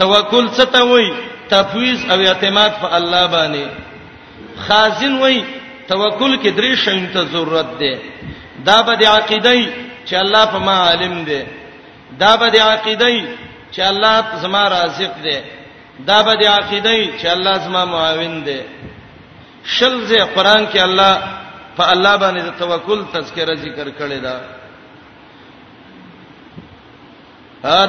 توکل 0.00 0.46
څه 0.56 0.64
ته 0.74 0.80
وی 0.90 1.06
تفویض 1.52 2.00
او 2.12 2.18
اعتماد 2.30 2.72
په 2.82 2.88
الله 2.98 3.24
باندې 3.36 3.66
خازن 4.66 5.14
وی 5.22 5.36
توکل 5.90 6.32
کې 6.42 6.50
درې 6.58 6.72
شیانو 6.82 7.08
ته 7.16 7.20
ضرورت 7.34 7.70
ده 7.82 7.92
دا 8.68 8.78
به 8.86 8.94
د 9.02 9.04
عقیدې 9.16 9.60
چې 10.08 10.14
الله 10.22 10.44
په 10.52 10.58
ما 10.66 10.74
عالم 10.86 11.16
ده 11.28 11.40
دا 12.22 12.32
به 12.40 12.46
د 12.56 12.58
عقیدې 12.70 13.18
چې 13.74 13.80
الله 13.90 14.14
زما 14.42 14.62
رازق 14.74 15.12
ده 15.26 15.38
دا 16.08 16.18
به 16.26 16.34
د 16.42 16.44
عقیدې 16.56 17.00
چې 17.20 17.26
الله 17.34 17.54
زما 17.66 17.84
معاون 17.84 18.44
ده 18.44 18.60
شل 19.64 19.94
زه 20.08 20.20
قران 20.36 20.62
کې 20.72 20.78
الله 20.88 21.22
په 21.76 21.84
الله 21.92 22.16
باندې 22.16 22.40
د 22.42 22.50
توکل 22.58 23.02
تذکرہ 23.12 23.54
ذکر 23.64 23.88
کړی 23.98 24.18
دا 24.26 24.36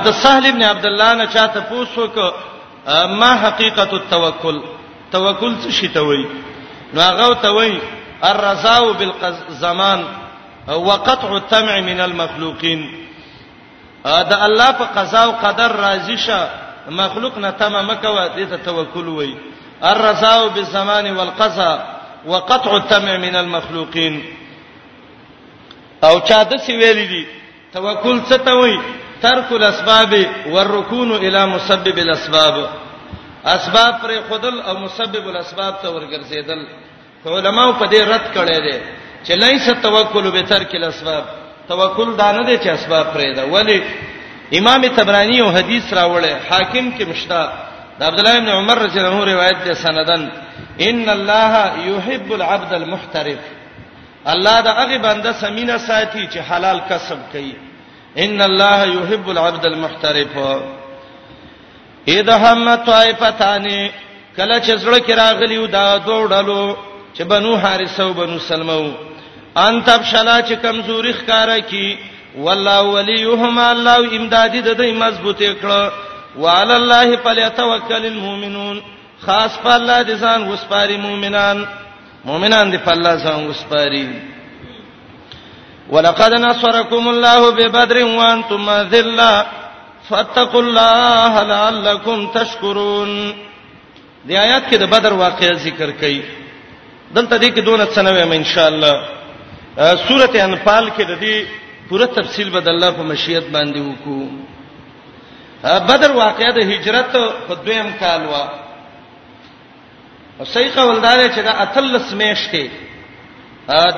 د 0.05 0.11
سهل 0.21 0.45
ابن 0.49 0.61
عبد 0.71 0.85
الله 0.85 1.11
نه 1.19 1.25
چاته 1.35 1.59
پوښتنه 1.59 2.07
ک 2.07 2.33
ما 3.21 3.31
حقیقت 3.43 3.93
التوکل 3.99 4.57
توکل 5.11 5.55
څه 5.55 5.71
شي 5.77 5.87
ته 5.97 6.01
وای 6.01 6.25
نو 6.93 7.01
هغه 7.01 7.33
ته 7.45 7.49
وای 7.57 7.79
الرزاء 8.23 8.91
بالزمان 8.91 10.05
وقطع 10.67 11.31
التمع 11.37 11.79
من 11.79 11.99
المخلوقين 12.01 12.85
دا 14.05 14.45
الله 14.45 14.71
په 14.71 14.85
قضا 14.95 15.23
او 15.23 15.31
قدر 15.31 15.71
راضی 15.81 16.17
شه 16.17 16.49
مخلوق 16.89 17.37
نه 17.37 17.51
تمه 17.51 17.81
مکوه 17.81 18.27
دې 18.35 18.45
ته 18.49 18.57
توکل 18.57 19.07
وای 19.07 19.35
الرزاء 19.81 20.47
بالزمان 20.47 21.15
والقضاء 21.17 21.94
وقطع 22.31 22.71
التمع 22.77 23.17
من 23.25 23.35
المخلوقين 23.43 24.15
او 26.05 26.15
چا 26.29 26.41
د 26.49 26.53
سی 26.65 26.73
ویل 26.79 26.99
دي 27.11 27.23
توکل 27.75 28.17
څه 28.29 28.37
ته 28.45 28.53
وای 28.59 28.73
ترک 29.21 29.49
الاسباب 29.59 30.11
والركون 30.53 31.09
الى 31.25 31.45
مسبب 31.53 31.97
الاسباب 32.05 32.55
اسباب 33.55 33.93
پر 34.01 34.11
خودل 34.29 34.55
او 34.67 34.73
مسبب 34.83 35.25
الاسباب 35.33 35.73
ته 35.81 35.87
ورګرځیدل 35.89 36.61
علماء 37.37 37.67
په 37.79 37.85
دې 37.93 37.99
رد 38.11 38.25
کړي 38.35 38.57
دي 38.67 38.77
چې 39.25 39.31
لیس 39.43 39.65
توکل 39.83 40.31
به 40.35 40.41
ترک 40.51 40.75
الاسباب 40.75 41.23
توکل 41.69 42.09
دا 42.17 42.31
نه 42.31 42.43
دي 42.47 42.57
چې 42.57 42.67
اسباب 42.73 43.05
پرې 43.13 43.35
ده 43.35 43.45
ولی 43.45 43.77
امام 44.59 44.81
تبرانی 44.97 45.39
او 45.41 45.49
حدیث 45.57 45.93
راوړل 45.93 46.29
حاکم 46.49 46.85
کې 46.97 47.03
مشتاق 47.09 47.49
د 47.99 48.03
عبد 48.09 48.19
الله 48.19 48.39
بن 48.39 48.49
عمر 48.59 48.77
رضی 48.77 48.99
الله 48.99 49.13
عنه 49.15 49.33
روایت 49.33 49.57
ده 49.65 49.73
سندن 49.85 50.29
ان 50.81 51.09
الله 51.09 51.77
يحب 51.87 52.33
العبد 52.33 52.73
المحترف 52.73 53.39
الله 54.27 54.61
دا 54.61 54.71
هغه 54.71 54.97
بنده 54.97 55.31
سمینه 55.31 55.77
ساتي 55.77 56.27
چې 56.27 56.37
حلال 56.37 56.81
کسب 56.89 57.17
کوي 57.31 57.53
ان 58.17 58.41
الله 58.41 58.83
يحب 58.85 59.29
العبد 59.29 59.65
المحترف 59.65 60.37
اذا 62.07 62.35
هم 62.35 62.75
طائفتان 62.75 63.65
کله 64.37 64.59
چې 64.59 64.75
زړه 64.79 65.07
کې 65.07 65.11
راغلی 65.11 65.57
و 65.57 65.65
دا 65.65 65.97
دوړلو 65.99 66.77
چې 67.17 67.21
بنو 67.23 67.57
حارث 67.57 67.99
او 67.99 68.13
بنو 68.13 68.39
سلمو 68.39 68.91
ان 69.57 69.81
تب 69.83 70.03
شلا 70.03 70.41
چې 70.41 70.53
کمزوري 70.63 71.13
ښکارا 71.13 71.59
کی 71.69 71.97
والله 72.37 72.81
وليهما 72.81 73.71
الله 73.71 73.99
امدادي 74.17 74.61
د 74.61 74.75
دې 74.77 74.93
مضبوطه 75.03 75.53
کړه 75.53 75.91
وعلى 76.39 76.75
الله 76.75 77.17
فليتوکل 77.17 78.05
المؤمنون 78.05 78.81
خاص 79.23 79.51
په 79.63 79.71
الله 79.79 80.03
دې 80.03 80.15
ځان 80.23 80.41
وسپاري 80.51 80.97
مؤمنان 81.05 81.57
مؤمنان 82.29 82.71
دې 82.71 82.77
په 82.85 82.91
الله 82.91 83.15
ځان 83.25 83.47
وسپاري 83.49 84.07
ولقد 85.89 86.31
نصركم 86.39 87.03
الله 87.09 87.41
ببدر 87.57 87.97
وانتم 88.05 88.65
ذلة 88.93 89.45
فاتقوا 90.09 90.61
الله 90.61 91.43
لعلكم 91.43 92.17
تشكرون 92.33 93.11
دې 94.27 94.33
آیات 94.45 94.63
کې 94.69 94.75
د 94.79 94.83
بدر 94.93 95.13
واقعې 95.13 95.51
ذکر 95.65 95.91
کړي 96.01 96.21
دلته 97.15 97.35
دې 97.37 97.49
کې 97.55 97.61
دونه 97.61 97.85
څه 97.85 97.99
نوې 98.01 98.23
ان 98.35 98.43
شاء 98.43 98.67
الله 98.67 98.95
سورته 100.07 100.37
انفال 100.45 100.89
کې 100.91 101.01
د 101.11 101.13
دې 101.23 101.37
پوره 101.89 102.05
تفصیل 102.05 102.49
بد 102.49 102.67
الله 102.67 102.91
په 102.91 103.03
مشیت 103.03 103.43
باندې 103.55 103.79
وکړو 103.81 104.23
بدر 105.89 106.11
واقعې 106.11 106.49
د 106.57 106.59
هجرت 106.71 107.11
په 107.47 107.53
دویم 107.63 107.89
کال 107.99 108.21
وه 108.31 108.64
او 110.39 110.45
صحیح 110.45 110.71
قول 110.75 111.01
دا 111.01 111.13
چې 111.35 111.39
دا 111.47 111.51
اتلس 111.65 112.07
میشته 112.21 112.63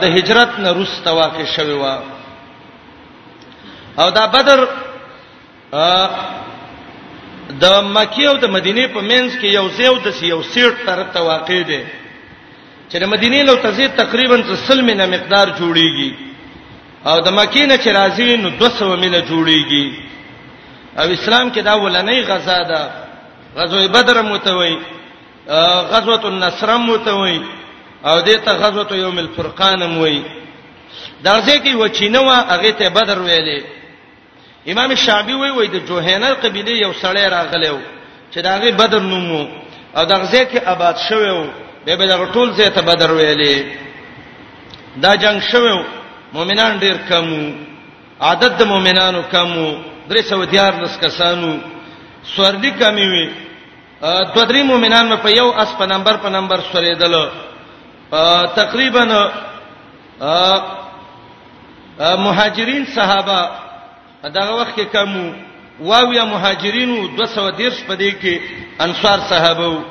د 0.02 0.04
هجرت 0.16 0.60
نه 0.64 0.70
روسته 0.78 1.10
واقع 1.22 1.46
شوی 1.56 1.74
و 1.84 1.86
او 4.02 4.10
دا 4.18 4.26
بدر 4.36 4.60
د 7.64 7.66
مکی 7.96 8.26
او 8.28 8.36
د 8.44 8.46
مدینه 8.58 8.88
په 8.94 9.02
منځ 9.12 9.30
کې 9.42 9.46
یو 9.58 9.66
زیو 9.78 9.96
د 10.06 10.08
یو 10.34 10.42
سیټ 10.54 10.74
تر 10.88 11.04
ته 11.14 11.20
واقع 11.32 11.60
دی 11.70 11.84
چې 12.90 12.96
د 13.04 13.06
مدینه 13.14 13.38
لو 13.44 13.56
تزه 13.64 13.88
تقریبا 14.02 14.38
300 14.42 14.82
مینه 14.90 15.06
مقدار 15.06 15.48
جوړیږي 15.60 16.12
او 17.10 17.18
د 17.28 17.30
مکی 17.40 17.66
نه 17.66 17.78
چې 17.78 17.90
راځي 18.00 18.38
نو 18.44 18.50
200 18.50 19.02
مینه 19.04 19.20
جوړیږي 19.32 19.86
او 21.00 21.06
اسلام 21.10 21.52
کې 21.54 21.60
دا 21.64 21.74
ولنۍ 21.80 22.20
غزا 22.30 22.62
ده 22.64 22.90
غزوه 23.58 23.88
بدر 23.88 24.22
متوي 24.22 24.78
غزوه 25.90 26.26
النصر 26.28 26.78
متوي 26.78 27.42
او 28.06 28.22
دې 28.22 28.38
ته 28.46 28.52
غزوه 28.52 28.96
یوم 28.96 29.20
الفرقان 29.20 29.84
موي 29.90 30.22
دا 31.24 31.42
ځکه 31.42 31.76
و 31.76 31.88
چینوا 31.88 32.38
هغه 32.52 32.72
ته 32.72 32.90
بدر 32.90 33.20
ویلې 33.20 33.62
امام 34.72 34.96
شعبي 34.96 35.34
وی 35.34 35.50
وی 35.52 35.68
د 35.68 35.86
جوهینه 35.86 36.30
قبيله 36.34 36.72
یو 36.72 36.94
سړی 36.94 37.26
راغلو 37.36 37.80
چې 38.36 38.38
دا 38.38 38.56
هغه 38.58 38.72
بدر 38.72 39.00
نومو 39.00 39.48
او 39.98 40.04
دا 40.06 40.26
ځکه 40.26 40.60
آباد 40.68 40.96
شوو 41.10 41.46
به 41.86 41.96
به 41.96 42.06
دا 42.06 42.28
ټول 42.34 42.56
ځای 42.58 42.70
ته 42.76 42.82
بدر 42.82 43.10
ویلې 43.12 43.58
دا 44.98 45.16
جنگ 45.16 45.42
شوو 45.52 45.84
مؤمنان 46.34 46.80
ډیر 46.80 46.98
کمو 47.10 47.52
عدد 48.22 48.58
د 48.60 48.64
مؤمنانو 48.64 49.22
کمو 49.32 49.78
درې 50.10 50.22
سو 50.22 50.44
دیار 50.46 50.74
لس 50.84 50.98
کسانو 51.02 51.58
سوردی 52.36 52.72
کمی 52.72 53.06
وی 53.08 53.47
دوه 54.02 54.46
درې 54.46 54.64
مؤمنان 54.64 55.18
په 55.24 55.30
یو 55.30 55.50
اس 55.50 55.70
په 55.78 55.86
نمبر 55.86 56.18
په 56.18 56.30
نمبر 56.30 56.62
سورېدل 56.72 57.14
تقریبا 58.56 59.04
مهاجرین 62.26 62.86
صحابه 62.96 63.40
دغه 64.24 64.54
وخت 64.60 64.76
کې 64.80 64.84
کمو 64.92 65.26
واویا 65.80 66.26
مهاجرینو 66.26 67.08
213 67.08 67.88
په 67.88 67.96
دې 67.96 68.14
کې 68.22 68.40
انصار 68.80 69.20
صحابه 69.30 69.82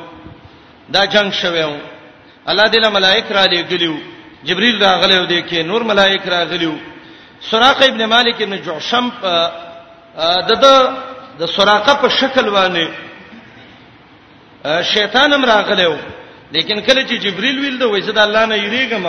دا 0.88 1.04
جنگ 1.07 1.32
شویو 1.32 1.70
الله 2.46 2.66
دې 2.70 2.82
له 2.84 2.88
ملائک 2.90 3.32
را 3.32 3.44
لګلیو 3.46 3.96
جبريل 4.44 4.82
راغلیو 4.84 5.26
دې 5.26 5.42
کې 5.50 5.57
نور 5.66 5.82
ملائک 5.82 6.28
راغلیو 6.28 6.72
سراقه 7.50 7.84
ابن 7.86 8.04
مالک 8.04 8.42
ابن 8.42 8.57
جعشم 8.62 9.11
په 9.20 9.50
د 10.48 10.62
د 11.38 11.46
سراقه 11.57 11.94
په 11.94 12.09
شکل 12.09 12.50
باندې 12.50 12.88
شیطان 14.95 15.33
هم 15.33 15.45
راغلو 15.45 15.97
لیکن 16.53 16.81
کله 16.81 17.03
چې 17.07 17.14
جبريل 17.25 17.59
ویل 17.61 17.79
دا 17.79 17.87
وایي 17.91 18.03
چې 18.07 18.11
د 18.12 18.19
الله 18.19 18.47
نه 18.47 18.57
یریګم 18.57 19.07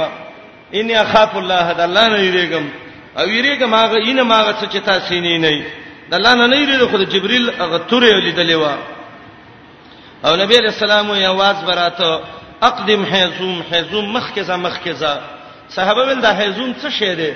اني 0.73 0.95
اخاف 1.01 1.35
الله 1.37 1.73
د 1.73 1.79
الله 1.79 2.07
نه 2.09 2.19
یریګم 2.27 2.65
او 3.19 3.27
یریګم 3.29 3.73
هغه 3.73 3.97
اینه 4.05 4.23
ماغه 4.23 4.53
څه 4.61 4.65
چې 4.73 4.77
تاسو 4.85 5.13
نه 5.21 5.37
نه 5.37 5.63
د 6.09 6.13
الله 6.13 6.33
نه 6.35 6.45
نه 6.47 6.55
یریږي 6.63 6.85
خو 6.91 6.97
جبريل 6.97 7.49
هغه 7.59 7.77
تورې 7.89 8.21
لیدلې 8.25 8.55
و 8.61 8.65
او 10.27 10.35
نبی 10.35 10.55
علیہ 10.57 10.73
السلام 10.75 11.07
یې 11.09 11.25
आवाज 11.25 11.55
براته 11.67 12.19
اقدم 12.61 13.03
حزوم 13.05 13.61
حزوم 13.71 14.05
مخکزه 14.13 14.55
مخکزه 14.55 15.21
صحابه 15.69 16.01
ول 16.03 16.21
دا 16.21 16.31
حزوم 16.37 16.73
څه 16.81 16.89
شی 16.99 17.15
دی 17.15 17.31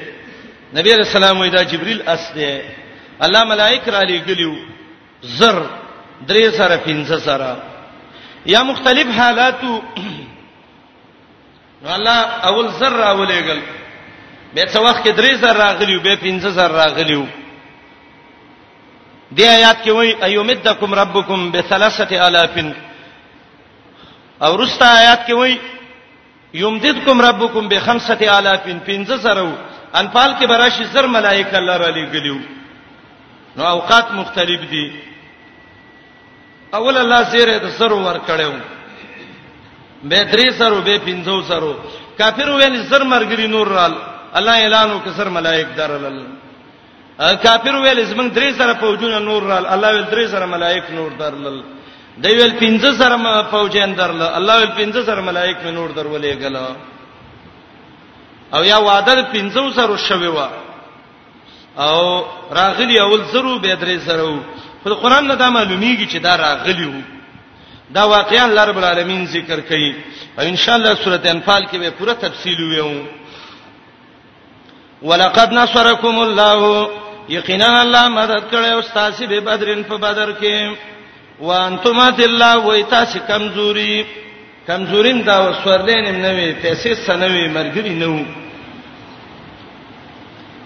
نبی 0.78 0.90
علیہ 0.94 1.06
السلام 1.08 1.44
یې 1.46 1.52
دا 1.54 1.64
جبريل 1.64 2.02
اس 2.10 2.34
دی 2.36 2.62
الله 3.22 3.44
ملائک 3.44 3.90
را 3.90 4.02
لګلیو 4.04 4.54
زر 5.22 5.62
درې 6.28 6.50
سره 6.58 6.78
پنځه 6.86 7.20
سره 7.28 7.58
یا 8.46 8.62
مختلف 8.64 9.08
حالاتو 9.18 9.80
نو 11.84 11.90
الله 11.96 12.18
اول 12.48 12.68
ذره 12.68 13.04
اولېګل 13.12 13.60
به 14.54 14.66
څو 14.74 14.84
وخت 14.84 15.04
کې 15.04 15.10
درې 15.12 15.36
ذره 15.36 15.54
راغلیو 15.58 16.00
به 16.02 16.16
پنځه 16.16 16.50
ذره 16.58 16.74
راغلیو 16.86 17.26
دی 19.38 19.46
آیات 19.48 19.78
کې 19.84 19.90
وایي 19.90 20.16
ايومدکم 20.28 20.94
ربکم 20.96 21.52
بثلاثه 21.52 22.26
الاف 22.26 22.58
او 24.46 24.52
رستا 24.62 24.86
آیات 25.00 25.26
کې 25.28 25.32
وایي 25.32 25.60
یمددکم 26.54 27.22
ربکم 27.22 27.70
بخمسه 27.70 28.38
الاف 28.38 28.62
پنځه 28.88 29.16
ذره 29.16 29.54
انفال 29.94 30.36
کې 30.40 30.46
براشي 30.46 30.84
زر 30.86 31.06
ملائکه 31.08 31.58
الله 31.58 31.78
را 31.78 31.90
لېګلیو 31.94 32.40
نو 33.58 33.64
اوقات 33.66 34.12
مختلف 34.14 34.60
دي 34.72 34.86
اول 36.78 36.96
الله 37.04 37.22
زیره 37.32 37.56
د 37.66 37.68
سر 37.80 37.92
ور 38.06 38.18
کړو 38.30 38.54
به 40.10 40.20
درې 40.34 40.48
سرو 40.60 40.78
به 40.88 40.96
پنځو 41.08 41.36
سرو 41.50 41.74
کافر 42.20 42.48
ویل 42.60 42.76
زر 42.90 43.04
مرګري 43.14 43.48
نور 43.56 43.68
رال 43.78 43.94
الله 44.38 44.56
اعلان 44.66 44.90
وکړ 44.92 45.12
سر 45.20 45.28
ملائک 45.38 45.68
درلل 45.80 46.18
کافر 47.46 47.76
ویل 47.84 48.00
زمنګ 48.12 48.30
درې 48.38 48.50
سره 48.60 48.74
فوجونه 48.84 49.20
نور 49.30 49.42
رال 49.52 49.66
الله 49.74 49.90
ویل 49.96 50.08
درې 50.14 50.26
سره 50.34 50.46
ملائک 50.56 50.84
نور 50.98 51.12
درلل 51.22 51.58
دی 52.24 52.32
ویل 52.40 52.54
پنځه 52.64 52.90
سره 53.02 53.18
فوجان 53.54 53.92
درلل 54.00 54.30
الله 54.40 54.56
ویل 54.60 54.74
پنځه 54.82 55.02
سره 55.10 55.22
ملائک 55.30 55.58
نور 55.78 55.90
درولې 55.98 56.34
غلا 56.42 56.68
او 58.56 58.62
یا 58.72 58.78
وعده 58.88 59.14
پنځو 59.36 59.64
سره 59.78 59.94
شوي 60.08 60.28
وا 60.38 60.48
او 61.86 61.98
راغلی 62.60 62.96
اول 63.06 63.22
زرو 63.34 63.54
به 63.60 63.72
درې 63.84 63.98
سره 64.08 64.24
وو 64.30 64.40
خو 64.84 64.90
قرآن 64.90 65.28
نه 65.28 65.36
دا 65.36 65.50
معلومیږي 65.50 66.06
چې 66.08 66.18
دا 66.24 66.36
راغلی 66.38 66.86
وو 66.86 67.02
دا 67.96 68.04
واقعا 68.08 68.46
الله 68.46 68.64
رب 68.66 68.78
العالمین 68.78 69.26
ذکر 69.26 69.60
کوي 69.60 69.96
او 70.40 70.44
ان 70.46 70.56
شاء 70.56 70.76
الله 70.76 70.94
سورته 70.96 71.32
انفال 71.32 71.66
کې 71.68 71.76
به 71.76 71.90
پوره 71.90 72.14
تفصیل 72.14 72.62
ویو 72.62 73.02
ولقد 75.04 75.54
نصرکم 75.54 76.20
الله 76.20 76.90
یقینا 77.30 77.80
الله 77.82 78.08
مدد 78.08 78.44
کړي 78.52 78.72
او 78.74 78.82
تاسو 78.82 79.28
به 79.28 79.40
بدرین 79.40 79.84
په 79.84 79.98
بدر 79.98 80.32
کې 80.42 80.76
وانتم 81.42 82.00
الله 82.00 82.58
وای 82.58 82.84
تاسو 82.84 83.20
کمزوري 83.28 84.06
کمزورین 84.68 85.22
دا 85.26 85.50
وسورلین 85.50 86.22
نه 86.22 86.30
وي 86.32 86.56
پیسې 86.64 86.94
سنوي 87.08 87.54
مرګري 87.54 87.94
نه 88.04 88.08
وو 88.08 88.24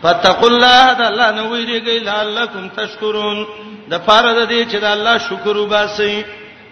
فتقوا 0.04 0.50
الله 0.50 0.94
تعالی 0.94 1.42
نو 1.42 1.46
ویریږي 1.50 2.00
لعلکم 2.06 2.70
تشکرون 2.70 3.46
د 3.92 3.94
پاره 4.08 4.32
د 4.40 4.42
دې 4.52 4.62
چې 4.72 4.78
د 4.86 4.88
الله 4.96 5.16
شکر 5.28 5.56
وباسي 5.58 6.16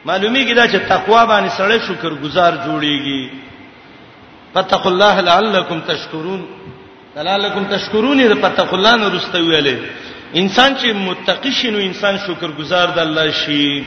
معلومیږي 0.08 0.54
دا 0.60 0.66
چې 0.74 0.80
تقوا 0.94 1.22
باندې 1.32 1.50
سره 1.58 1.76
شکر 1.90 2.12
گزار 2.26 2.54
جوړیږي 2.66 3.30
فتق 4.54 4.88
الله 4.88 5.16
لعلکم 5.30 5.80
تشکرون 5.92 6.42
لعلکم 7.28 7.64
تشکرون 7.76 8.18
دې 8.20 8.36
فتق 8.46 8.74
الله 8.78 8.94
نو 9.02 9.08
رسته 9.16 9.38
ویلې 9.50 9.76
انسان 10.42 10.76
چې 10.80 10.88
متقی 11.08 11.52
شنو 11.60 11.78
انسان 11.90 12.18
شکر 12.28 12.50
گزار 12.62 12.88
د 12.98 13.00
الله 13.06 13.28
شي 13.32 13.84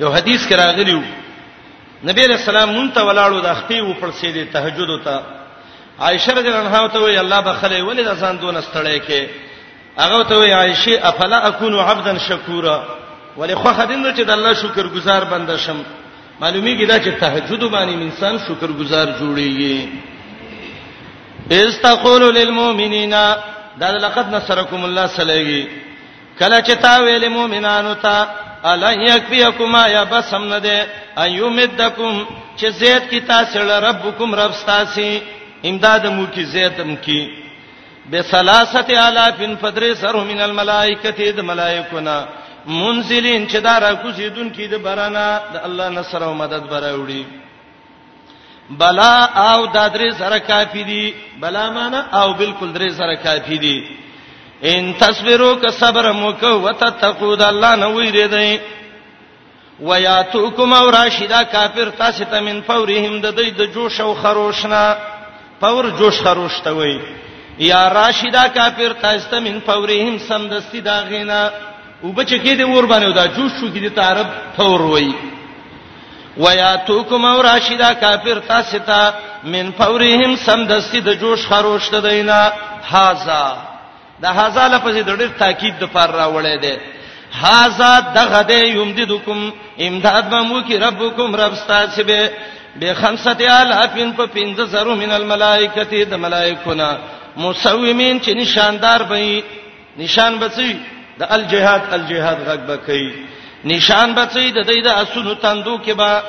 یو 0.00 0.10
حدیث 0.16 0.40
کې 0.48 0.52
راغلیو 0.62 1.00
نبی 2.08 2.22
رسول 2.28 2.56
الله 2.56 2.72
مونته 2.76 3.00
ولاړو 3.08 3.38
د 3.46 3.48
اختي 3.54 3.80
و 3.80 3.92
پر 4.00 4.10
سید 4.20 4.36
تهجد 4.52 4.90
وتا 4.94 5.18
عائشه 6.04 6.32
رضی 6.36 6.48
الله 6.48 6.60
عنها 6.66 6.88
ته 6.94 6.98
وی 7.02 7.16
الله 7.24 7.40
بخله 7.48 7.78
ولې 7.84 8.04
د 8.08 8.12
ځان 8.20 8.34
دون 8.42 8.56
استړی 8.60 8.98
کې 9.08 9.20
هغه 9.98 10.22
ته 10.28 10.36
وی 10.40 10.52
عائشه 10.52 10.94
افلا 11.08 11.48
اكون 11.48 11.74
عبدا 11.78 12.18
شکورا 12.28 12.84
ولی 13.36 13.54
خو 13.54 13.72
خدین 13.72 14.14
چې 14.14 14.20
د 14.20 14.30
الله 14.30 14.52
شکر 14.54 14.86
گزار 14.86 15.24
بنده 15.24 15.56
شم 15.56 15.76
معلومیږي 16.40 16.84
دا 16.86 16.98
چې 16.98 17.10
تهجد 17.20 17.62
باندې 17.62 17.94
انسان 18.02 18.38
شکر 18.48 18.72
گزار 18.80 19.06
جوړیږي 19.20 19.88
استقول 21.50 22.34
للمؤمنین 22.34 23.10
دا 23.80 23.90
لقد 23.98 24.34
نصرکم 24.34 24.84
الله 24.84 25.06
صلیږي 25.06 25.68
کله 26.38 26.60
چې 26.60 26.72
تا 26.82 27.00
ویل 27.02 27.28
مؤمنانو 27.28 27.94
ته 27.94 28.26
الا 28.64 28.92
یکفیکما 28.92 29.86
یا 29.88 30.04
بسم 30.04 30.44
نه 30.44 30.58
ده 30.58 30.86
ایومدکم 31.22 32.26
چې 32.58 32.66
زید 32.66 33.02
کی 33.10 33.20
تاسو 33.20 33.58
لربکم 33.62 34.34
رب 34.34 34.52
تاسو 34.66 35.06
امداد 35.64 36.04
مو 36.06 36.24
کی 36.34 36.44
زیدم 36.44 36.96
کی 36.96 37.41
بثلاثه 38.10 39.08
الاف 39.08 39.40
فدرسهم 39.62 40.26
من 40.26 40.40
الملائکه 40.40 41.30
د 41.32 41.40
ملائکونا 41.40 42.16
منزلین 42.66 43.46
چې 43.48 43.56
دارا 43.66 43.92
کوزیدون 44.02 44.50
کې 44.54 44.66
د 44.70 44.74
برانا 44.82 45.40
د 45.54 45.64
الله 45.66 45.88
نصر 45.88 46.22
او 46.24 46.34
مدد 46.34 46.62
براوړي 46.72 47.24
بلا 48.80 49.14
او 49.50 49.66
د 49.66 49.78
درې 49.94 50.10
سره 50.18 50.38
کافی 50.38 50.82
دي 50.84 51.06
بلا 51.40 51.70
معنا 51.70 52.00
او 52.22 52.34
بالکل 52.34 52.72
درې 52.74 52.90
سره 52.92 53.14
کافی 53.16 53.58
دي 53.58 53.78
ان 54.64 54.92
تصبروا 55.00 55.54
ک 55.62 55.70
صبر 55.70 56.12
موکو 56.12 56.54
وتتقوا 56.60 57.36
د 57.36 57.42
الله 57.42 57.76
نه 57.76 57.88
ویری 57.94 58.26
دی 58.28 58.58
وياتوکم 59.80 60.72
او 60.72 60.90
راشدا 60.90 61.42
کافر 61.42 61.88
تاسو 61.98 62.24
ته 62.24 62.40
من 62.40 62.60
فورهم 62.66 63.20
د 63.20 63.26
دوی 63.36 63.50
د 63.50 63.64
جوش 63.74 64.00
او 64.00 64.14
خروشنا 64.14 64.84
فور 65.60 65.84
جوش 65.98 66.22
خروش 66.22 66.60
ته 66.64 66.70
وایي 66.72 66.98
یا 67.58 67.88
راشدا 67.88 68.44
کافر 68.48 68.92
تاسو 69.02 69.40
من 69.40 69.60
فورهم 69.66 70.18
سمدستی 70.28 70.80
دا 70.80 70.96
غینا 71.10 71.50
وبچ 72.04 72.28
کې 72.32 72.48
دی 72.58 72.62
ور 72.62 72.86
باندې 72.86 73.14
دا 73.14 73.26
جوش 73.26 73.52
شو 73.60 73.66
کې 73.66 73.78
دی 73.78 73.88
تعرب 73.90 74.26
تور 74.56 74.80
وای 74.82 75.12
ویا 76.36 76.76
توکم 76.86 77.24
او 77.24 77.42
راشدا 77.42 77.92
کافر 77.94 78.38
تاسو 78.38 78.78
ته 78.78 79.12
من 79.44 79.70
فورهم 79.78 80.36
سمدستی 80.36 81.00
د 81.00 81.12
جوش 81.20 81.46
خروش 81.46 81.88
ته 81.88 82.00
دینا 82.00 82.52
هاذا 82.90 83.56
دا 84.22 84.28
هاذا 84.32 84.68
لفظ 84.68 84.96
د 84.96 85.16
ډېر 85.22 85.38
تاکید 85.38 85.78
د 85.78 85.84
پر 85.92 86.06
راوړی 86.10 86.60
دی 86.60 86.76
هاذا 87.40 88.00
دغه 88.00 88.42
دی 88.42 88.68
یمددکم 88.68 89.52
امداد 89.78 90.24
به 90.30 90.40
مو 90.42 90.60
کې 90.68 90.72
ربکم 90.72 91.36
رب 91.36 91.52
تاسو 91.68 92.04
به 92.04 92.30
به 92.80 92.94
خمسه 92.94 93.36
الافین 93.40 94.12
په 94.12 94.26
15 94.26 94.64
زرو 94.64 94.94
من 94.94 95.12
الملائکه 95.12 95.84
د 96.04 96.14
ملائکونه 96.14 96.98
مسومین 97.36 98.18
چې 98.22 98.30
نشاندار 98.34 99.00
وي 99.10 99.40
نشان 99.98 100.36
بچي 100.44 100.72
د 101.18 101.22
الجهاد 101.36 101.82
الجهاد 101.96 102.38
غږ 102.48 102.60
بکې 102.68 103.14
نشان 103.74 104.14
بچي 104.18 104.50
د 104.50 104.62
دې 104.64 104.84
د 104.84 104.88
اسونو 105.02 105.34
تندو 105.44 105.78
کې 105.86 105.92
با 105.92 106.22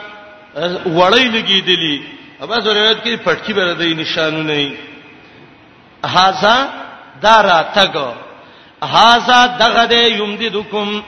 وړی 0.85 1.25
لګیدلی 1.35 1.95
اباس 2.41 2.63
روایت 2.67 3.03
کې 3.03 3.23
پټکی 3.25 3.53
بره 3.53 3.73
دی 3.81 3.93
نشانو 4.03 4.43
نه 4.43 4.77
هاذا 6.15 6.55
دارا 7.25 7.59
تګ 7.75 7.97
هاذا 8.95 9.39
دغه 9.47 9.87
دې 9.87 10.11
یمددکم 10.21 10.99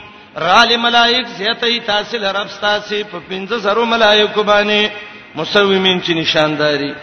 رال 0.44 0.78
ملائک 0.84 1.28
زیتای 1.38 1.80
تاسل 1.90 2.24
رب 2.26 2.48
تاسې 2.62 3.04
په 3.12 3.20
500 3.34 3.90
ملائک 3.96 4.38
باندې 4.40 4.90
مسومین 5.36 6.02
چې 6.02 6.10
نشانداری 6.24 6.94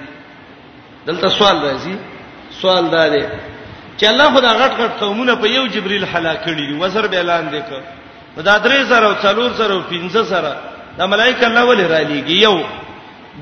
دلته 1.06 1.28
سوال 1.36 1.62
راځي 1.62 2.11
سوال 2.60 2.90
دا 2.90 3.08
دی 3.08 3.24
چې 4.00 4.04
الله 4.10 4.26
خدا 4.34 4.52
غټ 4.60 4.72
غټ 4.80 4.92
قومونه 5.02 5.32
په 5.42 5.46
یو 5.56 5.66
جبريل 5.74 6.04
هلاکړي 6.04 6.62
دي 6.68 6.74
وزر 6.82 7.06
به 7.06 7.16
اعلان 7.16 7.48
وکړ 7.48 7.82
دا 8.48 8.56
درې 8.64 8.80
زره 8.90 9.06
او 9.06 9.14
څلور 9.22 9.50
زره 9.60 9.74
او 9.74 9.82
پنځه 9.92 10.22
زره 10.32 10.56
دا 10.98 11.06
ملائکه 11.06 11.46
الله 11.46 11.64
ولې 11.66 11.86
را 11.92 12.00
لېږي 12.10 12.36
یو 12.42 12.62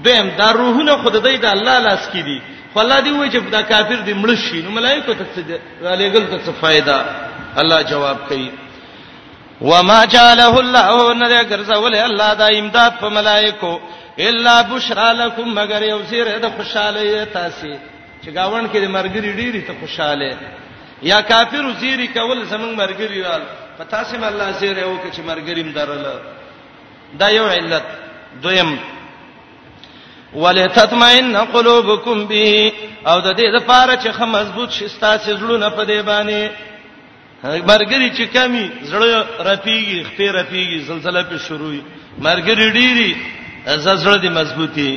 دیم 0.05 0.28
دا 0.39 0.51
روحونه 0.53 0.97
خدای 1.03 1.37
د 1.39 1.45
الله 1.45 1.78
لاس 1.81 2.09
کې 2.12 2.16
دي 2.28 2.41
فالله 2.74 3.01
دی 3.01 3.11
وایي 3.12 3.31
چې 3.31 3.51
دا 3.53 3.62
کافر 3.62 3.95
دی 4.01 4.15
مړ 4.23 4.35
شي 4.51 4.62
نو 4.62 4.70
ملائکه 4.70 5.15
ته 5.15 5.24
څه 5.37 5.59
را 5.85 5.95
لېګل 5.97 6.24
ته 6.31 6.37
څه 6.47 6.53
फायदा 6.62 6.97
الله 7.61 7.82
جواب 7.82 8.16
کوي 8.28 8.51
وما 9.61 10.05
جعله 10.05 10.59
الله 10.61 11.15
نه 11.15 11.43
ګرځول 11.43 11.95
الله 11.95 12.35
دا 12.35 12.47
امداد 12.59 12.93
په 13.01 13.09
ملائکو 13.09 13.81
الا 14.19 14.62
بشرا 14.62 15.12
لكم 15.12 15.45
مگر 15.55 15.82
یو 15.82 16.03
زیره 16.11 16.39
د 16.39 16.49
خوشاله 16.57 17.24
تاسو 17.32 17.74
چې 18.24 18.28
گاون 18.36 18.64
کې 18.68 18.78
د 18.84 18.86
مرګري 18.97 19.32
ډيري 19.40 19.60
ته 19.68 19.72
خوشاله 19.80 20.36
یا 21.10 21.18
کافر 21.30 21.64
زیری 21.80 22.06
کول 22.14 22.44
زمنګ 22.52 22.72
مرګري 22.82 23.20
وال 23.26 23.42
پتا 23.78 24.05
سم 24.09 24.24
الله 24.30 24.48
زیره 24.62 24.82
او 24.86 24.97
چې 25.12 25.20
مرګریم 25.30 25.68
درل 25.76 26.05
دا 27.20 27.28
یو 27.36 27.47
علت 27.59 27.84
دویم 28.42 28.72
ولتطمئن 30.34 31.36
قلوبکم 31.55 32.24
به 32.32 32.72
او 33.10 33.16
د 33.20 33.36
دې 33.36 33.56
لپاره 33.56 33.94
چې 33.97 34.09
خه 34.16 34.24
مضبوط 34.34 34.70
شي 34.78 34.88
ستاسو 34.97 35.36
زړونه 35.36 35.70
په 35.76 35.84
دې 35.84 36.02
باندې 36.06 36.48
مرګري 37.70 38.10
چې 38.18 38.22
کمی 38.34 38.66
زړه 38.82 39.44
رپیږي 39.47 40.05
خپې 40.09 40.26
رپیږي 40.38 40.78
زلزلہ 40.90 41.22
په 41.32 41.38
شروع 41.47 41.74
مرګري 42.26 42.70
ډيري 42.78 43.10
زړه 43.64 44.22
دې 44.22 44.28
مضبوطي 44.38 44.92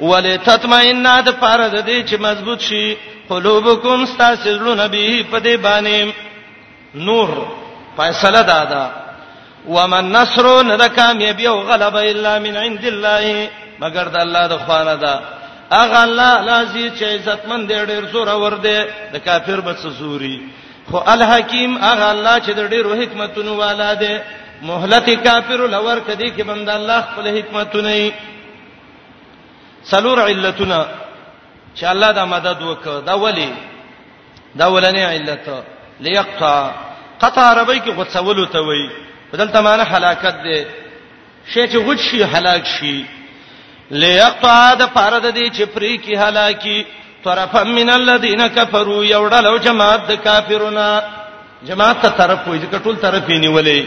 ولتطمئن 0.00 1.06
د 1.26 1.30
پاره 1.42 1.68
د 1.68 1.78
دې 1.88 1.98
چې 2.08 2.16
مضبوط 2.26 2.60
شي 2.68 2.84
قلوبکم 3.30 4.02
استاسلو 4.02 4.74
نبی 4.84 5.22
په 5.32 5.38
دې 5.40 5.56
باندې 5.56 6.12
نور 7.08 7.28
فیصله 7.96 8.42
دادا 8.52 8.84
ومن 9.74 10.10
نصر 10.14 10.46
نه 10.70 10.76
د 10.82 10.86
کامیابی 11.00 11.46
او 11.46 11.60
غلبه 11.60 12.02
الا 12.12 12.38
من 12.44 12.56
عند 12.62 12.84
الله 12.84 13.50
مگر 13.82 14.08
د 14.14 14.16
الله 14.24 14.46
د 14.52 14.58
خوانه 14.64 14.94
ده 15.04 15.14
اغه 15.82 16.00
الله 16.04 16.32
لازم 16.48 16.88
چې 16.98 17.02
عزتمن 17.02 17.66
دی 17.68 17.84
ډیر 17.92 18.04
زور 18.12 18.26
اور 18.34 18.52
دی 18.54 18.78
د 19.12 19.16
کافر 19.24 19.60
بس 19.66 19.86
زوري 20.00 20.36
خو 20.90 20.96
الحکیم 21.14 21.78
اغه 21.82 22.06
الله 22.14 22.36
چې 22.38 22.50
د 22.50 22.70
ډیرو 22.72 22.94
حکمتونو 23.00 23.56
والا 23.56 23.94
دی 24.04 24.14
مهلت 24.62 25.10
کافر 25.24 25.60
لور 25.66 26.00
کدی 26.06 26.32
کې 26.36 26.42
بند 26.46 26.68
الله 26.70 27.00
خپل 27.10 27.28
حکمتونه 27.36 27.92
سلور 29.84 30.18
علتونه 30.26 30.86
چې 31.76 31.84
الله 31.92 32.10
دا 32.12 32.24
مدد 32.24 32.62
وکړ 32.62 33.00
دا 33.06 33.14
ولی 33.14 33.52
دا 34.54 34.66
ولنې 34.72 34.98
علت 34.98 35.64
ليقطع 36.00 36.70
قطع 37.20 37.42
عربی 37.52 37.78
کې 37.80 37.88
غوڅول 37.98 38.46
ته 38.52 38.58
وایي 38.66 38.88
بدلته 39.32 39.60
معنی 39.60 39.82
هلاکت 39.90 40.34
دی 40.44 40.58
شی 41.54 41.66
چې 41.68 41.76
غوڅ 41.86 41.98
شي 42.10 42.24
هلاک 42.24 42.66
شي 42.66 43.04
ليقطع 43.90 44.74
د 44.74 44.82
فرد 44.94 45.26
دي 45.34 45.50
چې 45.50 45.62
پری 45.74 45.98
کې 45.98 46.18
هلاکی 46.28 46.84
طرفا 47.24 47.62
من 47.64 47.90
الذين 47.90 48.46
كفروا 48.46 49.04
يودلو 49.04 49.56
جماعت 49.56 50.06
د 50.08 50.12
کافرونو 50.14 51.00
جماعت 51.62 52.02
ته 52.02 52.08
طرف 52.08 52.48
وایي 52.48 52.62
چې 52.62 52.86
ټول 52.86 53.02
طرف 53.02 53.28
یې 53.28 53.38
نیولې 53.40 53.84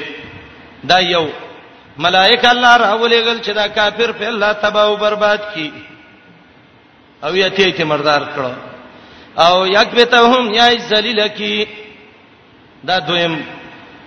دا 0.84 1.00
یو 1.00 1.28
ملائکه 1.98 2.50
الله 2.52 2.78
راولېګل 2.78 3.40
چې 3.46 3.52
دا 3.54 3.68
کافر 3.68 4.12
په 4.12 4.28
الله 4.28 4.54
تباہ 4.54 4.86
او 4.86 4.96
برباد 4.98 5.40
کړي 5.56 5.72
او 7.24 7.36
یته 7.36 7.62
یې 7.68 7.84
مردار 7.84 8.22
کړو 8.36 8.52
او 9.38 9.66
یکبتهم 9.68 10.54
یا 10.54 10.68
ذلیل 10.90 11.28
کی 11.38 11.66
دا 12.86 13.00
دویم 13.00 13.44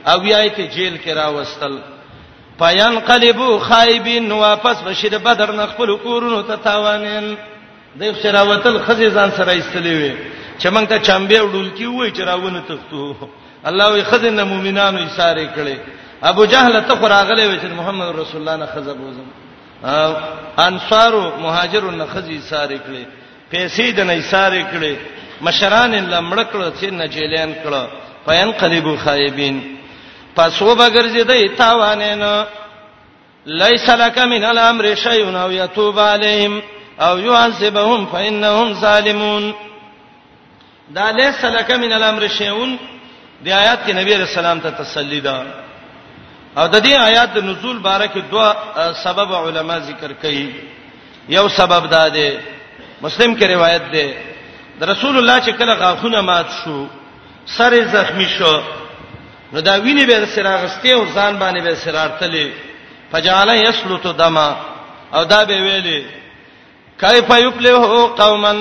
او 0.07 0.25
یا 0.27 0.49
ته 0.49 0.67
جیل 0.67 0.97
کې 1.05 1.09
راوستل 1.15 1.77
پینقلبو 2.59 3.59
خایبین 3.59 4.33
واپس 4.33 4.77
بشید 4.83 5.15
بدر 5.23 5.53
نخپل 5.53 5.97
کورونو 5.97 6.43
ته 6.43 6.57
تاوانین 6.57 7.37
د 7.97 8.13
خشراوتل 8.15 8.79
خزی 8.87 9.11
ځان 9.11 9.31
سره 9.37 9.53
ایستلې 9.61 9.89
وي 10.01 10.17
چې 10.59 10.67
مونږ 10.73 10.87
ته 10.89 10.99
چمبه 10.99 11.41
وډول 11.41 11.71
کی 11.77 11.87
وای 11.87 12.11
چې 12.13 12.21
راونه 12.21 12.63
تختو 12.69 13.17
الله 13.65 13.89
وي 13.93 14.03
خزنه 14.05 14.45
مؤمنانو 14.45 14.99
یې 14.99 15.09
ساري 15.17 15.49
کړي 15.57 15.77
ابو 16.23 16.45
جهل 16.47 16.81
ته 16.89 16.95
خو 16.95 17.07
راغلی 17.09 17.47
و 17.47 17.61
چې 17.61 17.65
محمد 17.77 18.17
رسول 18.19 18.41
الله 18.49 18.57
نه 18.57 18.67
خزب 18.73 19.01
وزم 19.01 19.27
انصار 20.59 21.13
مهاجرون 21.39 21.95
نه 21.99 22.07
خزي 22.07 22.41
ساري 22.51 22.79
کړي 22.79 23.05
پیسې 23.57 23.95
د 23.97 24.01
نه 24.01 24.21
ساري 24.21 24.65
کړي 24.73 24.97
مشران 25.43 25.93
لمړ 26.11 26.39
کړه 26.53 26.73
چې 26.81 26.85
نجیلین 26.85 27.55
کړه 27.65 27.85
پاین 28.27 28.53
قلیبو 28.53 28.97
خایبین 28.97 29.77
پسو 30.37 30.75
بغرزیدې 30.77 31.57
تاوانین 31.59 32.23
ليس 33.47 33.89
لك 33.91 34.19
من 34.19 34.45
الامر 34.45 34.95
شيء 34.95 35.37
او 35.39 35.51
يتوب 35.51 35.99
عليهم 35.99 36.63
او 37.01 37.19
يعذبهم 37.19 38.07
فانهم 38.07 38.73
ظالمون 38.73 39.55
دا 40.91 41.11
ليس 41.13 41.45
لك 41.45 41.71
من 41.71 41.93
الامر 41.93 42.29
شيء 42.29 42.79
دی 43.45 43.53
آیات 43.55 43.87
کې 43.87 43.91
نبی 43.97 44.15
رسول 44.17 44.47
الله 44.47 44.63
ته 44.63 44.71
تسلی 44.83 45.21
ده 45.21 45.66
او 46.59 46.67
د 46.75 46.77
دې 46.87 46.95
آیات 47.09 47.31
د 47.33 47.39
نزول 47.49 47.79
باره 47.89 48.07
کې 48.15 48.21
دوه 48.31 48.49
سبب 49.05 49.31
علما 49.47 49.77
ذکر 49.89 50.11
کړي 50.23 50.45
یو 51.37 51.47
سبب 51.57 51.83
دا 51.91 52.05
دی 52.17 52.29
مسلم 53.05 53.31
کې 53.39 53.47
روایت 53.55 53.85
ده 53.95 54.07
د 54.79 54.89
رسول 54.93 55.15
الله 55.19 55.37
چې 55.47 55.53
کله 55.59 55.75
غاخونه 55.83 56.21
مات 56.29 56.49
شو 56.61 56.79
سر 57.57 57.73
زخمی 57.95 58.29
شو 58.39 58.55
نو 59.53 59.61
دا 59.61 59.75
ویني 59.85 60.05
به 60.11 60.27
سراغسته 60.35 60.89
او 60.95 61.07
ځان 61.17 61.33
باندې 61.43 61.61
به 61.65 61.75
سرارتلې 61.85 62.47
فجعل 63.13 63.49
یسلط 63.69 64.07
دما 64.07 64.49
او 65.15 65.25
دا 65.25 65.45
به 65.45 65.57
ویلې 65.65 66.05
کیف 67.01 67.31
یفلح 67.31 67.77
قوما 68.23 68.53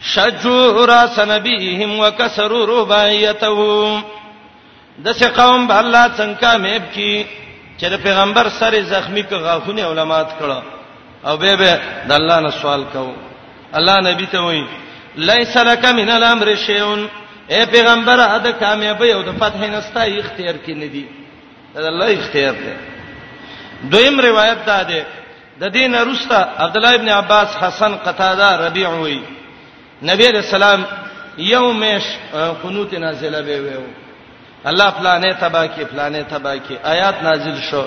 شجوا 0.00 0.84
راس 0.86 1.18
نبیهم 1.18 1.98
وکسروا 2.00 2.64
رباعیتهم 2.66 4.02
د 5.04 5.08
څه 5.18 5.28
قوم 5.40 5.66
به 5.68 5.76
الله 5.80 6.04
څنګه 6.18 6.50
میب 6.64 6.82
کی 6.94 7.26
چې 7.80 7.86
د 7.92 7.96
پیغمبر 8.06 8.46
سره 8.60 8.78
زخمی 8.92 9.22
ک 9.28 9.32
غاخونه 9.44 9.82
علماات 9.92 10.30
کړه 10.40 10.60
او 11.28 11.36
به 11.36 11.56
به 11.56 11.72
د 12.08 12.12
الله 12.12 12.40
نه 12.40 12.50
سوال 12.60 12.82
کو 12.92 13.06
الله 13.78 13.96
نبی 14.10 14.26
ته 14.32 14.38
وایي 14.40 14.64
لیس 15.28 15.56
لک 15.56 15.84
من 15.84 16.08
الامر 16.10 16.54
شیون 16.66 17.06
اے 17.50 17.60
پیغمبر 17.70 18.18
اده 18.36 18.52
کامیابی 18.52 19.12
او 19.12 19.22
د 19.22 19.30
فتح 19.38 19.60
نستا 19.66 20.00
اختیار 20.02 20.54
کې 20.66 20.72
نه 20.82 20.86
دی 20.92 21.04
دا 21.74 21.86
الله 21.86 22.08
اختیار 22.18 22.54
دی 22.64 22.72
دویم 23.92 24.20
روایت 24.20 24.64
ده 24.66 24.82
ده 24.82 25.04
د 25.60 25.72
دین 25.72 25.94
رستا 25.94 26.38
عبد 26.58 26.76
الله 26.76 26.94
ابن 26.94 27.08
عباس 27.08 27.48
حسن 27.56 27.92
قتاده 28.06 28.56
ربيع 28.66 28.88
وی 28.90 29.20
نبی 30.02 30.26
رسول 30.28 30.62
الله 30.62 30.86
یومش 31.38 32.04
قنوت 32.62 32.94
نازله 32.94 33.42
به 33.42 33.56
ویو 33.62 33.84
الله 34.70 34.90
فلانې 34.98 35.30
تبا 35.40 35.62
کې 35.66 35.82
فلانې 35.92 36.22
تبا 36.30 36.54
کې 36.66 36.76
آیات 36.92 37.22
نازل 37.22 37.56
شو 37.70 37.84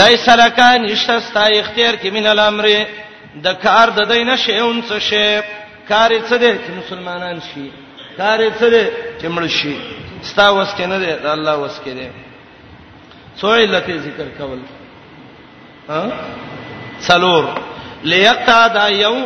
لیس 0.00 0.28
لکان 0.38 0.84
اشتستا 0.90 1.44
اختیار 1.58 1.94
کې 2.02 2.08
من 2.16 2.26
الامر 2.32 2.66
د 3.46 3.58
کار 3.62 3.90
د 3.98 4.08
دینه 4.12 4.36
شیون 4.44 4.82
څه 4.88 4.98
شی 5.10 5.42
کار 5.90 6.10
څه 6.18 6.36
دې 6.42 6.52
چې 6.56 6.70
مسلمانان 6.82 7.40
شي 7.48 7.66
کار 8.16 8.50
څه 8.60 8.66
دې 8.74 8.84
چې 9.20 9.26
مړ 9.36 9.46
شي 9.58 9.74
ستا 10.30 10.46
وس 10.50 10.70
کې 10.78 10.82
نه 10.82 10.96
دې 11.06 11.22
د 11.22 11.26
الله 11.36 11.54
وس 11.62 11.76
کې 11.84 11.92
دې 11.98 12.08
څو 13.40 13.54
علت 13.64 13.90
ذکر 13.90 14.28
کول 14.38 14.60
ها 15.88 16.12
څلور 17.10 17.44
ليقطع 18.12 18.60
دا 18.78 18.88
یو 19.00 19.16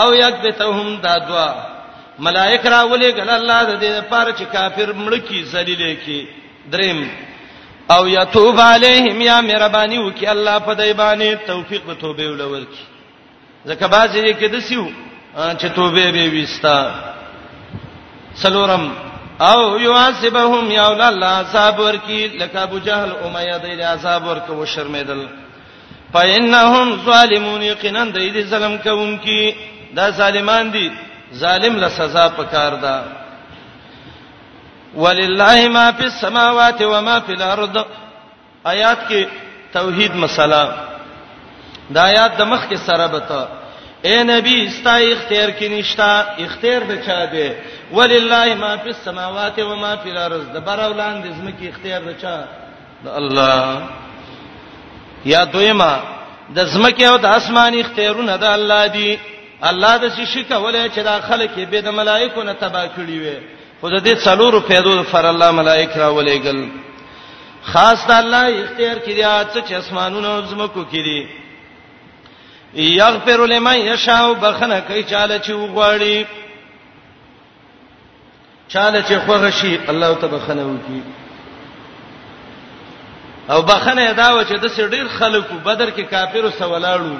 او 0.00 0.08
یکبتهم 0.14 0.96
دا 1.06 1.18
دوا 1.28 1.71
ملائک 2.18 2.66
راولې 2.66 3.10
ګل 3.16 3.30
الله 3.30 3.60
د 3.64 3.80
دې 3.80 3.90
لپاره 3.98 4.30
چې 4.38 4.44
کافر 4.52 4.92
مړ 4.92 5.18
کی 5.28 5.44
ذلیل 5.44 5.96
کی 6.04 6.24
دریم 6.72 7.08
او 7.88 8.08
یتوب 8.08 8.60
علیهم 8.60 9.20
یا 9.20 9.40
مهربانی 9.40 9.98
وکي 9.98 10.26
الله 10.26 10.58
په 10.58 10.74
دای 10.74 10.94
باندې 10.94 11.46
توفیق 11.46 11.82
به 11.84 11.94
توبه 11.94 12.28
ولول 12.30 12.64
کی 12.64 12.84
ځکه 13.68 13.86
بعضی 13.86 14.34
کې 14.34 14.44
دسیو 14.52 14.86
چې 15.36 15.66
توبه 15.74 16.10
به 16.10 16.42
وستا 16.42 16.92
سلورم 18.34 18.90
او 19.40 19.78
یعذبهم 19.80 20.70
یا 20.70 20.86
الله 21.06 21.26
عذاب 21.26 21.80
ورکی 21.80 22.26
لکه 22.28 22.58
ابو 22.60 22.78
جهل 22.78 23.10
امیہ 23.26 23.76
د 23.76 23.80
عذاب 23.80 24.26
ورکه 24.26 24.52
و 24.52 24.64
شرمیدل 24.66 25.26
فإنهم 26.12 27.04
ظالمون 27.06 27.62
یقینا 27.62 28.04
د 28.04 28.16
دې 28.18 28.44
ظلم 28.46 28.76
کوونکی 28.78 29.54
دا 29.96 30.10
ظالمان 30.10 30.70
دي 30.72 30.90
ظالم 31.40 31.76
له 31.76 31.88
سزا 31.88 32.28
پکار 32.36 32.74
ده 32.84 33.04
ولله 34.96 35.68
ما 35.68 35.92
فی 35.92 36.04
السماوات 36.04 36.82
و 36.82 37.00
ما 37.00 37.20
فی 37.20 37.32
الارض 37.32 37.76
آیات 38.64 38.98
کې 39.08 39.24
توحید 39.72 40.14
مسله 40.14 40.74
دا 41.90 42.00
آیات 42.04 42.36
د 42.38 42.42
مخ 42.42 42.68
کې 42.70 42.74
سره 42.76 43.06
بته 43.06 43.42
اے 44.08 44.22
نبی 44.22 44.56
استا 44.66 44.94
اختیار 44.96 45.48
کې 45.58 45.66
نشتا 45.72 46.20
اختیار 46.44 46.82
د 46.90 46.92
چا 47.06 47.24
دی 47.32 47.50
ولله 47.92 48.54
ما 48.54 48.76
فی 48.76 48.88
السماوات 48.88 49.58
و 49.58 49.74
ما 49.76 49.96
فی 49.96 50.10
الارض 50.10 50.44
د 50.54 50.58
بر 50.66 50.78
اولان 50.80 51.22
د 51.22 51.26
زمکه 51.38 51.64
اختیار 51.68 52.00
د 52.08 52.12
چا 52.20 52.36
د 53.04 53.08
الله 53.08 53.82
یا 55.24 55.44
دویما 55.44 55.92
د 56.56 56.64
زمکه 56.64 57.06
او 57.08 57.16
د 57.16 57.24
اسمان 57.24 57.74
اختیارونه 57.78 58.36
د 58.36 58.44
الله 58.44 58.86
دی 58.86 59.16
الله 59.70 59.92
د 60.02 60.08
شي 60.26 60.42
کوله 60.44 60.88
چې 60.88 60.98
دا 61.04 61.18
خلک 61.28 61.50
به 61.56 61.80
د 61.86 61.94
ملائکو 61.98 62.42
نه 62.42 62.52
تبا 62.60 62.84
کړی 62.86 63.18
وي 63.24 63.36
خو 63.80 63.88
د 63.88 64.04
دې 64.04 64.14
څلورو 64.24 64.60
پیدو 64.60 65.02
فر 65.10 65.26
الله 65.26 65.50
ملائک 65.50 65.90
را 65.96 66.08
ولېګل 66.10 66.68
خاص 67.72 68.06
د 68.08 68.12
الله 68.22 68.44
اختیار 68.64 68.96
کړی 68.98 69.62
چې 69.68 69.72
اسمانونو 69.74 70.28
او 70.34 70.40
زمکو 70.42 70.84
کړی 70.92 71.26
یغفر 72.74 73.46
لمن 73.46 73.78
یشاء 73.92 74.32
بخنه 74.44 74.80
کوي 74.80 75.04
چاله 75.12 75.36
چې 75.38 75.50
وغواړي 75.50 76.26
چاله 78.68 79.02
چې 79.02 79.12
خوغه 79.26 79.50
شي 79.60 79.78
الله 79.92 80.14
تبخنه 80.14 80.64
وکي 80.72 81.02
او 83.50 83.62
بخنه 83.70 84.12
دا 84.22 84.28
و 84.38 84.42
چې 84.42 84.64
د 84.64 84.74
سړي 84.78 85.08
خلکو 85.18 85.54
بدر 85.70 85.90
کې 85.90 86.00
کافرو 86.16 86.50
سوالاړو 86.58 87.14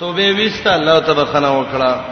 توبه 0.00 0.32
وست 0.46 0.66
الله 0.66 0.98
تبارک 1.00 1.28
خنا 1.28 1.50
وکړه 1.60 2.04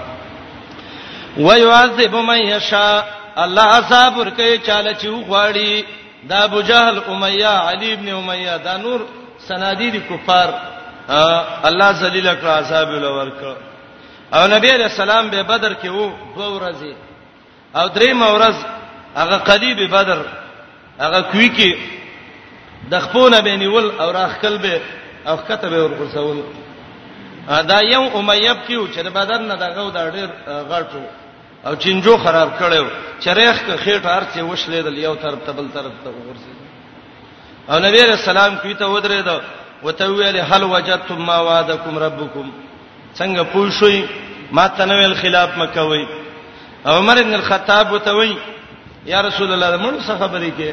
ويعذب 1.39 2.15
من 2.17 2.39
يشاء 2.39 3.05
الله 3.39 3.63
عذاب 3.63 4.17
ورکه 4.19 4.59
چاله 4.67 4.93
چې 5.01 5.07
وغواړي 5.07 5.85
دا 6.29 6.39
ابو 6.45 6.61
جهل 6.61 7.01
امیہ 7.09 7.47
علی 7.69 7.93
ابن 7.93 8.09
امیہ 8.09 8.57
دا 8.65 8.77
نور 8.77 9.01
سنادید 9.49 9.95
کفار 10.09 10.49
الله 11.65 11.93
ذلیل 11.93 12.27
کړ 12.41 12.47
عذاب 12.47 12.89
ولور 12.89 13.29
کړ 13.41 13.45
او 14.37 14.47
نبی 14.47 14.71
علیہ 14.71 14.85
السلام 14.87 15.29
به 15.31 15.43
بدر 15.43 15.73
کې 15.75 15.87
وو 15.89 16.13
دوه 16.37 16.61
ورځې 16.61 16.95
او 17.77 17.89
درې 17.95 18.13
مورز 18.13 18.55
هغه 19.17 19.37
قلیب 19.37 19.91
بدر 19.91 20.19
هغه 21.01 21.21
کوي 21.21 21.51
کې 21.57 21.77
د 22.91 22.99
خپونه 23.01 23.41
بینول 23.41 23.91
او 24.01 24.11
راخکل 24.13 24.59
به 24.59 24.81
او 25.27 25.37
کتبه 25.37 25.77
ورغورځول 25.89 26.66
دا 27.47 27.79
یو 27.83 28.01
امیب 28.19 28.59
کیو 28.67 28.87
چې 28.93 28.99
د 29.07 29.09
بدن 29.19 29.41
نه 29.51 29.57
دغه 29.63 29.91
د 29.97 29.99
ډیر 30.15 30.29
غړټو 30.71 31.03
او 31.67 31.75
چنجو 31.83 32.15
خراب 32.25 32.49
کړو 32.59 32.85
چرېخ 33.25 33.57
که 33.67 33.75
خېټ 33.85 34.05
ارڅه 34.19 34.41
وشلې 34.43 34.81
د 34.87 34.89
یو 35.07 35.15
طرف 35.23 35.39
ته 35.47 35.53
بل 35.59 35.67
طرف 35.77 35.93
ته 36.05 36.09
ورسې 36.11 36.55
او 37.71 37.77
نبی 37.87 38.01
رسول 38.03 38.37
الله 38.37 38.59
کوي 38.63 38.75
ته 38.81 38.87
ودرې 38.95 39.21
دا 39.29 39.37
وته 39.83 40.07
ویل 40.11 40.37
هل 40.51 40.63
وجدتم 40.65 41.19
ما 41.29 41.39
وعدکم 41.49 41.99
ربکم 41.99 42.47
څنګه 43.19 43.43
پوښوي 43.55 44.03
ما 44.53 44.67
تنویل 44.79 45.15
خلاف 45.23 45.49
مکوي 45.59 46.07
عمر 46.87 47.17
بن 47.23 47.35
الخطاب 47.35 47.93
وته 47.93 48.13
وی 48.17 48.37
یا 49.13 49.21
رسول 49.23 49.53
الله 49.53 49.77
موږ 49.85 49.97
څه 50.07 50.15
خبرې 50.23 50.51
کې 50.59 50.71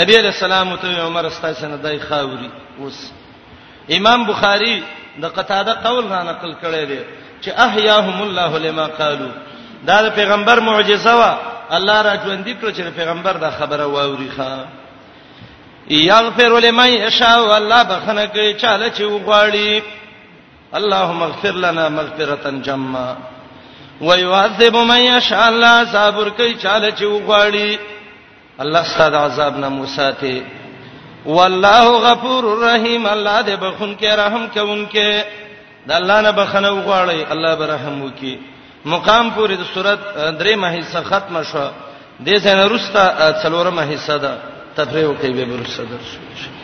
نبی 0.00 0.16
رسول 0.18 0.52
الله 0.52 0.72
وته 0.74 1.02
عمر 1.02 1.26
استاسنه 1.26 1.76
دای 1.76 1.98
خاوري 1.98 2.50
اوس 2.80 2.98
امام 3.98 4.24
بخاری 4.24 4.82
د 5.22 5.24
قتاده 5.36 5.72
قول 5.86 6.04
را 6.14 6.20
نقل 6.22 6.52
کړی 6.62 6.84
دی 6.90 7.00
چې 7.42 7.50
احیاهم 7.66 8.18
الله 8.22 8.52
لما 8.66 8.86
قالو 9.00 9.30
دا 9.88 9.96
د 10.06 10.08
پیغمبر 10.18 10.58
معجزه 10.60 11.12
وا 11.20 11.32
الله 11.76 12.02
را 12.06 12.14
ژوندې 12.24 12.52
کړ 12.60 12.66
چې 12.76 12.82
پیغمبر 13.00 13.34
دا 13.44 13.50
خبره 13.58 13.86
واوري 13.86 14.30
ښا 14.36 14.52
یغفر 15.90 16.52
لمن 16.60 16.88
یشاء 16.92 17.38
والله 17.50 17.82
بخنه 17.82 18.26
کوي 18.26 18.54
چاله 18.62 18.88
چې 18.96 19.02
وغواړي 19.02 19.82
اللهم 20.74 21.22
اغفر 21.22 21.54
لنا 21.66 21.88
مغفرة 21.88 22.44
جما 22.66 23.16
ويعذب 24.00 24.76
من 24.76 24.98
يشاء 25.00 25.48
الله 25.48 25.84
صبر 25.84 26.28
کوي 26.30 26.54
چاله 26.54 26.90
چې 26.98 27.02
وغواړي 27.04 27.78
الله 28.60 28.82
ستاسو 28.84 29.16
عذاب 29.24 29.58
نه 29.58 29.68
موساته 29.68 30.36
والله 31.26 32.12
غفور 32.12 32.44
رحیم 32.68 33.06
الله 33.06 33.42
دې 33.42 33.50
بخون 33.60 33.96
کې 34.00 34.06
رحم 34.16 34.46
کوونکې 34.54 35.24
د 35.88 35.92
الله 35.92 36.20
نه 36.20 36.30
بخنه 36.30 36.70
وغواړي 36.70 37.26
الله 37.32 37.54
به 37.54 37.66
رحم 37.74 38.02
وکي 38.02 38.38
مقام 38.84 39.30
پورې 39.30 39.52
د 39.58 39.64
صورت 39.74 39.98
درې 40.40 40.54
مهیسه 40.56 41.02
ختمه 41.02 41.42
شو 41.42 41.68
د 42.20 42.26
دې 42.26 42.44
نه 42.54 42.64
رستا 42.66 43.32
څلورمه 43.42 43.82
حصہ 43.94 44.16
ده 44.24 44.38
تفریح 44.76 45.06
کوي 45.22 45.32
به 45.44 45.56
رستا 45.62 45.82
درشي 45.90 46.55